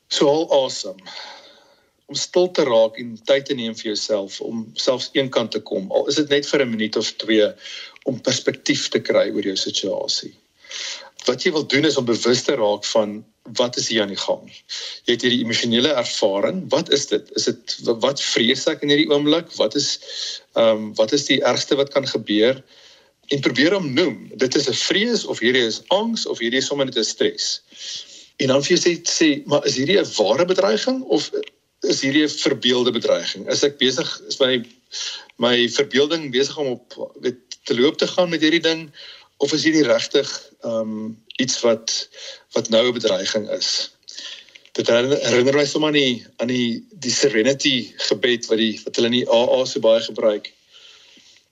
So 0.07 0.27
al 0.27 0.65
asem. 0.65 0.95
Om 2.05 2.15
stil 2.15 2.51
te 2.51 2.63
raak 2.63 2.97
en 2.97 3.19
tyd 3.23 3.45
te 3.45 3.53
neem 3.53 3.75
vir 3.75 3.91
jouself 3.91 4.41
om 4.41 4.71
selfs 4.73 5.09
eenkant 5.13 5.51
te 5.51 5.59
kom. 5.59 5.91
Al 5.91 6.07
is 6.07 6.15
dit 6.15 6.29
net 6.29 6.47
vir 6.47 6.61
'n 6.61 6.69
minuut 6.69 6.95
of 6.95 7.11
2 7.11 7.53
om 8.03 8.21
perspektief 8.21 8.87
te 8.89 8.99
kry 8.99 9.29
oor 9.31 9.43
jou 9.43 9.55
situasie. 9.55 10.33
Wat 11.27 11.43
jy 11.43 11.51
wil 11.51 11.65
doen 11.67 11.85
is 11.85 11.97
om 11.99 12.07
bewus 12.07 12.41
te 12.47 12.55
raak 12.55 12.85
van 12.93 13.19
wat 13.59 13.77
is 13.77 13.87
hier 13.91 14.01
aan 14.03 14.11
die 14.11 14.19
gang? 14.19 14.43
Jy 15.07 15.15
het 15.15 15.23
hierdie 15.25 15.43
emosionele 15.43 15.93
ervaring. 15.99 16.63
Wat 16.71 16.91
is 16.95 17.07
dit? 17.11 17.31
Is 17.39 17.47
dit 17.49 17.77
wat 18.03 18.21
vrees 18.23 18.65
ek 18.71 18.83
in 18.85 18.93
hierdie 18.93 19.09
oomblik? 19.11 19.51
Wat 19.59 19.75
is 19.79 19.89
ehm 20.55 20.87
um, 20.87 20.91
wat 20.99 21.13
is 21.17 21.27
die 21.29 21.41
ergste 21.43 21.79
wat 21.79 21.91
kan 21.95 22.07
gebeur? 22.07 22.61
En 23.35 23.43
probeer 23.43 23.75
hom 23.75 23.91
noem. 23.93 24.31
Dit 24.35 24.55
is 24.55 24.69
'n 24.69 24.79
vrees 24.87 25.25
of 25.25 25.39
hierdie 25.43 25.65
is 25.67 25.81
angs 25.87 26.25
of 26.25 26.39
hierdie 26.39 26.63
is 26.63 26.71
sommer 26.71 26.85
net 26.85 26.97
'n 26.97 27.03
stres. 27.03 27.59
En 28.37 28.47
dan 28.47 28.63
vir 28.63 28.77
jou 28.77 28.81
sê 28.85 28.93
sê, 29.03 29.29
maar 29.45 29.65
is 29.65 29.75
hierdie 29.75 29.99
'n 29.99 30.11
ware 30.17 30.45
bedreiging 30.45 31.03
of 31.03 31.31
is 31.83 32.01
hierdie 32.01 32.23
'n 32.23 32.29
verbeelde 32.29 32.91
bedreiging? 32.91 33.49
Is 33.49 33.63
ek 33.63 33.77
besig 33.77 34.21
is 34.27 34.39
my 34.39 34.63
my 35.37 35.69
verbeelding 35.69 36.31
besig 36.31 36.57
om 36.57 36.67
op 36.67 37.11
weet 37.21 37.37
te 37.63 37.75
loop 37.75 37.97
te 37.97 38.07
gaan 38.07 38.29
met 38.29 38.41
hierdie 38.41 38.63
ding 38.63 38.91
of 39.37 39.53
is 39.53 39.63
hierdie 39.67 39.85
regtig 39.87 40.29
ehm 40.65 40.81
um, 40.81 41.15
iets 41.37 41.61
wat 41.61 42.09
wat 42.55 42.69
nou 42.69 42.87
'n 42.87 42.93
bedreiging 42.93 43.49
is. 43.49 43.91
Dit 44.71 44.87
herinner 44.87 45.55
my 45.55 45.65
sommer 45.65 45.89
aan 45.89 45.99
die 45.99 46.25
aan 46.37 46.47
die 46.47 46.85
die 46.91 47.11
serenity 47.11 47.93
gebed 48.09 48.45
wat 48.45 48.57
die 48.57 48.79
wat 48.83 48.95
hulle 48.95 49.11
in 49.11 49.19
die 49.19 49.29
AA 49.29 49.65
so 49.65 49.79
baie 49.79 50.01
gebruik. 50.01 50.53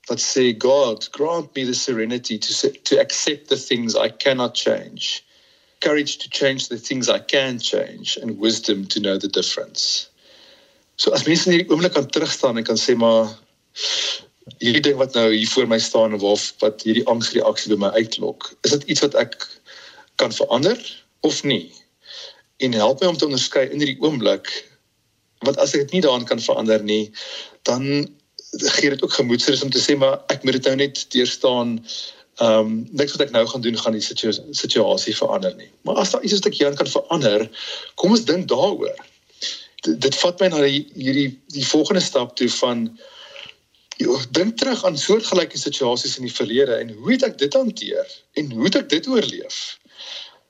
Wat 0.09 0.21
sê 0.21 0.53
God, 0.57 1.07
grant 1.11 1.55
me 1.55 1.65
the 1.65 1.73
serenity 1.73 2.37
to 2.37 2.71
to 2.89 2.99
accept 2.99 3.49
the 3.49 3.57
things 3.57 3.95
I 3.95 4.09
cannot 4.09 4.53
change. 4.55 5.23
Courage 5.79 6.17
to 6.17 6.29
change 6.29 6.67
the 6.67 6.77
things 6.77 7.09
I 7.09 7.19
can 7.19 7.59
change 7.59 8.17
and 8.21 8.39
wisdom 8.39 8.85
to 8.87 8.99
know 8.99 9.17
the 9.17 9.27
difference. 9.27 10.09
So 10.97 11.11
as 11.11 11.25
mense 11.27 11.45
in 11.45 11.53
hierdie 11.53 11.69
oomblik 11.69 11.93
kan 11.93 12.07
terugstaan 12.09 12.57
en 12.57 12.63
kan 12.63 12.77
sê 12.77 12.95
maar 12.95 13.33
hierdie 14.61 14.83
ding 14.85 14.97
wat 15.01 15.15
nou 15.17 15.29
hier 15.33 15.49
voor 15.49 15.67
my 15.67 15.79
staan 15.81 16.13
of 16.21 16.53
wat 16.61 16.83
hierdie 16.85 17.05
angsreaksie 17.09 17.71
by 17.73 17.79
my 17.85 17.91
uitlok, 17.97 18.51
is 18.61 18.75
dit 18.75 18.83
iets 18.93 19.01
wat 19.05 19.17
ek 19.17 19.37
kan 20.21 20.33
verander 20.33 20.77
of 21.25 21.41
nie. 21.43 21.73
En 22.63 22.77
help 22.77 23.01
my 23.01 23.09
om 23.11 23.17
te 23.17 23.25
onderskei 23.25 23.65
in 23.67 23.81
hierdie 23.81 23.99
oomblik 24.03 24.51
wat 25.45 25.57
as 25.61 25.73
ek 25.75 25.85
dit 25.85 25.97
nie 25.97 26.05
daarin 26.05 26.25
kan 26.29 26.41
verander 26.41 26.83
nie, 26.83 27.11
dan 27.67 28.07
gee 28.77 28.89
dit 28.89 29.01
ook 29.03 29.13
gemoedsrus 29.13 29.63
om 29.65 29.73
te 29.73 29.81
sê 29.81 29.97
maar 29.99 30.21
ek 30.33 30.45
moet 30.45 30.57
dit 30.57 30.69
nou 30.69 30.75
net 30.85 31.01
deurstaan. 31.13 31.79
Ehm 32.43 32.67
um, 32.67 32.71
niks 32.91 33.15
wat 33.15 33.25
ek 33.27 33.33
nou 33.33 33.45
gaan 33.47 33.63
doen 33.63 33.77
gaan 33.79 33.95
die 33.95 34.03
situ 34.03 34.31
situasie 34.51 35.15
verander 35.15 35.53
nie. 35.55 35.69
Maar 35.87 36.01
as 36.03 36.11
daar 36.11 36.23
iets 36.23 36.37
is 36.37 36.41
wat 36.43 36.51
ek 36.51 36.57
hier 36.59 36.75
kan 36.75 36.89
verander, 36.91 37.45
kom 37.95 38.15
ons 38.15 38.25
dink 38.27 38.47
daaroor. 38.51 38.95
D 39.85 39.95
dit 40.05 40.15
vat 40.21 40.41
my 40.41 40.49
na 40.51 40.63
die, 40.65 40.83
hierdie 40.95 41.29
die 41.55 41.67
volgende 41.67 42.03
stap 42.03 42.35
toe 42.35 42.49
van 42.59 42.89
dink 44.31 44.57
terug 44.57 44.83
aan 44.85 44.97
soortgelyke 44.97 45.57
situasies 45.57 46.17
in 46.17 46.27
die 46.27 46.35
verlede 46.35 46.75
en 46.75 46.89
hoe 46.99 47.11
het 47.11 47.23
ek 47.23 47.37
dit 47.37 47.53
hanteer 47.53 48.07
en 48.33 48.51
hoe 48.51 48.67
het 48.67 48.75
ek 48.75 48.89
dit 48.89 49.07
oorleef? 49.07 49.79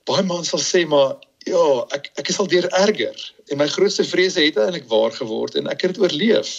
baie 0.05 0.25
mense 0.25 0.53
sal 0.53 0.61
sê 0.61 0.85
maar 0.89 1.17
ja, 1.49 1.65
ek 1.95 2.11
ek 2.21 2.31
is 2.33 2.39
al 2.41 2.49
deur 2.49 2.67
erger 2.77 3.21
en 3.49 3.61
my 3.61 3.67
grootste 3.69 4.05
vrese 4.07 4.43
het 4.43 4.57
eintlik 4.61 4.89
waar 4.91 5.13
geword 5.13 5.57
en 5.57 5.69
ek 5.71 5.85
het 5.85 5.95
dit 5.95 6.03
oorleef. 6.03 6.51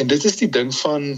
En 0.00 0.10
dit 0.10 0.24
is 0.26 0.38
die 0.40 0.50
ding 0.50 0.72
van 0.74 1.14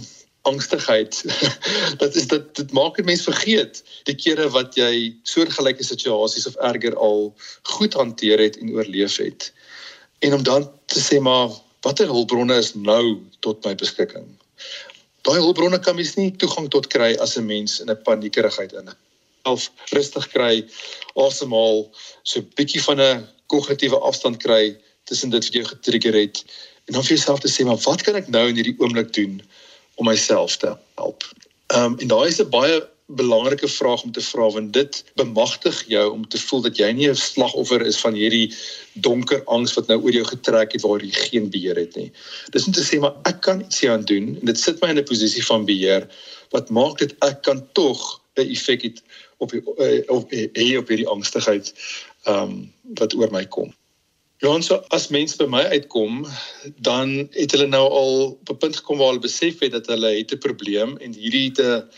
angstigheid. 0.47 1.23
dit 2.03 2.17
is 2.21 2.29
dit 2.33 2.49
dit 2.61 2.73
maak 2.77 3.01
'n 3.01 3.09
mens 3.09 3.25
vergeet 3.29 3.83
die 4.09 4.17
kere 4.17 4.49
wat 4.57 4.77
jy 4.77 5.17
soortgelyke 5.25 5.85
situasies 5.85 6.47
of 6.47 6.57
erger 6.71 6.97
al 6.97 7.33
goed 7.77 7.97
hanteer 7.97 8.41
het 8.41 8.61
en 8.61 8.73
oorleef 8.77 9.17
het. 9.17 9.53
En 10.25 10.35
om 10.35 10.43
dan 10.43 10.71
te 10.87 11.01
sê 11.01 11.21
maar 11.21 11.53
watter 11.87 12.11
hulpbronne 12.11 12.59
is 12.59 12.75
nou 12.75 13.17
tot 13.47 13.65
my 13.65 13.75
beskikking? 13.79 14.27
Daai 15.27 15.39
hulpbronne 15.39 15.79
kan 15.83 15.97
mens 15.99 16.15
nie 16.19 16.33
toegang 16.43 16.69
tot 16.75 16.91
kry 16.91 17.15
as 17.23 17.37
'n 17.39 17.47
mens 17.47 17.81
in 17.81 17.91
'n 17.91 18.03
paniekerigheid 18.07 18.73
in 18.73 18.91
self 19.47 19.71
rustig 19.95 20.27
kry, 20.35 20.55
asemhaal, 21.15 21.87
so 22.23 22.41
'n 22.41 22.51
bietjie 22.59 22.83
van 22.83 23.01
'n 23.01 23.27
kognitiewe 23.47 23.99
afstand 24.01 24.43
kry 24.43 24.77
tussen 25.05 25.31
dit 25.31 25.45
wat 25.45 25.55
jou 25.55 25.65
getrigger 25.65 26.15
het 26.15 26.45
en 26.87 26.95
dan 26.95 27.03
vir 27.03 27.17
jouself 27.17 27.41
te 27.41 27.51
sê 27.51 27.65
maar 27.65 27.79
wat 27.87 28.03
kan 28.03 28.17
ek 28.19 28.29
nou 28.29 28.49
in 28.49 28.59
hierdie 28.59 28.79
oomblik 28.79 29.13
doen 29.15 29.43
om 29.95 30.07
myself 30.07 30.57
te 30.57 30.75
help. 30.95 31.23
Ehm 31.67 31.93
um, 31.93 31.99
en 31.99 32.09
daai 32.09 32.29
is 32.29 32.41
'n 32.41 32.51
baie 32.51 32.83
belangrike 33.07 33.69
vraag 33.69 34.03
om 34.03 34.13
te 34.13 34.21
vra 34.21 34.49
want 34.51 34.73
dit 34.73 35.05
bemagtig 35.15 35.85
jou 35.87 36.11
om 36.13 36.29
te 36.29 36.39
voel 36.39 36.61
dat 36.61 36.79
jy 36.79 36.91
nie 36.93 37.09
'n 37.09 37.15
slagoffer 37.15 37.87
is 37.87 37.99
van 38.03 38.15
hierdie 38.15 38.55
donker 38.93 39.45
angs 39.45 39.75
wat 39.75 39.87
nou 39.87 40.01
oor 40.03 40.13
jou 40.13 40.25
getrek 40.25 40.73
het 40.73 40.83
waar 40.83 41.05
jy 41.05 41.13
geen 41.13 41.51
beheer 41.51 41.77
het 41.77 41.97
nie. 41.97 42.11
Dis 42.51 42.67
om 42.67 42.73
te 42.73 42.83
sê 42.83 42.99
maar 43.01 43.15
ek 43.25 43.41
kan 43.41 43.61
iets 43.61 43.81
hieraan 43.81 44.05
doen 44.05 44.35
en 44.41 44.47
dit 44.47 44.59
sit 44.59 44.83
my 44.83 44.89
in 44.89 44.99
'n 44.99 45.05
posisie 45.05 45.45
van 45.45 45.65
beheer 45.65 46.09
wat 46.51 46.71
maak 46.71 46.99
dit 46.99 47.15
ek 47.23 47.43
kan 47.43 47.63
tog 47.73 48.21
'n 48.37 48.51
effek 48.51 48.83
het 48.83 49.03
op 49.39 49.53
uh, 49.53 50.03
op 50.07 50.31
hier 50.31 50.79
op 50.79 50.89
hierdie 50.89 51.09
angstigheid 51.09 51.75
ehm 52.25 52.43
um, 52.43 52.73
wat 52.99 53.15
oor 53.15 53.31
my 53.31 53.47
kom. 53.47 53.75
Ja, 54.39 54.61
so 54.61 54.83
as 54.93 55.09
mense 55.09 55.37
by 55.37 55.47
my 55.49 55.63
uitkom, 55.73 56.27
dan 56.85 57.29
het 57.33 57.55
hulle 57.57 57.67
nou 57.67 57.89
al 57.89 58.13
op 58.41 58.51
'n 58.51 58.57
punt 58.57 58.77
gekom 58.77 58.99
waar 58.99 59.09
hulle 59.09 59.21
besef 59.21 59.59
het 59.65 59.73
dat 59.73 59.87
hulle 59.87 60.11
het 60.19 60.33
'n 60.33 60.39
probleem 60.39 60.97
en 60.97 61.15
hierdie 61.15 61.49
het 61.49 61.61
'n 61.61 61.89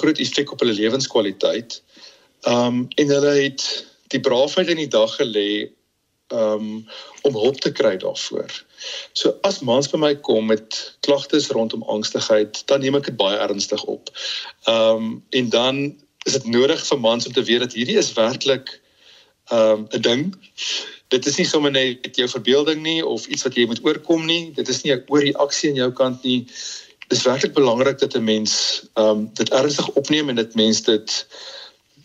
groot 0.00 0.18
effek 0.18 0.52
op 0.52 0.62
hulle 0.64 0.76
lewenskwaliteit. 0.76 1.80
Ehm 2.48 2.66
um, 2.66 2.86
en 3.00 3.16
hulle 3.16 3.34
het 3.42 3.64
die 4.12 4.20
braafheid 4.20 4.68
in 4.68 4.82
die 4.82 4.90
dag 4.90 5.16
gelê 5.20 5.72
um 6.32 6.86
om 7.22 7.36
hulp 7.36 7.60
te 7.60 7.72
kry 7.72 7.96
daarvoor. 7.96 8.50
So 9.12 9.34
as 9.48 9.60
mans 9.60 9.88
by 9.92 9.98
my 10.00 10.14
kom 10.14 10.46
met 10.52 10.78
klagtes 11.06 11.48
rondom 11.56 11.84
angstigheid, 11.88 12.62
dan 12.68 12.80
neem 12.80 12.96
ek 12.98 13.10
dit 13.10 13.16
baie 13.20 13.38
ernstig 13.40 13.84
op. 13.84 14.10
Um 14.70 15.22
en 15.30 15.48
dan 15.52 15.84
is 16.24 16.36
dit 16.38 16.48
nodig 16.48 16.80
vir 16.86 17.00
mans 17.00 17.26
om 17.26 17.32
te 17.32 17.44
weet 17.44 17.64
dat 17.64 17.76
hierdie 17.76 18.00
is 18.00 18.12
werklik 18.16 18.80
um 19.52 19.86
'n 19.92 20.00
ding. 20.00 20.22
Dit 21.08 21.26
is 21.26 21.36
nie 21.36 21.46
sommer 21.46 21.70
net 21.70 22.16
jou 22.16 22.28
verbeelding 22.28 22.82
nie 22.82 23.04
of 23.06 23.26
iets 23.26 23.44
wat 23.44 23.54
jy 23.54 23.66
moet 23.66 23.84
oorkom 23.84 24.24
nie. 24.26 24.52
Dit 24.52 24.68
is 24.68 24.82
nie 24.82 24.92
'n 24.92 25.04
oorreaksie 25.08 25.70
aan 25.70 25.82
jou 25.82 25.92
kant 25.92 26.22
nie. 26.22 26.46
Is 27.08 27.22
werklik 27.22 27.52
belangrik 27.52 27.98
dat 27.98 28.14
'n 28.14 28.24
mens 28.24 28.84
um 28.94 29.30
dit 29.34 29.50
ernstig 29.50 29.90
opneem 29.90 30.28
en 30.28 30.34
dit 30.34 30.54
mens 30.54 30.82
dit 30.82 31.26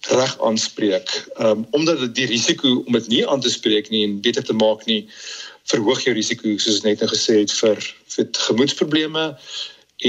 reg 0.08 0.42
aanspreek. 0.42 1.26
Um 1.38 1.68
omdat 1.72 2.16
die 2.16 2.26
risiko 2.26 2.84
om 2.86 2.94
dit 2.94 3.08
nie 3.08 3.28
aan 3.28 3.40
te 3.40 3.50
spreek 3.50 3.90
nie 3.90 4.04
en 4.04 4.22
beter 4.22 4.44
te 4.44 4.54
maak 4.54 4.86
nie 4.86 5.08
verhoog 5.64 6.04
jou 6.04 6.14
risiko 6.16 6.58
soos 6.58 6.82
net 6.82 7.00
nou 7.00 7.10
gesê 7.12 7.40
het 7.44 7.52
vir 7.52 7.78
vir 8.16 8.28
gemoedprobleme 8.32 9.38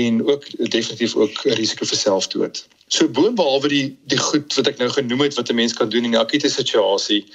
en 0.01 0.27
ook 0.27 0.71
definitief 0.71 1.15
ook 1.15 1.45
'n 1.45 1.59
risiko 1.59 1.85
vir 1.85 1.97
selfdood. 1.97 2.67
So 2.89 3.09
boonbehalwe 3.09 3.69
die 3.69 3.97
die 4.07 4.19
goed 4.19 4.55
wat 4.55 4.67
ek 4.67 4.79
nou 4.79 4.91
genoem 4.91 5.21
het 5.21 5.35
wat 5.35 5.51
'n 5.51 5.55
mens 5.55 5.73
kan 5.73 5.89
doen 5.89 6.05
in 6.05 6.15
'n 6.15 6.23
akute 6.25 6.49
situasie, 6.49 7.27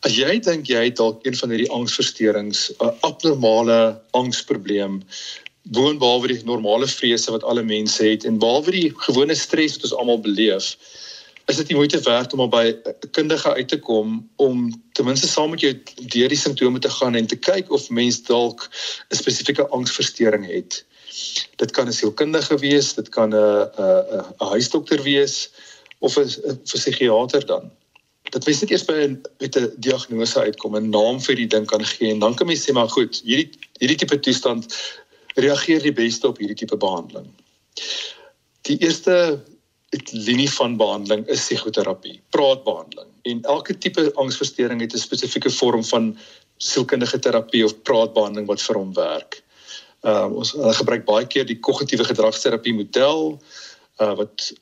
as 0.00 0.16
jy 0.16 0.38
dink 0.38 0.66
jy 0.66 0.84
het 0.84 0.96
dalk 0.96 1.26
een 1.26 1.36
van 1.36 1.50
hierdie 1.50 1.70
angsversteurings, 1.70 2.70
'n 2.80 2.92
abnormale 3.00 4.00
angsprobleem, 4.10 5.02
boonbehalwe 5.62 6.26
die 6.32 6.44
normale 6.44 6.86
vrese 6.86 7.30
wat 7.30 7.44
alle 7.44 7.62
mense 7.62 8.04
het 8.04 8.24
en 8.24 8.38
behalwe 8.38 8.70
die 8.70 8.92
gewone 8.96 9.34
stres 9.34 9.76
wat 9.76 9.82
ons 9.82 9.94
almal 9.94 10.20
beleef, 10.20 10.76
is 11.50 11.56
dit 11.56 11.68
nie 11.68 11.76
moeite 11.76 12.00
werd 12.06 12.32
om 12.32 12.50
by 12.50 12.64
'n 12.70 13.10
kundige 13.10 13.54
uit 13.54 13.68
te 13.68 13.78
kom 13.78 14.28
om 14.36 14.70
ten 14.92 15.04
minste 15.04 15.28
saam 15.28 15.50
met 15.50 15.60
jou 15.60 15.74
deur 16.14 16.28
die 16.28 16.38
simptome 16.38 16.78
te 16.78 16.90
gaan 16.90 17.14
en 17.14 17.26
te 17.26 17.36
kyk 17.36 17.70
of 17.70 17.90
mens 17.90 18.22
dalk 18.22 18.68
'n 19.10 19.16
spesifieke 19.16 19.68
angsversteuring 19.68 20.46
het. 20.46 20.84
Dit 21.56 21.70
kan 21.70 21.86
'n 21.86 21.92
sielkundige 21.92 22.56
wees, 22.58 22.94
dit 22.94 23.08
kan 23.08 23.34
'n 23.34 23.36
'n 23.36 24.24
'n 24.40 24.50
huisdokter 24.54 25.02
wees 25.02 25.50
of 25.98 26.16
'n 26.16 26.60
psigiater 26.64 27.46
dan. 27.46 27.70
Dat 28.30 28.46
mens 28.46 28.60
net 28.60 28.70
eers 28.70 28.84
by 28.84 28.92
'n 28.92 29.22
met 29.38 29.56
'n 29.56 29.72
diagnose 29.76 30.40
uitkom, 30.40 30.76
'n 30.76 30.90
naam 30.90 31.20
vir 31.20 31.34
die 31.34 31.46
ding 31.46 31.66
kan 31.66 31.84
gee 31.84 32.10
en 32.10 32.18
dan 32.18 32.34
kan 32.34 32.46
mens 32.46 32.62
sê 32.64 32.72
maar 32.72 32.88
goed, 32.88 33.22
hierdie 33.24 33.50
hierdie 33.78 33.96
tipe 33.96 34.20
toestand 34.20 34.66
reageer 35.34 35.82
die 35.82 35.92
beste 35.92 36.28
op 36.28 36.38
hierdie 36.38 36.56
tipe 36.56 36.76
behandeling. 36.76 37.28
Die 38.68 38.78
eerste 38.78 39.40
linie 40.12 40.50
van 40.52 40.76
behandeling 40.76 41.26
is 41.26 41.40
psigoterapie, 41.40 42.20
praatbehandeling. 42.30 43.08
En 43.22 43.42
elke 43.42 43.78
tipe 43.78 44.12
angsversteuring 44.14 44.80
het 44.80 44.94
'n 44.94 44.98
spesifieke 44.98 45.50
vorm 45.50 45.84
van 45.84 46.16
sielkundige 46.56 47.18
terapie 47.18 47.64
of 47.64 47.82
praatbehandeling 47.82 48.46
wat 48.46 48.62
vir 48.62 48.76
hom 48.76 48.92
werk. 48.94 49.42
Uh, 50.02 50.28
ons 50.32 50.54
uh, 50.54 50.72
gebruik 50.72 51.04
baie 51.04 51.26
keer 51.26 51.46
die 51.46 51.58
kognitiewe 51.58 52.04
gedragsterapie 52.04 52.72
model 52.74 53.40
uh, 54.00 54.14
wat 54.16 54.52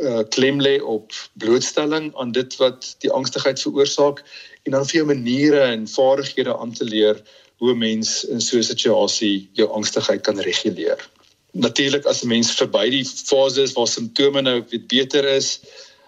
uh, 0.00 0.22
klem 0.28 0.60
lê 0.60 0.80
op 0.80 1.12
blootstelling 1.32 2.16
aan 2.16 2.32
dit 2.32 2.56
wat 2.56 2.94
die 3.04 3.10
angstigheid 3.12 3.60
veroorsaak 3.60 4.22
en 4.64 4.72
dan 4.72 4.86
vir 4.88 4.96
jou 5.02 5.06
maniere 5.06 5.60
en 5.60 5.88
vaardighede 5.88 6.56
aan 6.56 6.72
te 6.72 6.84
leer 6.84 7.20
hoe 7.64 7.72
'n 7.72 7.78
mens 7.78 8.24
in 8.24 8.40
so 8.40 8.58
'n 8.58 8.62
situasie 8.62 9.48
jou 9.52 9.68
angstigheid 9.72 10.20
kan 10.22 10.38
reguleer. 10.38 11.00
natuurlik 11.54 12.04
as 12.04 12.22
'n 12.22 12.28
mens 12.28 12.50
verby 12.52 12.90
die 12.90 13.04
fase 13.04 13.62
is 13.62 13.72
waar 13.72 13.88
simptome 13.88 14.40
nou 14.42 14.64
weet 14.70 14.86
beter 14.86 15.24
is, 15.24 15.60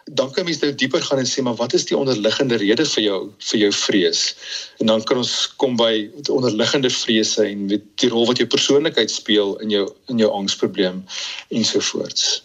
dan 0.05 0.33
kan 0.33 0.45
mens 0.45 0.59
nou 0.59 0.75
dieper 0.75 1.03
gaan 1.03 1.19
en 1.19 1.27
sê 1.27 1.43
maar 1.43 1.55
wat 1.55 1.73
is 1.73 1.85
die 1.85 1.97
onderliggende 1.97 2.57
rede 2.57 2.85
vir 2.85 3.03
jou 3.03 3.31
vir 3.39 3.59
jou 3.59 3.73
vrees? 3.73 4.37
En 4.79 4.87
dan 4.87 5.03
kan 5.03 5.17
ons 5.17 5.55
kom 5.57 5.77
by 5.77 6.11
die 6.17 6.33
onderliggende 6.33 6.91
vrese 6.91 7.45
en 7.45 7.69
weet 7.69 7.87
die 7.95 8.09
rol 8.09 8.27
wat 8.27 8.39
jou 8.39 8.47
persoonlikheid 8.47 9.11
speel 9.11 9.57
in 9.57 9.71
jou 9.71 9.87
in 10.09 10.19
jou 10.19 10.31
angsprobleem 10.31 11.05
ensovoorts. 11.49 12.43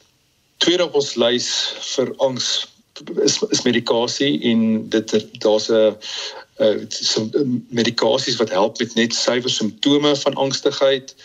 Tweede 0.57 0.85
op 0.85 0.95
ons 0.95 1.15
lys 1.15 1.73
vir 1.95 2.13
angs 2.17 2.67
is, 3.23 3.41
is 3.49 3.61
medikasie 3.65 4.41
en 4.51 4.89
dit 4.89 5.25
daar's 5.41 5.69
'n 5.69 5.95
uh, 6.61 6.77
some 6.89 7.29
medikasies 7.69 8.37
wat 8.39 8.53
help 8.53 8.79
met 8.79 8.93
net 8.95 9.15
suiwer 9.17 9.49
simptome 9.49 10.15
van 10.15 10.33
angstigheid. 10.33 11.15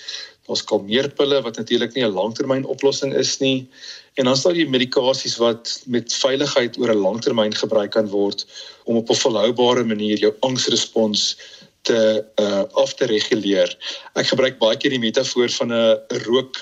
Daar's 0.46 0.64
kalmeerpille 0.64 1.42
wat 1.42 1.56
natuurlik 1.56 1.94
nie 1.94 2.04
'n 2.04 2.14
langtermyn 2.14 2.64
oplossing 2.64 3.14
is 3.14 3.38
nie. 3.38 3.68
En 4.14 4.24
dan 4.24 4.36
staan 4.36 4.52
die 4.52 4.68
medikasies 4.68 5.36
wat 5.36 5.82
met 5.86 6.14
veiligheid 6.14 6.78
oor 6.78 6.90
'n 6.90 7.04
langtermyn 7.08 7.54
gebruik 7.54 7.90
kan 7.90 8.08
word 8.08 8.46
om 8.84 8.96
op 8.96 9.10
'n 9.10 9.22
volhoubare 9.24 9.84
manier 9.84 10.18
jou 10.18 10.34
angsrespons 10.40 11.36
te 11.82 12.24
uh 12.40 12.64
af 12.82 12.94
te 12.94 13.06
reguleer. 13.06 13.76
Ek 14.14 14.26
gebruik 14.26 14.58
baie 14.58 14.76
keer 14.76 14.90
die 14.90 15.02
metafoor 15.02 15.48
van 15.58 15.72
'n 15.72 15.98
rook 16.26 16.58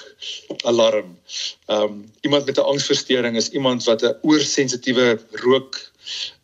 alarm. 0.64 1.16
Um 1.66 2.04
iemand 2.20 2.46
met 2.46 2.58
'n 2.58 2.70
angsversteuring 2.72 3.36
is 3.36 3.48
iemand 3.48 3.84
wat 3.84 4.02
'n 4.02 4.16
oorsensitiewe 4.22 5.18
rook 5.46 5.80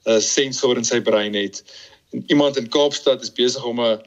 uh 0.04 0.18
sensor 0.18 0.76
in 0.76 0.84
sy 0.84 1.00
brein 1.00 1.34
het. 1.34 1.62
Iemand 2.26 2.56
in 2.56 2.68
Kaapstad 2.68 3.22
is 3.22 3.32
besig 3.32 3.64
om 3.64 3.80
'n 3.80 4.00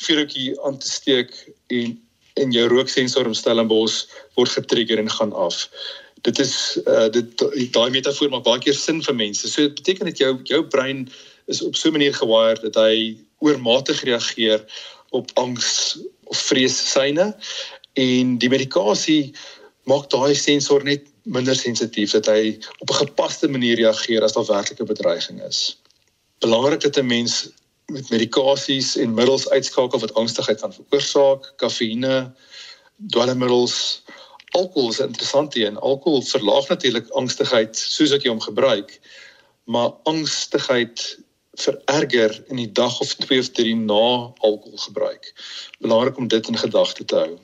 vuurtjie 0.00 0.60
aan 0.62 0.78
te 0.78 0.90
steek 0.90 1.52
en 1.66 1.98
en 2.34 2.50
jou 2.50 2.68
rooksensor 2.68 3.26
in 3.26 3.34
Stellenbosch 3.34 4.06
word 4.34 4.48
getrigger 4.48 4.98
en 4.98 5.10
gaan 5.10 5.32
af 5.32 5.68
dit 6.20 6.38
is 6.38 6.78
uh, 6.86 7.08
dit 7.12 7.44
daai 7.72 7.90
metafoor 7.90 8.30
maak 8.32 8.44
baie 8.44 8.60
keer 8.64 8.76
sin 8.76 9.00
vir 9.04 9.16
mense. 9.16 9.48
So 9.48 9.64
dit 9.64 9.78
beteken 9.78 10.10
dat 10.10 10.20
jou 10.20 10.32
jou 10.48 10.62
brein 10.72 11.06
is 11.50 11.62
op 11.64 11.76
so 11.76 11.88
'n 11.88 11.96
manier 11.96 12.14
gewired 12.14 12.62
dat 12.62 12.76
hy 12.76 13.16
oormatig 13.40 14.02
reageer 14.04 14.64
op 15.10 15.30
angs 15.34 15.98
of 16.24 16.38
vrees 16.38 16.76
syne 16.92 17.34
en 17.94 18.38
die 18.38 18.48
medikasie 18.48 19.32
maak 19.88 20.10
daai 20.10 20.34
sensor 20.34 20.84
net 20.84 21.08
minder 21.24 21.56
sensitief 21.56 22.12
dat 22.12 22.26
hy 22.26 22.58
op 22.78 22.90
'n 22.90 23.06
gepaste 23.06 23.48
manier 23.48 23.76
reageer 23.76 24.22
as 24.22 24.32
daar 24.32 24.46
werklik 24.46 24.80
'n 24.80 24.86
bedreiging 24.86 25.42
is. 25.42 25.79
Belangrik 26.40 26.80
dat 26.80 26.96
'n 26.96 27.06
mens 27.06 27.50
met 27.86 28.10
medikasies 28.10 28.96
en 28.96 29.14
middels 29.14 29.48
uitskakel 29.50 29.98
wat 29.98 30.14
angstigheid 30.14 30.60
kan 30.60 30.72
veroorsaak, 30.72 31.52
kafeïne, 31.56 32.32
dwelmmiddels, 32.96 34.02
alkohol 34.50 34.90
is 34.90 35.00
interessant 35.00 35.54
hier 35.54 35.66
en 35.66 35.80
alkohol 35.80 36.22
verlaag 36.22 36.68
natuurlik 36.68 37.10
angstigheid 37.18 37.76
soos 37.78 38.10
wat 38.14 38.24
jy 38.24 38.32
hom 38.32 38.42
gebruik 38.42 38.96
maar 39.70 39.92
angstigheid 40.10 41.04
vererger 41.60 42.34
in 42.48 42.58
die 42.62 42.72
dag 42.72 43.00
of 43.00 43.14
2 43.26 43.38
of 43.44 43.50
3 43.58 43.76
na 43.84 44.02
alkohol 44.48 44.80
gebruik 44.86 45.30
belangrik 45.78 46.18
om 46.18 46.28
dit 46.28 46.48
in 46.48 46.58
gedagte 46.58 47.04
te 47.04 47.16
hou. 47.16 47.38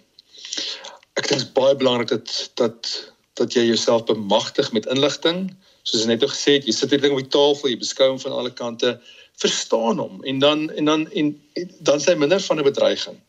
Ek 1.16 1.28
dink 1.28 1.40
dit 1.40 1.46
is 1.46 1.54
baie 1.58 1.76
belangrik 1.78 2.10
dat 2.14 2.34
dat 2.54 2.90
dat 3.36 3.52
jy 3.52 3.66
jouself 3.68 4.06
bemagtig 4.08 4.72
met 4.72 4.86
inligting 4.90 5.50
soos 5.86 6.02
ek 6.02 6.10
net 6.10 6.24
nou 6.24 6.30
gesê 6.32 6.58
het 6.58 6.66
jy 6.66 6.74
sit 6.74 6.90
hierdie 6.90 7.08
ding 7.08 7.16
op 7.16 7.24
die 7.24 7.36
tafel 7.38 7.70
jy 7.70 7.78
beskou 7.82 8.10
hom 8.12 8.22
van 8.22 8.34
alle 8.38 8.52
kante 8.62 8.96
verstaan 9.40 10.02
hom 10.02 10.20
en 10.24 10.42
dan 10.42 10.66
en 10.74 10.92
dan 10.92 11.06
en 11.12 11.32
dan 11.80 12.02
sê 12.02 12.16
minder 12.18 12.42
van 12.48 12.60
'n 12.60 12.68
bedreiging 12.72 13.20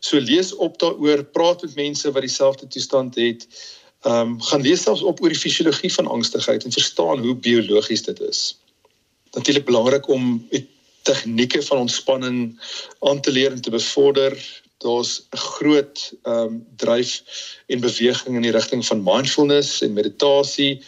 So 0.00 0.18
lees 0.18 0.54
op 0.54 0.78
daaroor, 0.78 1.24
praat 1.24 1.62
met 1.62 1.74
mense 1.74 2.12
wat 2.12 2.22
dieselfde 2.22 2.66
toestand 2.66 3.14
het. 3.14 3.46
Ehm 4.00 4.20
um, 4.20 4.42
gaan 4.42 4.60
lees 4.60 4.82
selfs 4.82 5.02
op 5.02 5.22
oor 5.22 5.32
die 5.32 5.38
fisiologie 5.38 5.92
van 5.92 6.06
angstigheid 6.06 6.64
en 6.64 6.72
verstaan 6.72 7.24
hoe 7.24 7.34
biologies 7.34 8.02
dit 8.02 8.20
is. 8.20 8.58
Natuurlik 9.34 9.64
belangrik 9.64 10.08
om 10.08 10.48
tegnieke 11.02 11.62
van 11.62 11.78
ontspanning 11.78 12.38
aan 13.00 13.20
te 13.20 13.32
leer 13.32 13.52
en 13.52 13.60
te 13.60 13.70
bevorder. 13.70 14.62
Daar's 14.78 15.26
'n 15.32 15.36
groot 15.36 16.12
ehm 16.22 16.38
um, 16.38 16.66
dryf 16.76 17.22
en 17.66 17.80
beweging 17.80 18.36
in 18.36 18.42
die 18.42 18.56
rigting 18.58 18.86
van 18.86 19.02
mindfulness 19.02 19.80
en 19.80 19.92
meditasie 19.92 20.82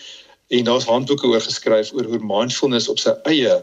en 0.48 0.64
daar's 0.64 0.84
handboeke 0.88 1.26
oor 1.28 1.40
geskryf 1.44 1.92
oor 1.92 2.06
hoe 2.08 2.20
mindfulness 2.24 2.88
op 2.88 2.98
sy 2.98 3.12
eie 3.28 3.56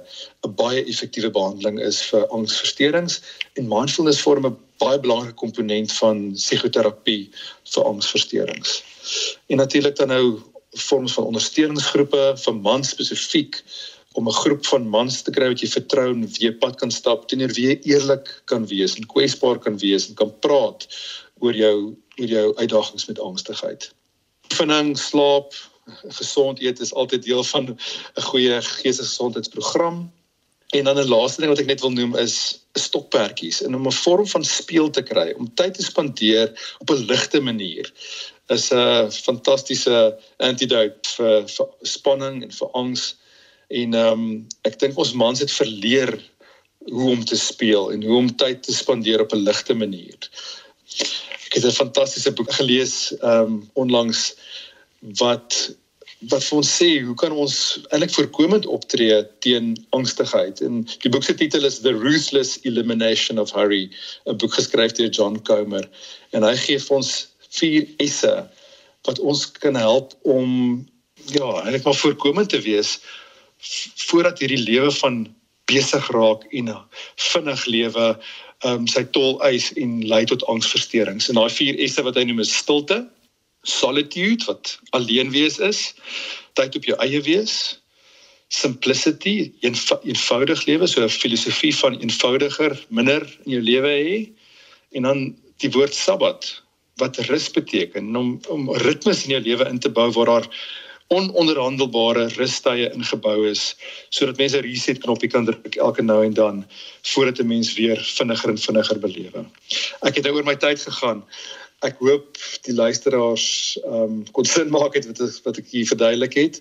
'n 0.46 0.56
baie 0.56 0.84
effektiewe 0.86 1.32
behandeling 1.34 1.80
is 1.80 2.02
vir 2.12 2.28
angsversteurings 2.28 3.22
en 3.58 3.68
mindfulness 3.68 4.22
vorm 4.22 4.46
'n 4.46 4.58
baie 4.78 5.00
belangrike 5.00 5.40
komponent 5.42 5.92
van 5.92 6.34
psigoterapie 6.34 7.32
vir 7.74 7.84
angsversteurings. 7.84 8.84
En 9.50 9.58
natuurlik 9.58 9.96
dan 9.96 10.08
nou 10.08 10.42
vorms 10.76 11.14
van 11.14 11.26
ondersteuningsgroepe 11.26 12.34
vir 12.38 12.56
mans 12.56 12.90
spesifiek 12.90 13.64
om 14.14 14.28
'n 14.28 14.40
groep 14.42 14.66
van 14.66 14.88
mans 14.88 15.22
te 15.22 15.32
kry 15.32 15.48
wat 15.48 15.62
jy 15.62 15.68
vertrou 15.68 16.10
en 16.14 16.28
wie 16.40 16.54
pad 16.54 16.76
kan 16.76 16.92
stap 16.92 17.28
teenoor 17.28 17.54
wie 17.54 17.80
eerlik 17.84 18.42
kan 18.46 18.68
wees 18.68 18.96
en 18.96 19.08
kwesbaar 19.08 19.60
kan 19.60 19.78
wees 19.78 20.08
en 20.08 20.16
kan 20.16 20.40
praat 20.40 20.88
oor 21.40 21.54
jou 21.54 21.96
oor 22.20 22.28
jou 22.28 22.56
uitdagings 22.56 23.06
met 23.06 23.20
angstigheid. 23.20 23.92
Oefening, 24.52 24.98
slaap, 24.98 25.54
gesond 26.08 26.62
eet 26.62 26.80
is 26.80 26.94
altyd 26.94 27.24
deel 27.24 27.44
van 27.44 27.66
'n 27.70 28.22
goeie 28.22 28.62
geestesgesondheidsprogram. 28.62 30.12
En 30.70 30.84
dan 30.84 30.98
'n 30.98 31.08
laaste 31.08 31.42
ding 31.42 31.52
wat 31.52 31.60
ek 31.60 31.66
net 31.66 31.82
wil 31.82 31.92
noem 31.92 32.16
is 32.16 32.66
stokperdjies 32.74 33.62
en 33.62 33.76
om 33.76 33.88
'n 33.88 33.92
vorm 33.92 34.28
van 34.28 34.44
speel 34.44 34.90
te 34.90 35.02
kry 35.02 35.34
om 35.38 35.54
tyd 35.54 35.74
te 35.74 35.84
spandeer 35.84 36.76
op 36.80 36.90
'n 36.90 37.06
ligte 37.06 37.40
manier 37.40 37.94
is 38.48 38.72
'n 38.72 39.12
fantastiese 39.12 40.18
antidote 40.38 41.10
vir, 41.16 41.48
vir 41.48 41.68
spanning 41.82 42.44
en 42.44 42.52
vir 42.52 42.70
angs. 42.72 43.16
En 43.68 43.94
ehm 43.94 44.12
um, 44.12 44.48
ek 44.62 44.80
dink 44.80 44.98
ons 44.98 45.14
mans 45.14 45.40
het 45.40 45.52
verleer 45.52 46.14
hoe 46.86 47.10
om 47.10 47.26
te 47.26 47.38
speel 47.38 47.92
en 47.92 48.04
hoe 48.04 48.18
om 48.18 48.36
tyd 48.36 48.64
te 48.64 48.74
spandeer 48.74 49.22
op 49.22 49.34
'n 49.34 49.44
ligte 49.44 49.74
manier. 49.74 50.30
Ek 51.46 51.54
het 51.54 51.66
'n 51.66 51.72
fantastiese 51.72 52.32
boek 52.32 52.54
gelees 52.54 53.14
ehm 53.18 53.42
um, 53.42 53.70
onlangs 53.74 54.36
wat 55.22 55.76
wat 56.32 56.42
vir 56.48 56.58
ons 56.58 56.70
sê 56.80 56.88
hoe 57.06 57.14
kan 57.20 57.34
ons 57.36 57.56
eintlik 57.94 58.14
voorkomend 58.16 58.66
optree 58.72 59.18
teen 59.46 59.74
angstigheid? 59.98 60.62
En 60.66 60.86
die 61.04 61.12
boek 61.12 61.26
se 61.28 61.36
titel 61.38 61.68
is 61.68 61.82
The 61.84 61.94
Ruthless 61.94 62.58
Elimination 62.64 63.40
of 63.40 63.52
Hurry 63.54 63.90
'n 64.26 64.38
boek 64.38 64.54
geskryf 64.54 64.96
deur 64.98 65.10
John 65.10 65.42
Comer. 65.44 65.86
En 66.32 66.44
hy 66.44 66.56
gee 66.56 66.80
vir 66.80 66.98
ons 66.98 67.28
vier 67.50 67.88
esse 67.98 68.34
wat 69.06 69.20
ons 69.20 69.46
kan 69.52 69.76
help 69.76 70.16
om 70.24 70.86
ja 71.30 71.52
eintlik 71.62 71.84
maar 71.84 72.02
voorkomend 72.02 72.50
te 72.50 72.62
wees 72.62 73.00
voordat 74.10 74.40
hierdie 74.40 74.64
lewe 74.64 74.92
van 74.92 75.28
besig 75.66 76.10
raak 76.14 76.44
en 76.54 76.70
vinnig 77.16 77.66
lewe 77.66 78.08
um, 78.66 78.88
sy 78.88 79.04
tol 79.04 79.42
eis 79.42 79.72
en 79.74 80.02
lei 80.08 80.26
tot 80.26 80.44
angsversteurings. 80.52 81.30
En 81.30 81.36
daai 81.36 81.50
vier 81.50 81.78
esse 81.82 82.02
wat 82.06 82.16
hy 82.16 82.24
noem 82.24 82.40
is 82.40 82.54
stilte 82.54 83.04
solitude 83.68 84.46
wat 84.46 84.78
alleen 84.98 85.32
wees 85.34 85.60
is, 85.60 85.94
tyd 86.54 86.76
op 86.76 86.88
jou 86.88 86.98
eie 87.04 87.22
wees, 87.26 87.56
simplicity, 88.54 89.52
eenv 89.66 89.92
eenvoudig 90.06 90.66
lewe, 90.70 90.88
so 90.88 91.04
'n 91.04 91.10
filosofie 91.10 91.74
van 91.76 92.00
eenvoudiger, 92.00 92.78
minder 92.90 93.26
in 93.46 93.58
jou 93.58 93.62
lewe 93.62 93.90
hê 93.90 94.18
en 94.96 95.02
dan 95.04 95.36
die 95.58 95.72
woord 95.72 95.94
sabbat 95.94 96.62
wat 97.02 97.18
rus 97.28 97.50
beteken 97.52 98.16
om 98.16 98.40
om 98.48 98.72
ritmes 98.86 99.26
in 99.26 99.36
jou 99.36 99.42
lewe 99.42 99.68
in 99.68 99.80
te 99.80 99.90
bou 99.90 100.12
waar 100.12 100.26
daar 100.26 100.48
ononderhandelbare 101.14 102.28
rustye 102.34 102.88
ingebou 102.94 103.46
is 103.50 103.76
sodat 104.10 104.40
mense 104.42 104.62
reset 104.66 105.02
knoppie 105.04 105.30
kan 105.30 105.46
druk 105.46 105.76
elke 105.76 106.02
nou 106.02 106.24
en 106.26 106.34
dan 106.34 106.64
voordat 107.14 107.40
'n 107.40 107.48
mens 107.48 107.74
weer 107.74 108.00
vinniger 108.18 108.50
en 108.50 108.58
vinniger 108.58 109.00
belewe. 109.00 109.46
Ek 110.02 110.16
het 110.16 110.24
nou 110.24 110.36
oor 110.36 110.44
my 110.44 110.56
tyd 110.56 110.82
gegaan 110.82 111.24
ek 111.86 112.02
hoop 112.04 112.38
die 112.68 112.76
luisteraars 112.76 113.48
ehm 113.84 114.02
um, 114.02 114.16
kon 114.36 114.46
sin 114.50 114.70
maak 114.74 114.94
het 114.98 115.06
wat 115.10 115.20
wat 115.46 115.58
ek 115.62 115.68
hier 115.72 115.88
verduidelik 115.88 116.36
het. 116.40 116.56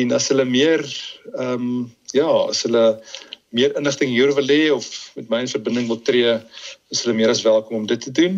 En 0.00 0.06
as 0.16 0.28
hulle 0.32 0.46
meer 0.48 0.80
ehm 1.34 1.52
um, 1.52 1.66
ja, 2.16 2.30
as 2.48 2.60
hulle 2.66 2.86
meer 3.52 3.70
inligting 3.76 4.10
hieroor 4.12 4.36
wil 4.40 4.48
hê 4.48 4.62
of 4.72 4.86
met 5.16 5.28
my 5.28 5.40
in 5.44 5.54
verbinding 5.54 5.86
wil 5.88 6.00
tree, 6.00 6.40
is 6.92 7.02
hulle 7.04 7.18
meer 7.18 7.30
as 7.32 7.44
welkom 7.44 7.76
om 7.82 7.86
dit 7.86 8.00
te 8.00 8.12
doen. 8.12 8.34